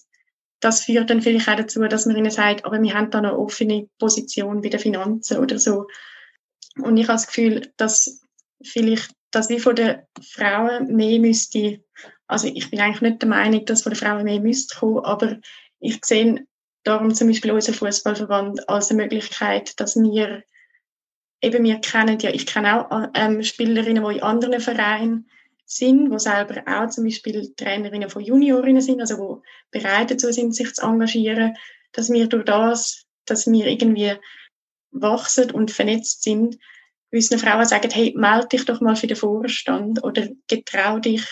[0.61, 3.39] das führt dann vielleicht auch dazu, dass man ihnen sagt, aber wir haben da eine
[3.39, 5.87] offene Position bei den Finanzen oder so.
[6.79, 8.21] Und ich habe das Gefühl, dass
[8.63, 11.85] vielleicht, dass wie von den Frauen mehr müsste,
[12.27, 15.37] also ich bin eigentlich nicht der Meinung, dass von den Frauen mehr müsste kommen, aber
[15.79, 16.47] ich sehe
[16.85, 20.43] darum zum Beispiel unseren Fußballverband als eine Möglichkeit, dass wir
[21.43, 25.29] eben wir kennen ja, ich kenne auch ähm, Spielerinnen, die in anderen Vereinen
[25.67, 30.55] sind, wo selber auch zum Beispiel Trainerinnen von Juniorinnen sind, also wo bereit dazu sind,
[30.55, 31.59] sich zu engagieren,
[31.93, 34.15] dass wir durch das, dass wir irgendwie
[34.93, 36.57] wachsen und vernetzt sind,
[37.13, 41.25] unseren Frauen sagen, hey, melde dich doch mal für den Vorstand oder getrau dich,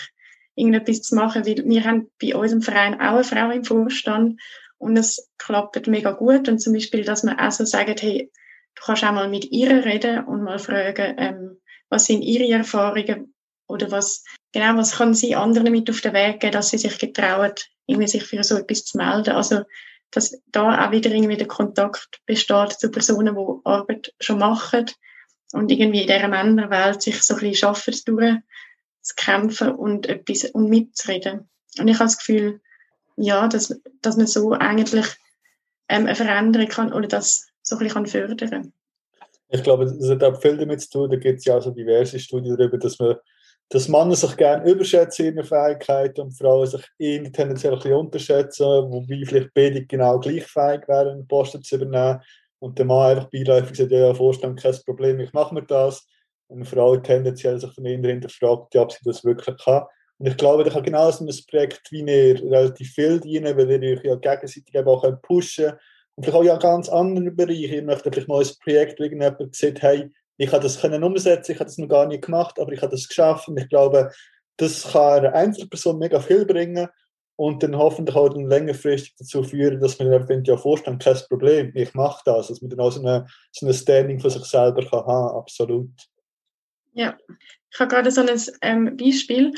[0.55, 4.41] irgendetwas zu machen, weil wir haben bei unserem Verein auch eine Frau im Vorstand
[4.77, 8.31] und es klappt mega gut und zum Beispiel, dass man auch so sagt, hey,
[8.75, 11.57] du kannst auch mal mit ihr reden und mal fragen, ähm,
[11.89, 13.35] was sind ihre Erfahrungen,
[13.67, 16.97] oder was, genau, was kann sie anderen mit auf den Weg geben, dass sie sich
[16.97, 17.53] getrauen,
[17.87, 19.35] irgendwie sich für so etwas zu melden.
[19.35, 19.63] Also,
[20.11, 24.85] dass da auch wieder irgendwie der Kontakt besteht zu Personen, die Arbeit schon machen
[25.53, 28.35] und irgendwie in dieser Männerwelt sich so ein bisschen schaffen, durch
[29.01, 31.47] zu kämpfen und etwas und mitzureden.
[31.79, 32.61] Und ich habe das Gefühl,
[33.17, 35.05] ja, dass, dass man so eigentlich
[35.89, 38.73] ähm, eine Veränderung kann oder das so ein bisschen fördern kann.
[39.49, 41.69] Ich glaube, das hat auch viel damit zu tun, da gibt es ja auch so
[41.69, 43.15] diverse Studien darüber, dass man
[43.69, 47.97] dass Männer sich gerne überschätzen in ihren Fähigkeiten und Frauen sich irgendwie tendenziell ein bisschen
[47.97, 52.21] unterschätzen, wobei vielleicht beide genau gleich fähig wären, Posten zu übernehmen.
[52.59, 56.07] Und der Mann einfach beiläufig sagt, ja, Vorstand, kein Problem, ich mache mir das.
[56.47, 59.83] Und eine Frau tendenziell sich dann eher hinterfragt, ob sie das wirklich kann.
[60.17, 63.69] Und ich glaube, da kann genau so ein Projekt wie ihr relativ viel dienen, weil
[63.83, 65.79] ihr euch ja gegenseitig eben auch pushen könnt.
[66.15, 67.75] Und vielleicht auch ja ganz andere Bereiche.
[67.75, 71.51] Ihr möchtet vielleicht mal ein Projekt, wo irgendjemand sieht, hey, ich habe das können umsetzen,
[71.51, 74.11] ich habe das noch gar nicht gemacht, aber ich habe das geschafft und ich glaube,
[74.57, 76.87] das kann einer Einzelperson mega viel bringen
[77.37, 81.71] und dann hoffentlich auch dann längerfristig dazu führen, dass man dann ja vorstellt, kein Problem,
[81.75, 84.85] ich mache das, dass man dann auch so eine, so eine Standing von sich selber
[84.85, 85.89] kann haben, absolut.
[86.93, 87.17] Ja,
[87.71, 89.51] ich habe gerade so ein ähm, Beispiel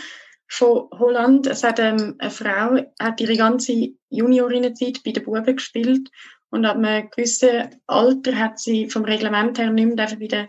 [0.48, 1.46] von Holland.
[1.46, 6.10] Es hat ähm, eine Frau, hat ihre ganze Juniorinnenzeit bei den Buben gespielt
[6.50, 10.48] und ab einem gewissen Alter hat sie vom Reglement her nicht mehr bei den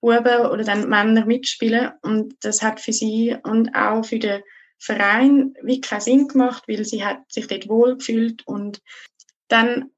[0.00, 1.90] Buben oder den Männern mitspielen.
[2.02, 4.42] Und das hat für sie und auch für den
[4.78, 8.46] Verein wie keinen Sinn gemacht, weil sie hat sich dort wohl gefühlt.
[8.46, 8.82] Und
[9.48, 9.90] dann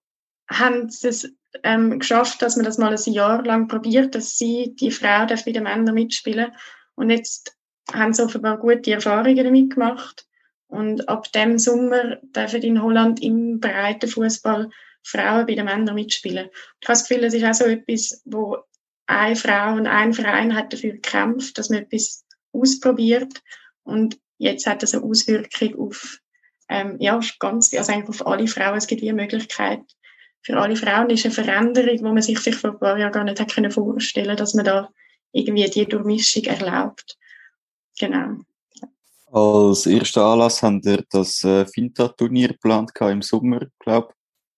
[0.49, 1.33] haben sie es
[1.63, 5.45] ähm, geschafft, dass man das mal ein Jahr lang probiert, dass sie, die Frau, darf
[5.45, 6.53] den Männern mitspielen.
[6.95, 7.57] Und jetzt
[7.93, 10.27] haben sie offenbar gute Erfahrungen damit gemacht.
[10.67, 14.71] Und ab dem Sommer dürfen in Holland im breiten Fußball
[15.03, 16.49] Frauen bei den Männern mitspielen.
[16.53, 18.59] Ich habe das Gefühl, es ist auch so etwas, wo
[19.07, 23.43] eine Frau und ein Verein hat dafür gekämpft, dass man etwas ausprobiert
[23.85, 26.19] und jetzt hat das eine Auswirkung auf
[26.69, 28.77] ähm, ja, ganz, also eigentlich auf alle Frauen.
[28.77, 29.81] Es gibt wie Möglichkeit
[30.43, 31.11] für alle Frauen.
[31.11, 34.37] Ist eine Veränderung, wo man sich vielleicht vor ein paar Jahren gar nicht vorstellen können,
[34.37, 34.91] dass man da
[35.33, 37.17] irgendwie die Durchmischung erlaubt.
[37.99, 38.39] Genau.
[39.31, 44.15] Als erster Anlass haben wir das äh, Finta-Turnier geplant im Sommer, glaube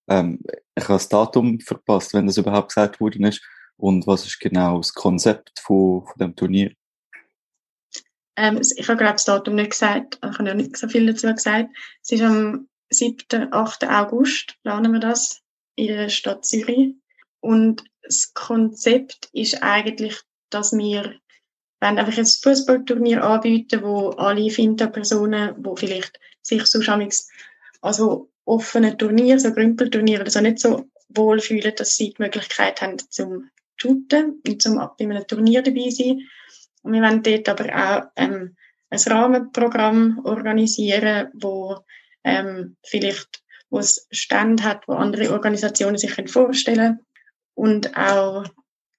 [0.09, 0.41] ähm,
[0.75, 3.43] ich habe das Datum verpasst, wenn das überhaupt gesagt worden ist.
[3.77, 6.73] Und was ist genau das Konzept von, von dem Turnier?
[8.41, 11.33] Ähm, ich habe gerade das Datum nicht gesagt, ich habe ja nicht so viel dazu
[11.33, 11.69] gesagt.
[12.03, 13.85] Es ist am 7., 8.
[13.85, 15.43] August, planen wir das,
[15.77, 16.95] in der Stadt Zürich.
[17.41, 20.19] Und das Konzept ist eigentlich,
[20.49, 21.21] dass wir
[21.81, 26.81] wenn einfach ein Fußballturnier anbieten, wo alle Finta-Personen, die vielleicht sich so
[27.81, 32.99] also offenen Turnier, so Grümpelturnier oder so nicht so wohlfühlen, dass sie die Möglichkeit haben
[32.99, 36.21] zum Shooten und zum bei einem Turnier dabei sein.
[36.83, 38.57] Und wir wollen dort aber auch ähm,
[38.91, 41.79] ein Rahmenprogramm organisieren, wo
[42.25, 47.01] ähm, vielleicht, wo es Stände hat, wo andere Organisationen sich können vorstellen
[47.55, 48.45] und auch,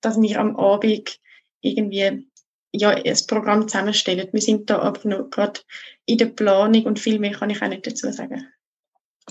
[0.02, 1.20] dass wir am Abend
[1.62, 2.28] irgendwie
[2.72, 4.30] ja, ein Programm zusammenstellen.
[4.32, 5.60] Wir sind da aber noch gerade
[6.06, 8.48] in der Planung und viel mehr kann ich auch nicht dazu sagen.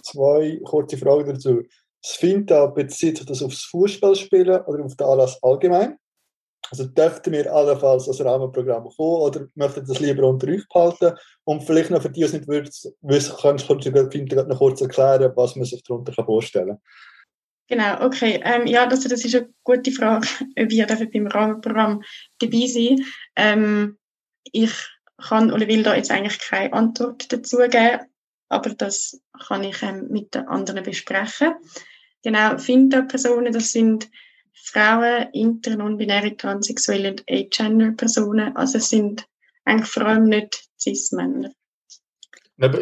[0.03, 1.63] Zwei kurze Fragen dazu.
[2.03, 5.97] Das Finta bezieht sich das aufs Fußballspielen oder auf den Anlass allgemein?
[6.71, 11.17] Also dürften wir allenfalls als Rahmenprogramm kommen oder möchten das lieber unter euch behalten?
[11.45, 15.57] Und vielleicht noch für die, die es nicht wissen, kannst du noch kurz erklären, was
[15.57, 16.81] man sich darunter vorstellen kann.
[17.71, 18.41] Genau, okay.
[18.43, 20.27] Ähm, ja, das, das ist eine gute Frage,
[20.59, 22.03] ob ihr beim Rahmenprogramm
[22.41, 23.05] dabei sein
[23.37, 23.97] ähm,
[24.51, 24.73] Ich
[25.19, 28.01] kann oder will da jetzt eigentlich keine Antwort dazu geben,
[28.49, 31.55] aber das kann ich ähm, mit den anderen besprechen.
[32.25, 34.11] Genau, Finta-Personen, das sind
[34.63, 38.57] Frauen, inter, non-binäre, transsexuelle und agender-Personen.
[38.57, 39.27] Also es sind
[39.65, 41.51] eigentlich vor allem nicht Cis-Männer.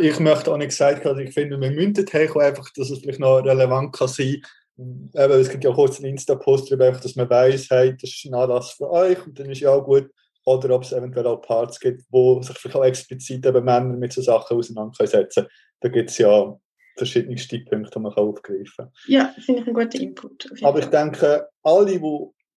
[0.00, 2.08] Ich möchte auch nicht sagen, also ich finde, wir müssen
[2.40, 4.42] einfach, dass es vielleicht noch relevant kann sein
[4.78, 8.34] Eben, es gibt ja kurz einen Insta-Post darüber, dass man weiß, hey, das ist ein
[8.34, 10.08] Anlass für euch und dann ist ja auch gut.
[10.44, 14.12] Oder ob es eventuell auch Parts gibt, wo sich vielleicht auch explizit eben Männer mit
[14.12, 15.48] so Sachen auseinandersetzen können.
[15.80, 16.56] Da gibt es ja
[16.98, 18.92] verschiedene Stichpunkte, die man aufgreifen kann.
[19.06, 20.50] Ja, finde ich einen guten Input.
[20.62, 22.00] Aber ich denke, alle, die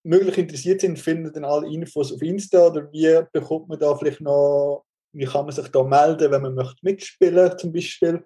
[0.04, 4.22] möglich interessiert sind, finden dann alle Infos auf Insta oder wie bekommt man da vielleicht
[4.22, 8.24] noch, wie kann man sich da melden, wenn man möchte mitspielen zum Beispiel?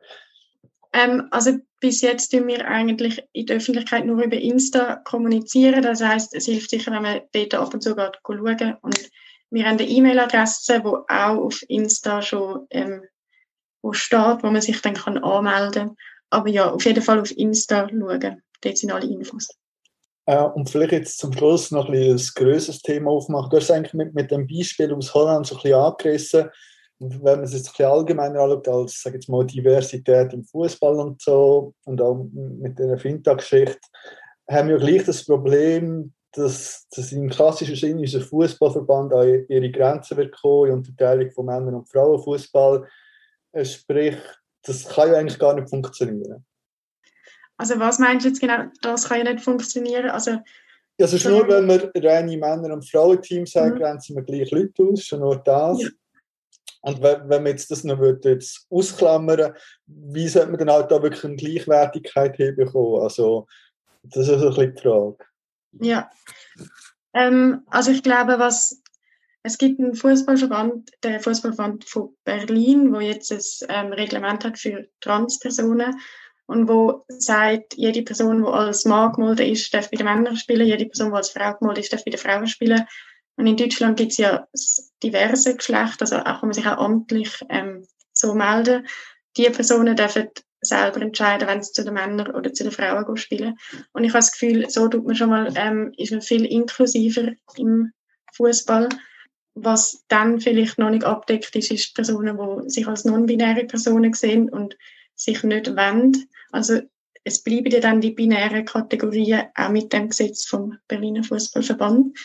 [0.94, 5.82] Ähm, also bis jetzt tun wir eigentlich in der Öffentlichkeit nur über Insta kommunizieren.
[5.82, 8.78] Das heißt, es hilft sicher, wenn man dort ab und zu geht, schauen.
[8.82, 9.10] Und
[9.50, 13.04] wir haben eine E-Mail-Adresse, wo auch auf Insta schon ähm,
[13.86, 15.96] wo steht, wo man sich dann kann anmelden kann.
[16.32, 18.42] Aber ja, auf jeden Fall auf Insta schauen.
[18.62, 19.48] Dort sind alle Infos.
[20.26, 23.52] Äh, und vielleicht jetzt zum Schluss noch ein, ein größeres Thema aufmachen.
[23.52, 26.50] Du hast eigentlich mit, mit dem Beispiel aus Holland so ein bisschen angerissen.
[26.98, 30.96] Wenn man es jetzt ein bisschen allgemeiner anschaut, als sag jetzt mal, Diversität im Fußball
[30.96, 33.78] und so, und auch mit der Fintech-Geschichte,
[34.50, 40.18] haben wir gleich das Problem, dass, dass im klassischen Sinne unser Fußballverband an ihre Grenzen
[40.18, 42.88] wird kommen, die Unterteilung von Männern und Frauenfußball.
[43.64, 44.18] Sprich,
[44.64, 46.46] das kann ja eigentlich gar nicht funktionieren.
[47.58, 50.10] Also was meinst du jetzt genau, das kann ja nicht funktionieren?
[50.10, 50.40] Also,
[51.00, 53.80] also schon nur, wenn wir reine Männer- und Frauenteams haben, mhm.
[53.80, 55.82] grenzen wir gleich Leute aus, schon nur das.
[55.82, 55.90] Ja.
[56.82, 59.54] Und wenn, wenn man jetzt das noch jetzt ausklammern
[59.88, 63.02] wie sollte man dann halt da wirklich eine Gleichwertigkeit hinbekommen?
[63.02, 63.48] Also,
[64.04, 65.18] das ist ein bisschen die Frage.
[65.82, 66.10] Ja.
[67.14, 68.82] Ähm, also ich glaube, was
[69.46, 73.32] es gibt einen Fußballverband, der Fußballverband von Berlin, wo jetzt
[73.70, 75.96] ein ähm, Reglement hat für Transpersonen
[76.48, 80.66] und wo sagt, jede Person, die als Mann gemolden ist, darf bei den Männern spielen,
[80.66, 82.86] jede Person, die als Frau gemolden ist, darf bei den Frauen spielen.
[83.36, 84.48] Und in Deutschland gibt es ja
[85.04, 88.88] diverse Geschlechter, also auch kann man sich auch amtlich ähm, so melden.
[89.38, 90.30] Die Personen dürfen
[90.62, 93.60] selber entscheiden, wenn sie zu den Männern oder zu den Frauen spielen.
[93.94, 97.34] Und ich habe das Gefühl, so tut man schon mal, ähm, ist man viel inklusiver
[97.58, 97.92] im
[98.34, 98.90] Fußball.
[99.56, 104.50] Was dann vielleicht noch nicht abdeckt ist, ist Personen, die sich als non-binäre Personen sehen
[104.50, 104.78] und
[105.16, 106.30] sich nicht wenden.
[106.52, 106.82] Also
[107.24, 112.18] es bleiben ja dann die binären Kategorien auch mit dem Gesetz vom Berliner Fußballverband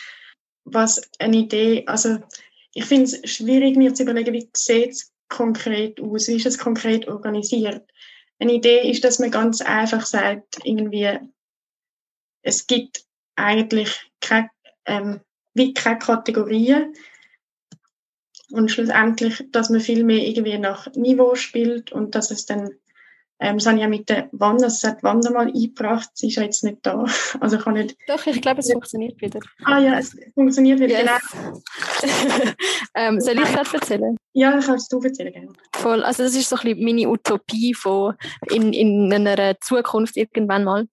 [0.65, 2.19] was eine Idee, also
[2.73, 6.57] ich finde es schwierig, mir zu überlegen, wie sieht es konkret aus, wie ist es
[6.57, 7.89] konkret organisiert.
[8.39, 11.19] Eine Idee ist, dass man ganz einfach sagt, irgendwie,
[12.43, 13.05] es gibt
[13.35, 14.49] eigentlich keine,
[14.85, 15.21] ähm,
[15.53, 16.93] wie keine Kategorien
[18.51, 22.71] und schlussendlich, dass man viel mehr irgendwie nach Niveau spielt und dass es dann
[23.43, 26.35] ähm, das habe ich ja mit der Wanda, das hat Wanda mal eingebracht, sie ist
[26.35, 27.03] ja jetzt nicht da.
[27.39, 27.97] Also kann nicht...
[28.07, 29.39] Doch, ich glaube, es funktioniert wieder.
[29.63, 31.09] Ah ja, es funktioniert wieder, yes.
[31.31, 31.61] genau.
[32.93, 34.15] ähm, soll ich das erzählen?
[34.33, 35.53] Ja, kannst du erzählen, gerne.
[35.73, 38.13] Voll, also das ist so ein bisschen meine Utopie von
[38.51, 40.87] in, in einer Zukunft irgendwann mal,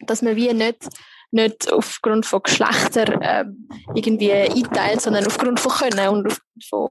[0.00, 0.88] dass man wie nicht
[1.36, 3.44] nicht aufgrund von Geschlechter äh,
[3.94, 6.38] irgendwie einteilt, sondern aufgrund von Können und
[6.68, 6.88] von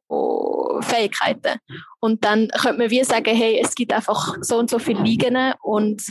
[0.82, 1.60] Fähigkeiten.
[2.00, 5.54] Und dann könnte man wie sagen, hey, es gibt einfach so und so viele Ligen
[5.62, 6.04] und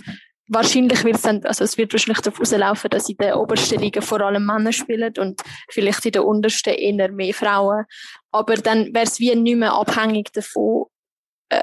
[0.48, 4.00] wahrscheinlich wird es dann, also es wird wahrscheinlich darauf rauslaufen, dass in der obersten Liga
[4.00, 5.40] vor allem Männer spielen und
[5.70, 7.84] vielleicht in der untersten eher mehr Frauen.
[8.30, 10.86] Aber dann wäre es wie nicht mehr abhängig davon,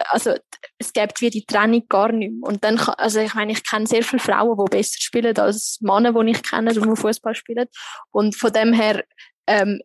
[0.09, 0.35] also
[0.77, 2.49] es gibt wie die Trennung gar nicht mehr.
[2.49, 6.13] Und dann, also ich meine, ich kenne sehr viele Frauen, die besser spielen als Männer,
[6.13, 7.67] die ich kenne, die Fußball spielen.
[8.11, 9.03] Und von dem her
[9.47, 9.81] ähm,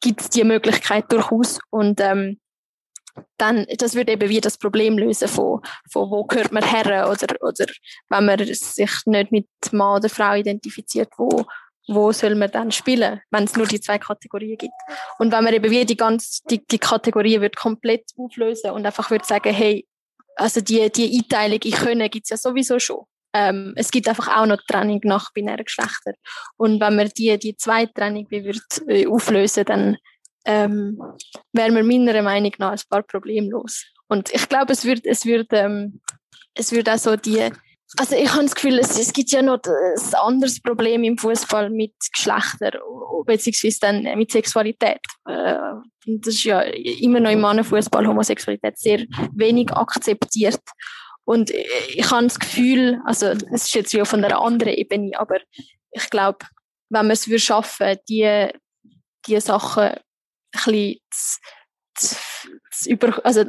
[0.00, 1.58] gibt es die Möglichkeit durchaus.
[1.70, 2.40] Und ähm,
[3.38, 5.60] dann, das würde eben wie das Problem lösen von,
[5.90, 7.66] von wo gehört man her oder, oder
[8.08, 11.44] wenn man sich nicht mit Mann oder Frau identifiziert, wo,
[11.88, 14.74] wo soll man dann spielen, wenn es nur die zwei Kategorien gibt.
[15.18, 19.10] Und wenn man eben wie die ganze, die, die Kategorien wird komplett auflösen und einfach
[19.10, 19.86] würde sagen, hey,
[20.36, 23.04] also die, die Einteilung in Können gibt es ja sowieso schon.
[23.32, 26.14] Ähm, es gibt einfach auch noch Trennung nach binären Geschlechtern.
[26.56, 29.96] Und wenn man die, die zweite Trennung wie wird, äh, auflösen, dann
[30.44, 30.98] ähm,
[31.52, 33.84] wären wir meiner Meinung nach ein paar problemlos.
[34.08, 36.00] Und ich glaube, es wird, es wird, ähm,
[36.54, 37.50] es wird auch so die,
[37.98, 41.70] also ich habe das Gefühl, es, es gibt ja noch ein anderes Problem im Fußball
[41.70, 42.72] mit Geschlechtern,
[43.24, 45.00] beziehungsweise dann mit Sexualität.
[45.26, 45.58] Äh,
[46.06, 50.60] das ist ja immer noch im Mannenfußball Homosexualität sehr wenig akzeptiert.
[51.24, 55.38] Und ich habe das Gefühl, also es ist jetzt ja von einer anderen Ebene, aber
[55.90, 56.38] ich glaube,
[56.88, 58.48] wenn wir es würde schaffen, die,
[59.26, 60.00] die Sachen ein
[60.52, 61.00] bisschen
[61.96, 62.16] zu,
[62.70, 63.44] zu, über, also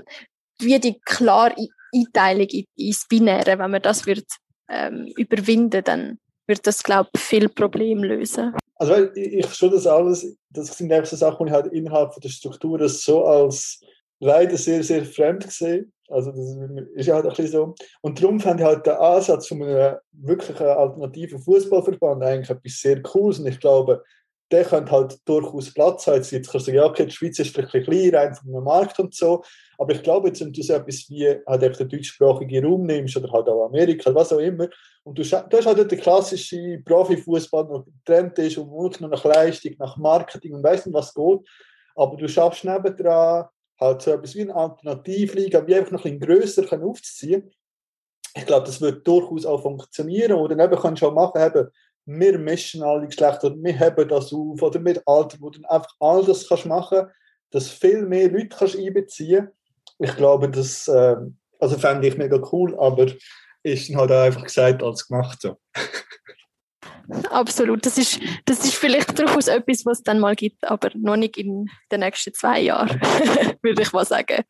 [0.59, 1.55] wie die klare
[1.93, 4.26] Einteilung ins Binäre, wenn man das wird,
[4.69, 8.53] ähm, überwinden, dann wird das, glaube ich, viel Problem lösen.
[8.76, 12.30] Also ich, ich das alles, das sind einfach so Sachen, die ich halt innerhalb der
[12.30, 13.81] Struktur so als
[14.19, 15.91] leider sehr, sehr fremd gesehen.
[16.09, 16.55] Also das
[16.95, 17.76] ist ja halt ein bisschen so.
[18.01, 23.01] Und darum fand ich halt den Ansatz von einem wirklichen alternativen Fußballverband eigentlich etwas sehr
[23.01, 23.39] Cooles.
[23.39, 24.03] Und ich glaube,
[24.51, 26.23] der könnte halt durchaus Platz haben.
[26.23, 28.99] Jetzt kannst du sagen, ja, okay, die Schweiz ist vielleicht ein klein, rein vom Markt
[28.99, 29.43] und so.
[29.77, 33.31] Aber ich glaube, jetzt, wenn du so etwas wie halt den deutschsprachigen Raum nimmst oder
[33.31, 34.67] halt auch Amerika, was auch immer,
[35.03, 39.23] und du, du hast halt den klassischen Profifußball, der getrennt ist und wirklich nur nach
[39.23, 41.39] Leistung, nach Marketing und weiss nicht, was geht.
[41.95, 43.45] Aber du schaffst nebendran
[43.79, 47.51] halt so etwas wie eine Alternativliga, wie einfach noch ein bisschen grösser aufzuziehen.
[48.35, 50.33] Ich glaube, das wird durchaus auch funktionieren.
[50.33, 51.69] Oder eben kannst du auch machen, eben,
[52.07, 56.25] wir mischen alle Geschlechter, wir haben das auf, oder mit Alter, wo du einfach all
[56.25, 57.07] das kannst machen,
[57.51, 59.49] dass viel mehr Leute kannst einbeziehen.
[59.99, 61.17] Ich glaube, das äh,
[61.59, 63.07] also fände ich mega cool, aber
[63.63, 65.57] ist halt auch einfach gesagt als gemacht so.
[67.29, 67.85] Absolut.
[67.85, 71.38] Das ist, das ist vielleicht durchaus etwas, was es dann mal gibt, aber noch nicht
[71.38, 72.99] in den nächsten zwei Jahren,
[73.61, 74.43] würde ich mal sagen.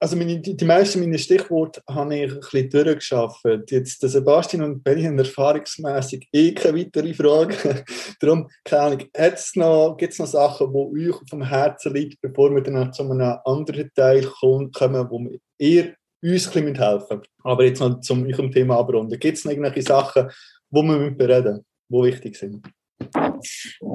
[0.00, 3.40] Also meine, die, die meisten meiner Stichworte habe ich ein bisschen durchgeschafft.
[3.68, 7.84] Jetzt der Sebastian und Benny haben erfahrungsmässig eh keine weitere Frage.
[8.20, 12.62] Darum, keine Ahnung, gibt es noch Sachen, die euch auf dem Herzen liegen, bevor wir
[12.62, 14.70] dann zu einem anderen Teil kommen,
[15.10, 15.20] wo
[15.58, 19.18] ihr uns ein bisschen helfen Aber jetzt noch zum eurem Thema abrunden.
[19.18, 20.30] Gibt es noch irgendwelche Sachen,
[20.70, 22.66] die wir bereden die wichtig sind?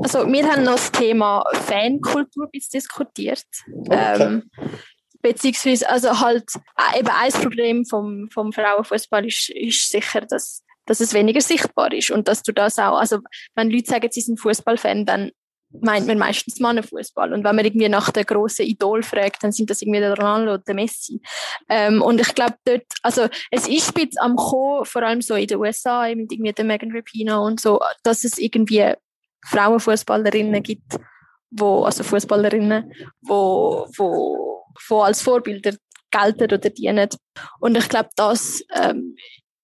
[0.02, 3.46] Also wir haben noch das Thema Fankultur diskutiert.
[3.72, 4.24] Okay.
[4.24, 4.50] Ähm,
[5.24, 6.46] beziehungsweise also halt
[6.78, 11.92] äh, eben ein Problem vom, vom Frauenfußball ist, ist sicher, dass, dass es weniger sichtbar
[11.94, 13.20] ist und dass du das auch, also
[13.56, 15.32] wenn Leute sagen, sie sind Fußballfan, dann
[15.82, 17.34] meint man meistens Mannenfußball.
[17.34, 20.54] Und wenn man irgendwie nach der großen Idol fragt, dann sind das irgendwie der Ronaldo
[20.54, 21.20] oder der Messi.
[21.68, 25.34] Ähm, und ich glaube dort, also es ist ein bisschen am Kommen, vor allem so
[25.34, 28.94] in den USA, mit irgendwie der Megan Rapinoe und so, dass es irgendwie
[29.48, 31.00] Frauenfußballerinnen gibt,
[31.50, 34.53] wo, also Fußballerinnen, wo, wo,
[34.88, 35.74] wo als Vorbilder
[36.12, 37.10] gelten oder dienen.
[37.60, 39.16] Und ich glaube, das ähm,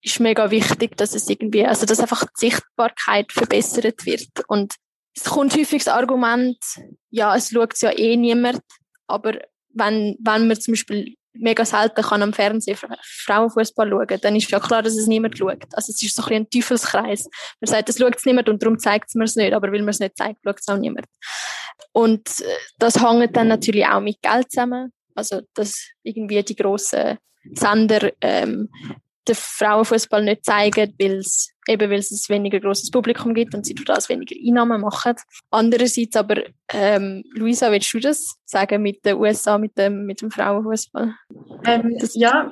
[0.01, 4.29] ist mega wichtig, dass es irgendwie, also dass einfach die Sichtbarkeit verbessert wird.
[4.47, 4.75] Und
[5.15, 6.57] es kommt häufig das Argument,
[7.09, 8.61] ja, es schaut ja eh niemand,
[9.07, 9.39] aber
[9.73, 12.77] wenn, wenn man zum Beispiel mega selten kann am Fernsehen
[13.25, 15.63] Frauenfußball schauen, dann ist ja klar, dass es niemand schaut.
[15.73, 17.29] Also es ist so ein, ein Teufelskreis.
[17.59, 19.79] Man sagt, es schaut es niemand und darum zeigt es mir es nicht, aber weil
[19.79, 21.05] man es nicht zeigt, schaut es auch niemand.
[21.91, 24.91] Und äh, das hängt dann natürlich auch mit Geld zusammen.
[25.19, 27.17] Also dass irgendwie die grossen
[27.53, 28.69] Sender ähm,
[29.27, 33.65] den Frauenfußball nicht zeigen, weil es eben weil es ein weniger großes Publikum gibt und
[33.65, 35.15] sie durch das weniger Einnahmen machen.
[35.51, 36.43] Andererseits aber,
[36.73, 41.13] ähm, Luisa, willst du das sagen mit den USA, mit dem, mit dem Frauenfußball?
[41.65, 42.51] Ähm, ja,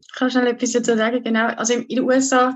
[0.00, 1.22] ich kann schnell etwas dazu sagen.
[1.24, 1.46] Genau.
[1.48, 2.54] Also in den USA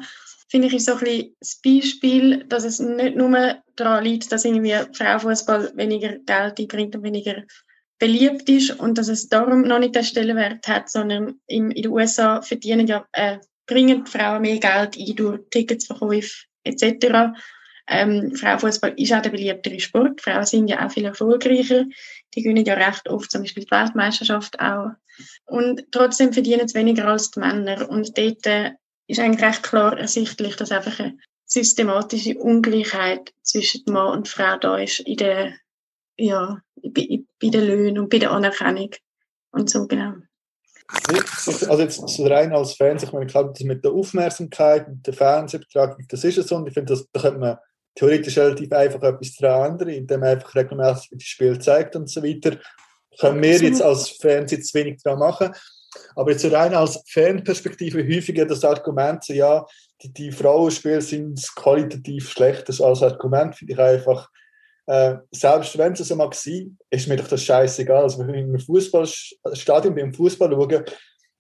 [0.49, 4.45] finde ich ist so ein bisschen das Beispiel, dass es nicht nur daran liegt, dass
[4.45, 7.43] irgendwie Frauenfußball weniger Geld einbringt und weniger
[7.99, 11.93] beliebt ist und dass es darum noch nicht den Stellenwert hat, sondern in, in den
[11.93, 17.33] USA verdienen ja äh, bringen die Frauen mehr Geld ein durch Ticketsverkäufe etc.
[17.89, 20.21] Ähm, Frauenfußball ist auch der beliebtere Sport.
[20.21, 21.85] Frauen sind ja auch viel erfolgreicher.
[22.35, 24.91] Die gewinnen ja recht oft zum Beispiel die Weltmeisterschaft auch.
[25.47, 27.89] Und trotzdem verdienen sie weniger als die Männer.
[27.89, 28.73] Und dort äh,
[29.07, 34.79] ist eigentlich recht klar ersichtlich, dass einfach eine systematische Ungleichheit zwischen Mann und Frau da
[34.79, 35.55] ist in der,
[36.17, 38.91] ja, bei, bei den Löhnen und bei der Anerkennung.
[39.51, 40.15] Und so, genau.
[40.89, 45.99] Also jetzt rein als Fans, ich meine, klar, das mit der Aufmerksamkeit, mit der Fernsehbetrag,
[46.09, 46.57] das ist es so.
[46.57, 47.59] Und ich finde, da könnte man
[47.97, 52.23] theoretisch relativ einfach etwas daran ändern, indem man einfach regelmäßig das Spiel zeigt und so
[52.23, 52.59] weiter.
[53.19, 55.53] Können wir jetzt als Fans jetzt wenig daran machen.
[56.15, 59.65] Aber jetzt so rein als Fanperspektive häufiger das Argument, so, ja,
[60.03, 62.69] die, die Frauenspiele sind qualitativ schlecht.
[62.69, 64.29] Das als Argument finde ich einfach,
[64.87, 68.05] äh, selbst wenn es so mal war, ist mir doch das scheißegal.
[68.05, 70.85] Also, wenn wir im Fußballstadion beim Fußball schauen,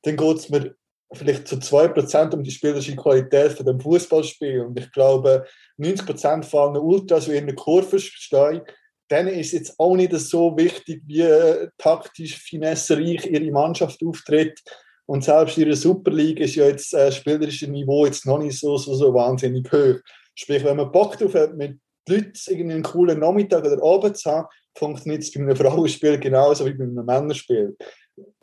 [0.02, 0.74] dann geht es mir
[1.12, 4.62] vielleicht zu 2% um die spielerische Qualität von dem Fußballspiel.
[4.62, 5.46] Und ich glaube,
[5.78, 8.62] 90% fallen Ultras, wie in der Kurve stehen,
[9.10, 14.60] denen ist jetzt auch nicht so wichtig, wie äh, taktisch finessereich ihre Mannschaft auftritt.
[15.06, 18.94] Und selbst ihre Superliga ist ja jetzt äh, spielerische Niveau jetzt noch nicht so, so,
[18.94, 20.00] so wahnsinnig hoch.
[20.34, 21.78] Sprich, wenn man Bock drauf hat, mit
[22.08, 26.66] Leuten irgendwie einen coolen Nachmittag oder Abend zu haben, funktioniert es bei einem Frauenspiel genauso
[26.66, 27.76] wie bei einem Männerspiel.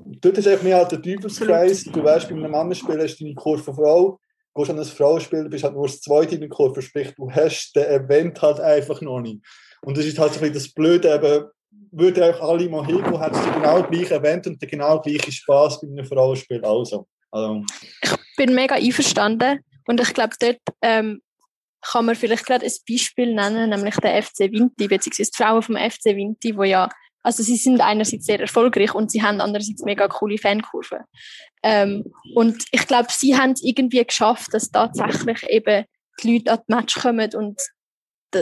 [0.03, 1.83] Dort ist einfach mehr halt der Teufelskreis.
[1.85, 4.19] Du weißt, bei einem Männerspiel hast du deine Kurve Frau,
[4.55, 7.75] gehst an ein Frauenspiel, bist halt nur das zweite in der Kurve, sprich, du hast
[7.75, 9.41] den Event halt einfach noch nicht.
[9.81, 11.45] Und das ist halt so ein bisschen das Blöde, eben,
[11.91, 15.31] würde einfach alle mal hingehen, hättest du genau das gleiche Event und den genau gleichen
[15.31, 17.07] Spaß bei einem Frauenspiel also.
[17.31, 17.63] also.
[18.01, 21.21] Ich bin mega einverstanden und ich glaube, dort ähm,
[21.85, 25.75] kann man vielleicht gerade ein Beispiel nennen, nämlich der FC Vinti, beziehungsweise die Frauen vom
[25.75, 26.89] FC Vinti, wo ja,
[27.23, 30.99] also sie sind einerseits sehr erfolgreich und sie haben andererseits mega coole Fankurven.
[31.61, 32.05] Ähm,
[32.35, 35.85] und ich glaube, sie haben es irgendwie geschafft, dass tatsächlich eben
[36.21, 37.59] die Leute an die Match kommen und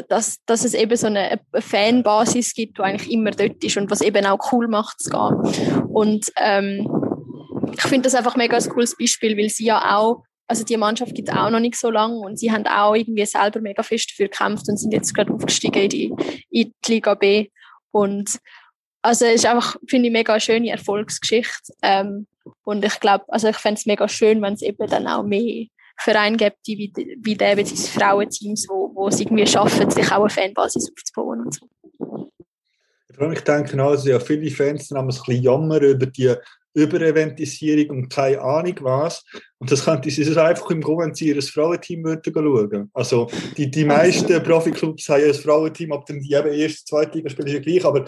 [0.07, 3.91] dass, dass es eben so eine, eine Fanbasis gibt, die eigentlich immer dort ist und
[3.91, 5.84] was eben auch cool macht zu gehen.
[5.89, 6.88] Und ähm,
[7.73, 11.15] ich finde das einfach mega ein cooles Beispiel, weil sie ja auch, also die Mannschaft
[11.15, 14.11] gibt es auch noch nicht so lange und sie haben auch irgendwie selber mega fest
[14.11, 16.14] dafür gekämpft und sind jetzt gerade aufgestiegen in die,
[16.49, 17.48] in die Liga B.
[17.91, 18.38] Und
[19.02, 21.72] also es ist einfach, finde ich, mega schöne Erfolgsgeschichte.
[21.82, 22.28] Ähm,
[22.65, 25.68] und ich glaube, also ich fände es mega schön, wenn es eben dann auch mehr
[25.98, 26.91] Vereine gibt, wie,
[27.22, 31.56] wie der, beziehungsweise Frauenteams, wo, wo es irgendwie schaffen, sich auch eine Fanbasis aufzubauen und
[31.56, 32.30] so.
[33.32, 36.36] Ich denke dass ja viele Fans dann ein bisschen jammern über die
[36.73, 39.23] Übereventisierung und keine Ahnung was.
[39.60, 42.89] Und das könnte sie einfach im Go, wenn sie ihr Frauenteam würden schauen.
[42.93, 47.30] Also die, die meisten Profiklubs haben ein Frauenteam, ob dann die eben erste, zweite Liga
[47.30, 48.06] spielen, ist ja gleich, aber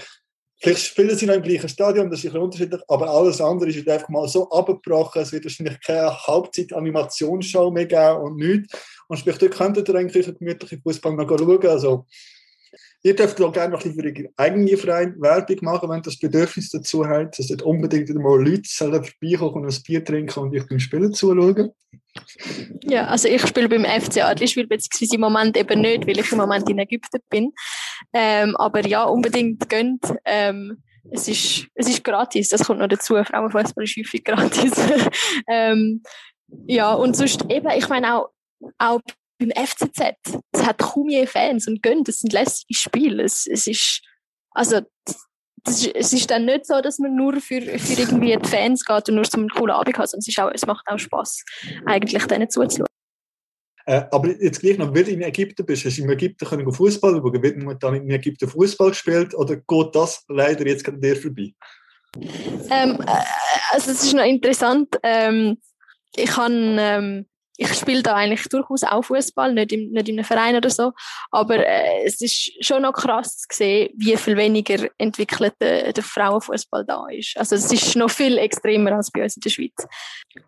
[0.64, 3.86] Vielleicht spielen sie noch im gleichen Stadion, das ist ein unterschiedlich, aber alles andere ist
[3.86, 5.22] einfach mal so abgebrochen.
[5.22, 8.74] Es wird wahrscheinlich keine Halbzeit-Animationsshow mehr geben und nichts.
[9.10, 11.68] Und sprich, dort könntet ihr eigentlich einen gemütlichen Fußball noch schauen.
[11.68, 12.06] Also,
[13.04, 17.06] ihr dürft auch gerne noch für eure eigene Verein Werbung machen, wenn das Bedürfnis dazu
[17.06, 20.80] habt, dass dort unbedingt mal Leute sollen vorbeikommen und ein Bier trinken und euch beim
[20.80, 21.72] Spielen zuschauen.
[22.84, 26.38] Ja, also ich spiele beim FC Adliswil, beziehungsweise im Moment eben nicht, weil ich im
[26.38, 27.52] Moment in Ägypten bin.
[28.14, 30.14] Ähm, aber ja, unbedingt gönnt.
[30.26, 30.82] Ähm,
[31.12, 33.16] es ist, es ist gratis, das kommt noch dazu.
[33.16, 34.74] Frauenfußball ist häufig gratis.
[35.48, 36.02] ähm,
[36.68, 38.30] ja, und sonst eben, ich meine auch,
[38.78, 39.02] auch
[39.46, 40.16] beim FCZ,
[40.52, 43.24] es hat kaum je Fans und gönnt, es sind lässige Spiele.
[43.24, 44.02] Es, es ist,
[44.52, 45.28] also, das
[45.66, 49.16] es ist dann nicht so, dass man nur für, für irgendwie die Fans geht und
[49.16, 51.44] nur so einen coolen Abend hat, sondern es, ist auch, es macht auch Spaß,
[51.86, 52.88] eigentlich denen zuzuschauen.
[53.86, 56.72] Äh, aber jetzt gleich noch, weil du in Ägypten bist, hast du in Ägypten können
[56.72, 61.16] Fußball schauen, wird momentan in Ägypten Fußball gespielt oder geht das leider jetzt gerade dir
[61.16, 61.54] vorbei?
[62.70, 63.24] Ähm, äh,
[63.72, 64.96] also es ist noch interessant.
[65.04, 65.58] Ähm,
[66.16, 67.26] ich kann ähm,
[67.58, 70.92] ich spiele da eigentlich durchaus auch Fußball, nicht, im, nicht in einem Verein oder so,
[71.32, 76.04] aber äh, es ist schon noch krass zu sehen, wie viel weniger entwickelt der, der
[76.04, 77.38] Frauenfußball da ist.
[77.38, 79.88] Also es ist noch viel extremer als bei uns in der Schweiz.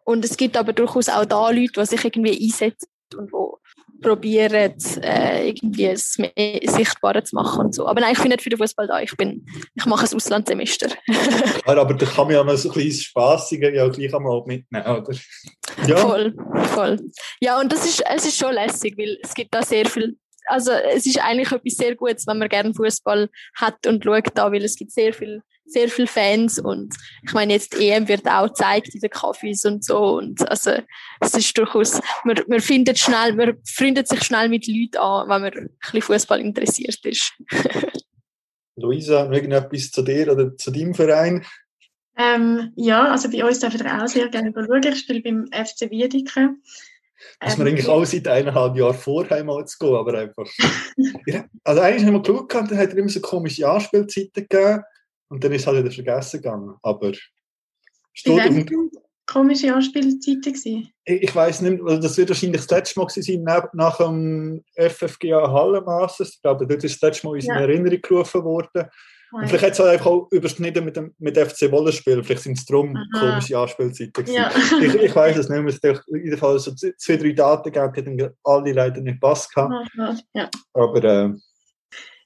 [0.04, 3.60] Und es gibt aber durchaus auch da Leute, die sich irgendwie einsetzen und wo
[4.02, 7.88] probieren, äh, irgendwie es mehr sichtbarer zu machen und so.
[7.88, 9.02] Aber nein, ich bin nicht für den Fußball da.
[9.02, 9.46] Ich, bin,
[9.76, 10.90] ich mache ein Auslandssemester.
[11.08, 14.86] ja, aber da kann man ja noch so ein kleines Spaßiger ja gleich einmal mitnehmen,
[14.86, 15.14] oder?
[15.88, 15.98] Ja.
[15.98, 16.36] Voll,
[16.74, 17.00] voll.
[17.40, 20.18] Ja, und das ist, es ist schon lässig, weil es gibt da sehr viel
[20.48, 24.52] also es ist eigentlich etwas sehr Gutes, wenn man gerne Fußball hat und schaut da,
[24.52, 28.28] weil es gibt sehr viel sehr viele Fans und ich meine jetzt die EM wird
[28.28, 30.72] auch gezeigt in den Cafés und so und also
[31.20, 35.42] es ist durchaus, man, man findet schnell, man freundet sich schnell mit Leuten an, wenn
[35.42, 37.34] man ein bisschen Fußball interessiert ist.
[38.78, 41.46] Luisa, irgendetwas zu dir oder zu deinem Verein?
[42.18, 44.84] Ähm, ja, also bei uns dürfen wir auch sehr gerne schauen.
[44.84, 46.56] Ich spiele beim FC Wiedeke.
[47.40, 50.50] Dass ähm, wir eigentlich auch seit eineinhalb Jahren vorher mal zu gehen, aber einfach.
[51.64, 54.84] also eigentlich haben wir geschaut, dann hat er immer so komische Anspielzeiten gegeben
[55.30, 56.76] und dann ist es halt wieder vergessen gegangen.
[56.82, 57.12] Aber
[58.14, 58.72] steht
[59.26, 60.90] komische Anspielzeiten gewesen?
[61.06, 64.64] Ich, ich weiß nicht, also das wird wahrscheinlich das letzte Mal sein nach, nach dem
[64.76, 66.36] FFGA Hallenmasters.
[66.36, 67.60] Ich glaube, dort ist das letzte Mal in ja.
[67.60, 68.86] Erinnerung gerufen worden.
[69.32, 72.24] Und vielleicht hat es halt einfach auch überschnitten mit dem mit FC Wollenspiel.
[72.24, 73.32] Vielleicht sind es darum Aha.
[73.32, 74.28] komische Anspielzeiten.
[74.28, 74.50] Ja.
[74.82, 75.74] Ich, ich weiß es nicht mehr.
[75.74, 79.20] Es hat in jedem Fall so zwei, drei Daten gegeben, die dann alle leider nicht
[79.20, 80.50] passt Ja.
[80.74, 81.34] Aber äh,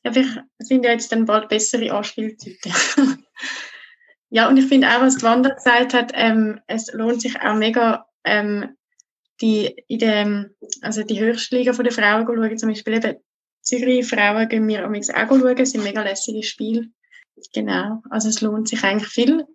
[0.04, 2.74] ja, ich finde ja jetzt dann bald bessere Anspielzeiten.
[4.30, 7.56] ja, und ich finde auch, was die Wanda gesagt hat, ähm, es lohnt sich auch
[7.56, 8.76] mega, ähm,
[9.42, 12.58] die, in dem, also die Höchstliga von der Frauen zu schauen.
[12.58, 13.18] Zum Beispiel eben
[13.62, 16.88] Zürich Frauen gehen wir auch schauen, das sind mega lässige Spiele.
[17.54, 19.46] Genau, also es lohnt sich eigentlich viel,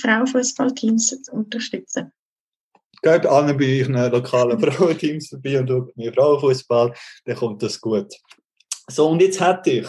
[0.00, 2.12] Frauenfußballteams zu unterstützen.
[3.02, 8.12] Geht an bei euren lokalen Frauenteams vorbei und schaut mir Frauenfußball, dann kommt das gut.
[8.92, 9.88] So, und jetzt hätte ich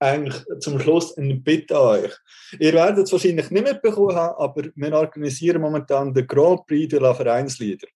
[0.00, 2.16] eigentlich zum Schluss eine Bitte an euch.
[2.58, 6.98] Ihr werdet es wahrscheinlich nicht mitbekommen haben, aber wir organisieren momentan den Grand Prix de
[6.98, 7.86] la Vereinslieder.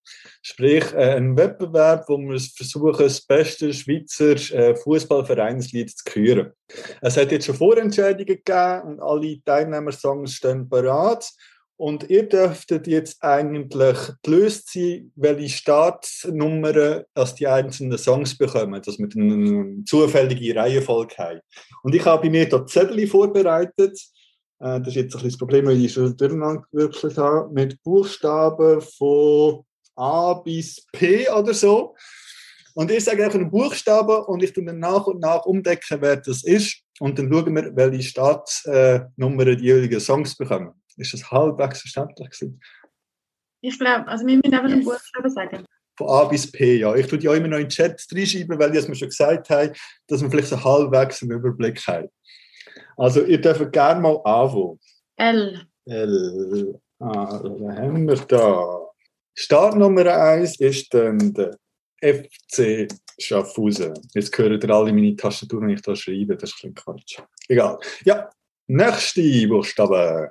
[0.42, 6.52] Sprich, äh, einen Wettbewerb, wo wir versuchen, das beste Schweizer äh, Fußballvereinslied zu küren.
[7.00, 11.26] Es hat jetzt schon Vorentscheidungen gegeben und alle Teilnehmersongs stehen bereit.
[11.76, 18.98] Und ihr dürftet jetzt eigentlich gelöst sein, welche Startnummern als die einzelnen Songs bekommen, dass
[18.98, 21.40] wir eine zufällige Reihenfolge haben.
[21.82, 23.98] Und ich habe bei mir dort Zettel vorbereitet.
[24.60, 27.82] Äh, Das ist jetzt ein bisschen das Problem, weil ich schon durcheinander gewürfelt habe, mit
[27.82, 29.64] Buchstaben von
[29.96, 31.96] A bis P oder so.
[32.74, 36.16] Und ich sage einfach einen Buchstaben und ich tue dann nach und nach umdecken, wer
[36.16, 36.82] das ist.
[37.00, 40.72] Und dann schauen wir, welche Startnummern die jeweiligen Songs bekommen.
[40.96, 42.60] Ist das halbwegs verständlich gewesen?
[43.60, 45.64] Ich glaube, also wir müssen einfach einen Buchstaben sagen.
[45.96, 46.94] Von A bis P, ja.
[46.94, 49.08] Ich tue die auch immer noch in den Chat reinschreiben, weil die es mir schon
[49.08, 49.72] gesagt haben,
[50.08, 52.08] dass wir vielleicht so halbwegs einen Überblick haben.
[52.96, 54.80] Also, ihr dürft gerne mal anfangen.
[55.16, 55.66] L.
[55.86, 56.80] L.
[56.98, 58.80] Ah, was haben wir da?
[59.34, 61.56] Startnummer 1 ist dann der
[62.00, 62.88] FC
[63.18, 63.94] Schaffhausen.
[64.14, 66.36] Jetzt hören ihr alle meine Tastatur, wenn ich da schreibe.
[66.36, 67.20] Das ist ein Quatsch.
[67.48, 67.78] Egal.
[68.04, 68.30] Ja,
[68.66, 70.30] nächste Buchstabe.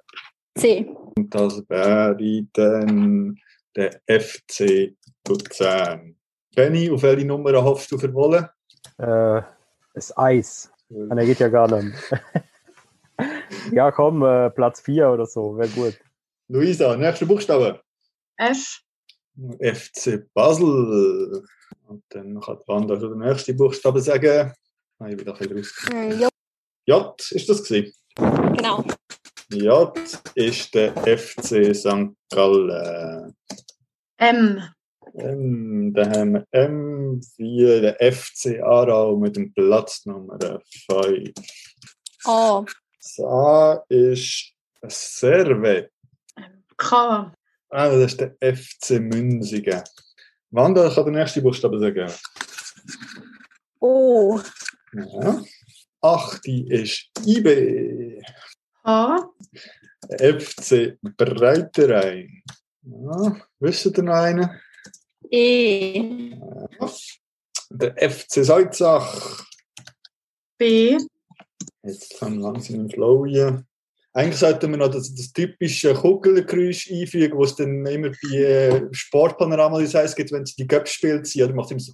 [0.56, 0.96] C.
[1.16, 2.16] Und das wäre
[2.54, 3.40] dann
[3.76, 4.96] der FC
[5.28, 6.16] Luzern.
[6.56, 8.52] Benny, auf welche Nummer hoffst du für Wolle?
[8.98, 9.42] Äh,
[9.94, 10.72] das Eis.
[11.10, 11.98] Ah, der geht ja gar nicht.
[13.72, 16.00] ja, komm, äh, Platz 4 oder so, wäre gut.
[16.50, 17.82] Luisa, nächster Buchstabe.
[18.38, 18.82] F.
[19.60, 21.44] FC Basel.
[21.88, 24.54] Und dann kann die Wanda schon den nächsten Buchstaben sagen.
[25.00, 25.90] Ah, ich bin da ein bisschen raus.
[25.92, 26.30] Hm, ja,
[26.86, 27.94] J, ist das gewesen?
[28.16, 28.84] genau.
[29.54, 29.94] J
[30.36, 32.16] ist der FC St.
[32.30, 33.36] Gallen.
[34.18, 34.64] M.
[35.16, 40.40] M, dann haben wir M wie der FC Aarau mit dem Platz Nummer
[40.90, 41.32] 5.
[42.26, 42.66] A.
[43.00, 44.54] Das A ist
[44.88, 45.92] Servet.
[46.78, 47.34] K.
[47.70, 49.84] Ah, das ist der FC Münzigen.
[50.52, 52.12] Wanda kann den nächsten Buchstaben sagen.
[53.80, 54.40] O.
[54.94, 55.42] Ja.
[56.02, 58.22] Achte ist IB.
[58.84, 59.30] H.
[60.20, 62.44] FC Breiterein.
[62.82, 63.38] Ja.
[63.60, 64.50] Wisst ihr noch einen?
[65.32, 66.36] E.
[67.70, 69.46] Der FC Salzach.
[70.58, 70.98] B.
[71.84, 73.66] Jetzt kommen wir langsam im Flow hier.
[74.14, 78.88] Eigentlich sollten wir noch das, das typische Kugelgeräusch einfügen, was es dann immer bei äh,
[78.92, 81.94] Sportpanorama heißt, gibt, wenn sie die Göpp spielt, sie macht immer so.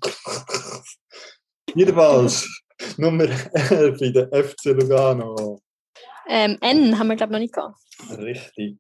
[1.76, 2.48] Jedenfalls
[2.98, 5.62] Nummer 11 in der FC Lugano.
[6.32, 7.80] Ähm, N haben wir, glaube ich, noch nicht gehabt.
[8.20, 8.78] Richtig.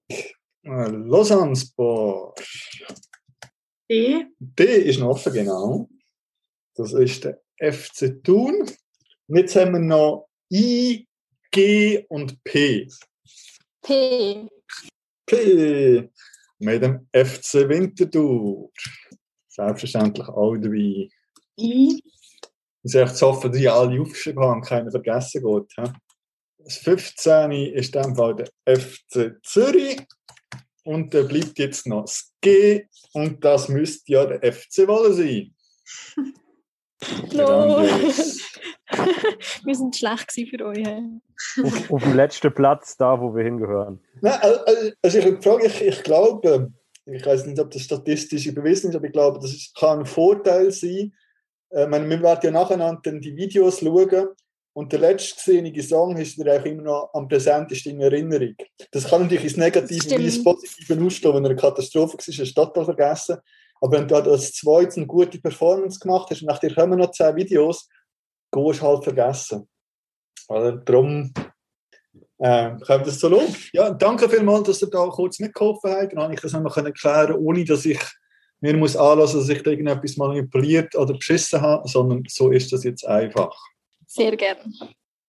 [0.63, 2.47] Äh, Lausanne Sport.
[3.89, 4.27] D.
[4.37, 5.89] D ist noch offen, genau.
[6.75, 8.69] Das ist der FC Thun.
[9.27, 11.07] Und jetzt haben wir noch I,
[11.49, 12.87] G und P.
[13.81, 14.47] P.
[15.25, 16.09] P.
[16.59, 18.69] Mit dem FC Winterthur.
[19.47, 21.09] Selbstverständlich auch dabei.
[21.59, 22.03] I.
[22.83, 25.89] Hoffen, dass ich alle aufgeschrieben habe und keiner vergessen geht.
[26.59, 27.51] Das 15.
[27.51, 30.01] ist in dem Fall der FC Zürich.
[30.83, 32.85] Und da bleibt jetzt noch das G.
[33.13, 35.53] Und das müsste ja der FC Wolle sein.
[37.31, 37.81] No.
[39.63, 40.85] Wir sind schlecht gewesen für euch.
[41.63, 44.01] Auf, auf dem letzten Platz, da wo wir hingehören.
[44.19, 46.73] Nein, also, also ich frage, ich, ich glaube,
[47.05, 50.05] ich weiß nicht, ob das statistisch überwiesen ist, aber ich glaube, das ist- kann ein
[50.05, 51.13] Vorteil sein.
[51.69, 54.27] Äh, Ich meine, wir werden ja nacheinander dann die Videos schauen
[54.73, 58.55] und der letzte gesehene Song ist dir auch immer noch am präsentesten in Erinnerung.
[58.91, 62.39] Das kann natürlich ins Negative wie ins Positive ausstehen, wenn er eine Katastrophe war, ist,
[62.39, 63.37] hast du total vergessen.
[63.81, 66.99] Aber wenn du halt als zweites eine gute Performance gemacht hast und nach dir kommen
[66.99, 67.89] noch zehn Videos,
[68.51, 69.67] gehst du halt vergessen.
[70.47, 71.33] Also darum
[72.39, 73.69] äh, kommt das so los.
[73.73, 76.13] Ja, danke vielmals, dass ihr da kurz mitgeholfen habt.
[76.13, 77.99] Dann habe ich das noch können klären, ohne dass ich
[78.61, 82.83] mir muss anlassen, dass ich da irgendetwas manipuliert oder beschissen habe, sondern so ist das
[82.83, 83.55] jetzt einfach.
[84.09, 84.63] Sehr gerne.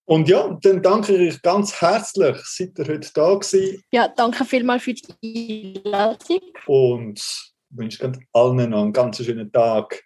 [0.07, 4.45] Und ja, dann danke ich euch ganz herzlich, seid ihr heute da gewesen Ja, danke
[4.45, 6.41] vielmals für die Einladung.
[6.67, 10.03] und wünsche allen noch einen ganz schönen Tag.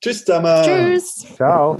[0.00, 0.64] Tschüss zusammen.
[0.64, 1.26] Tschüss.
[1.36, 1.78] Ciao.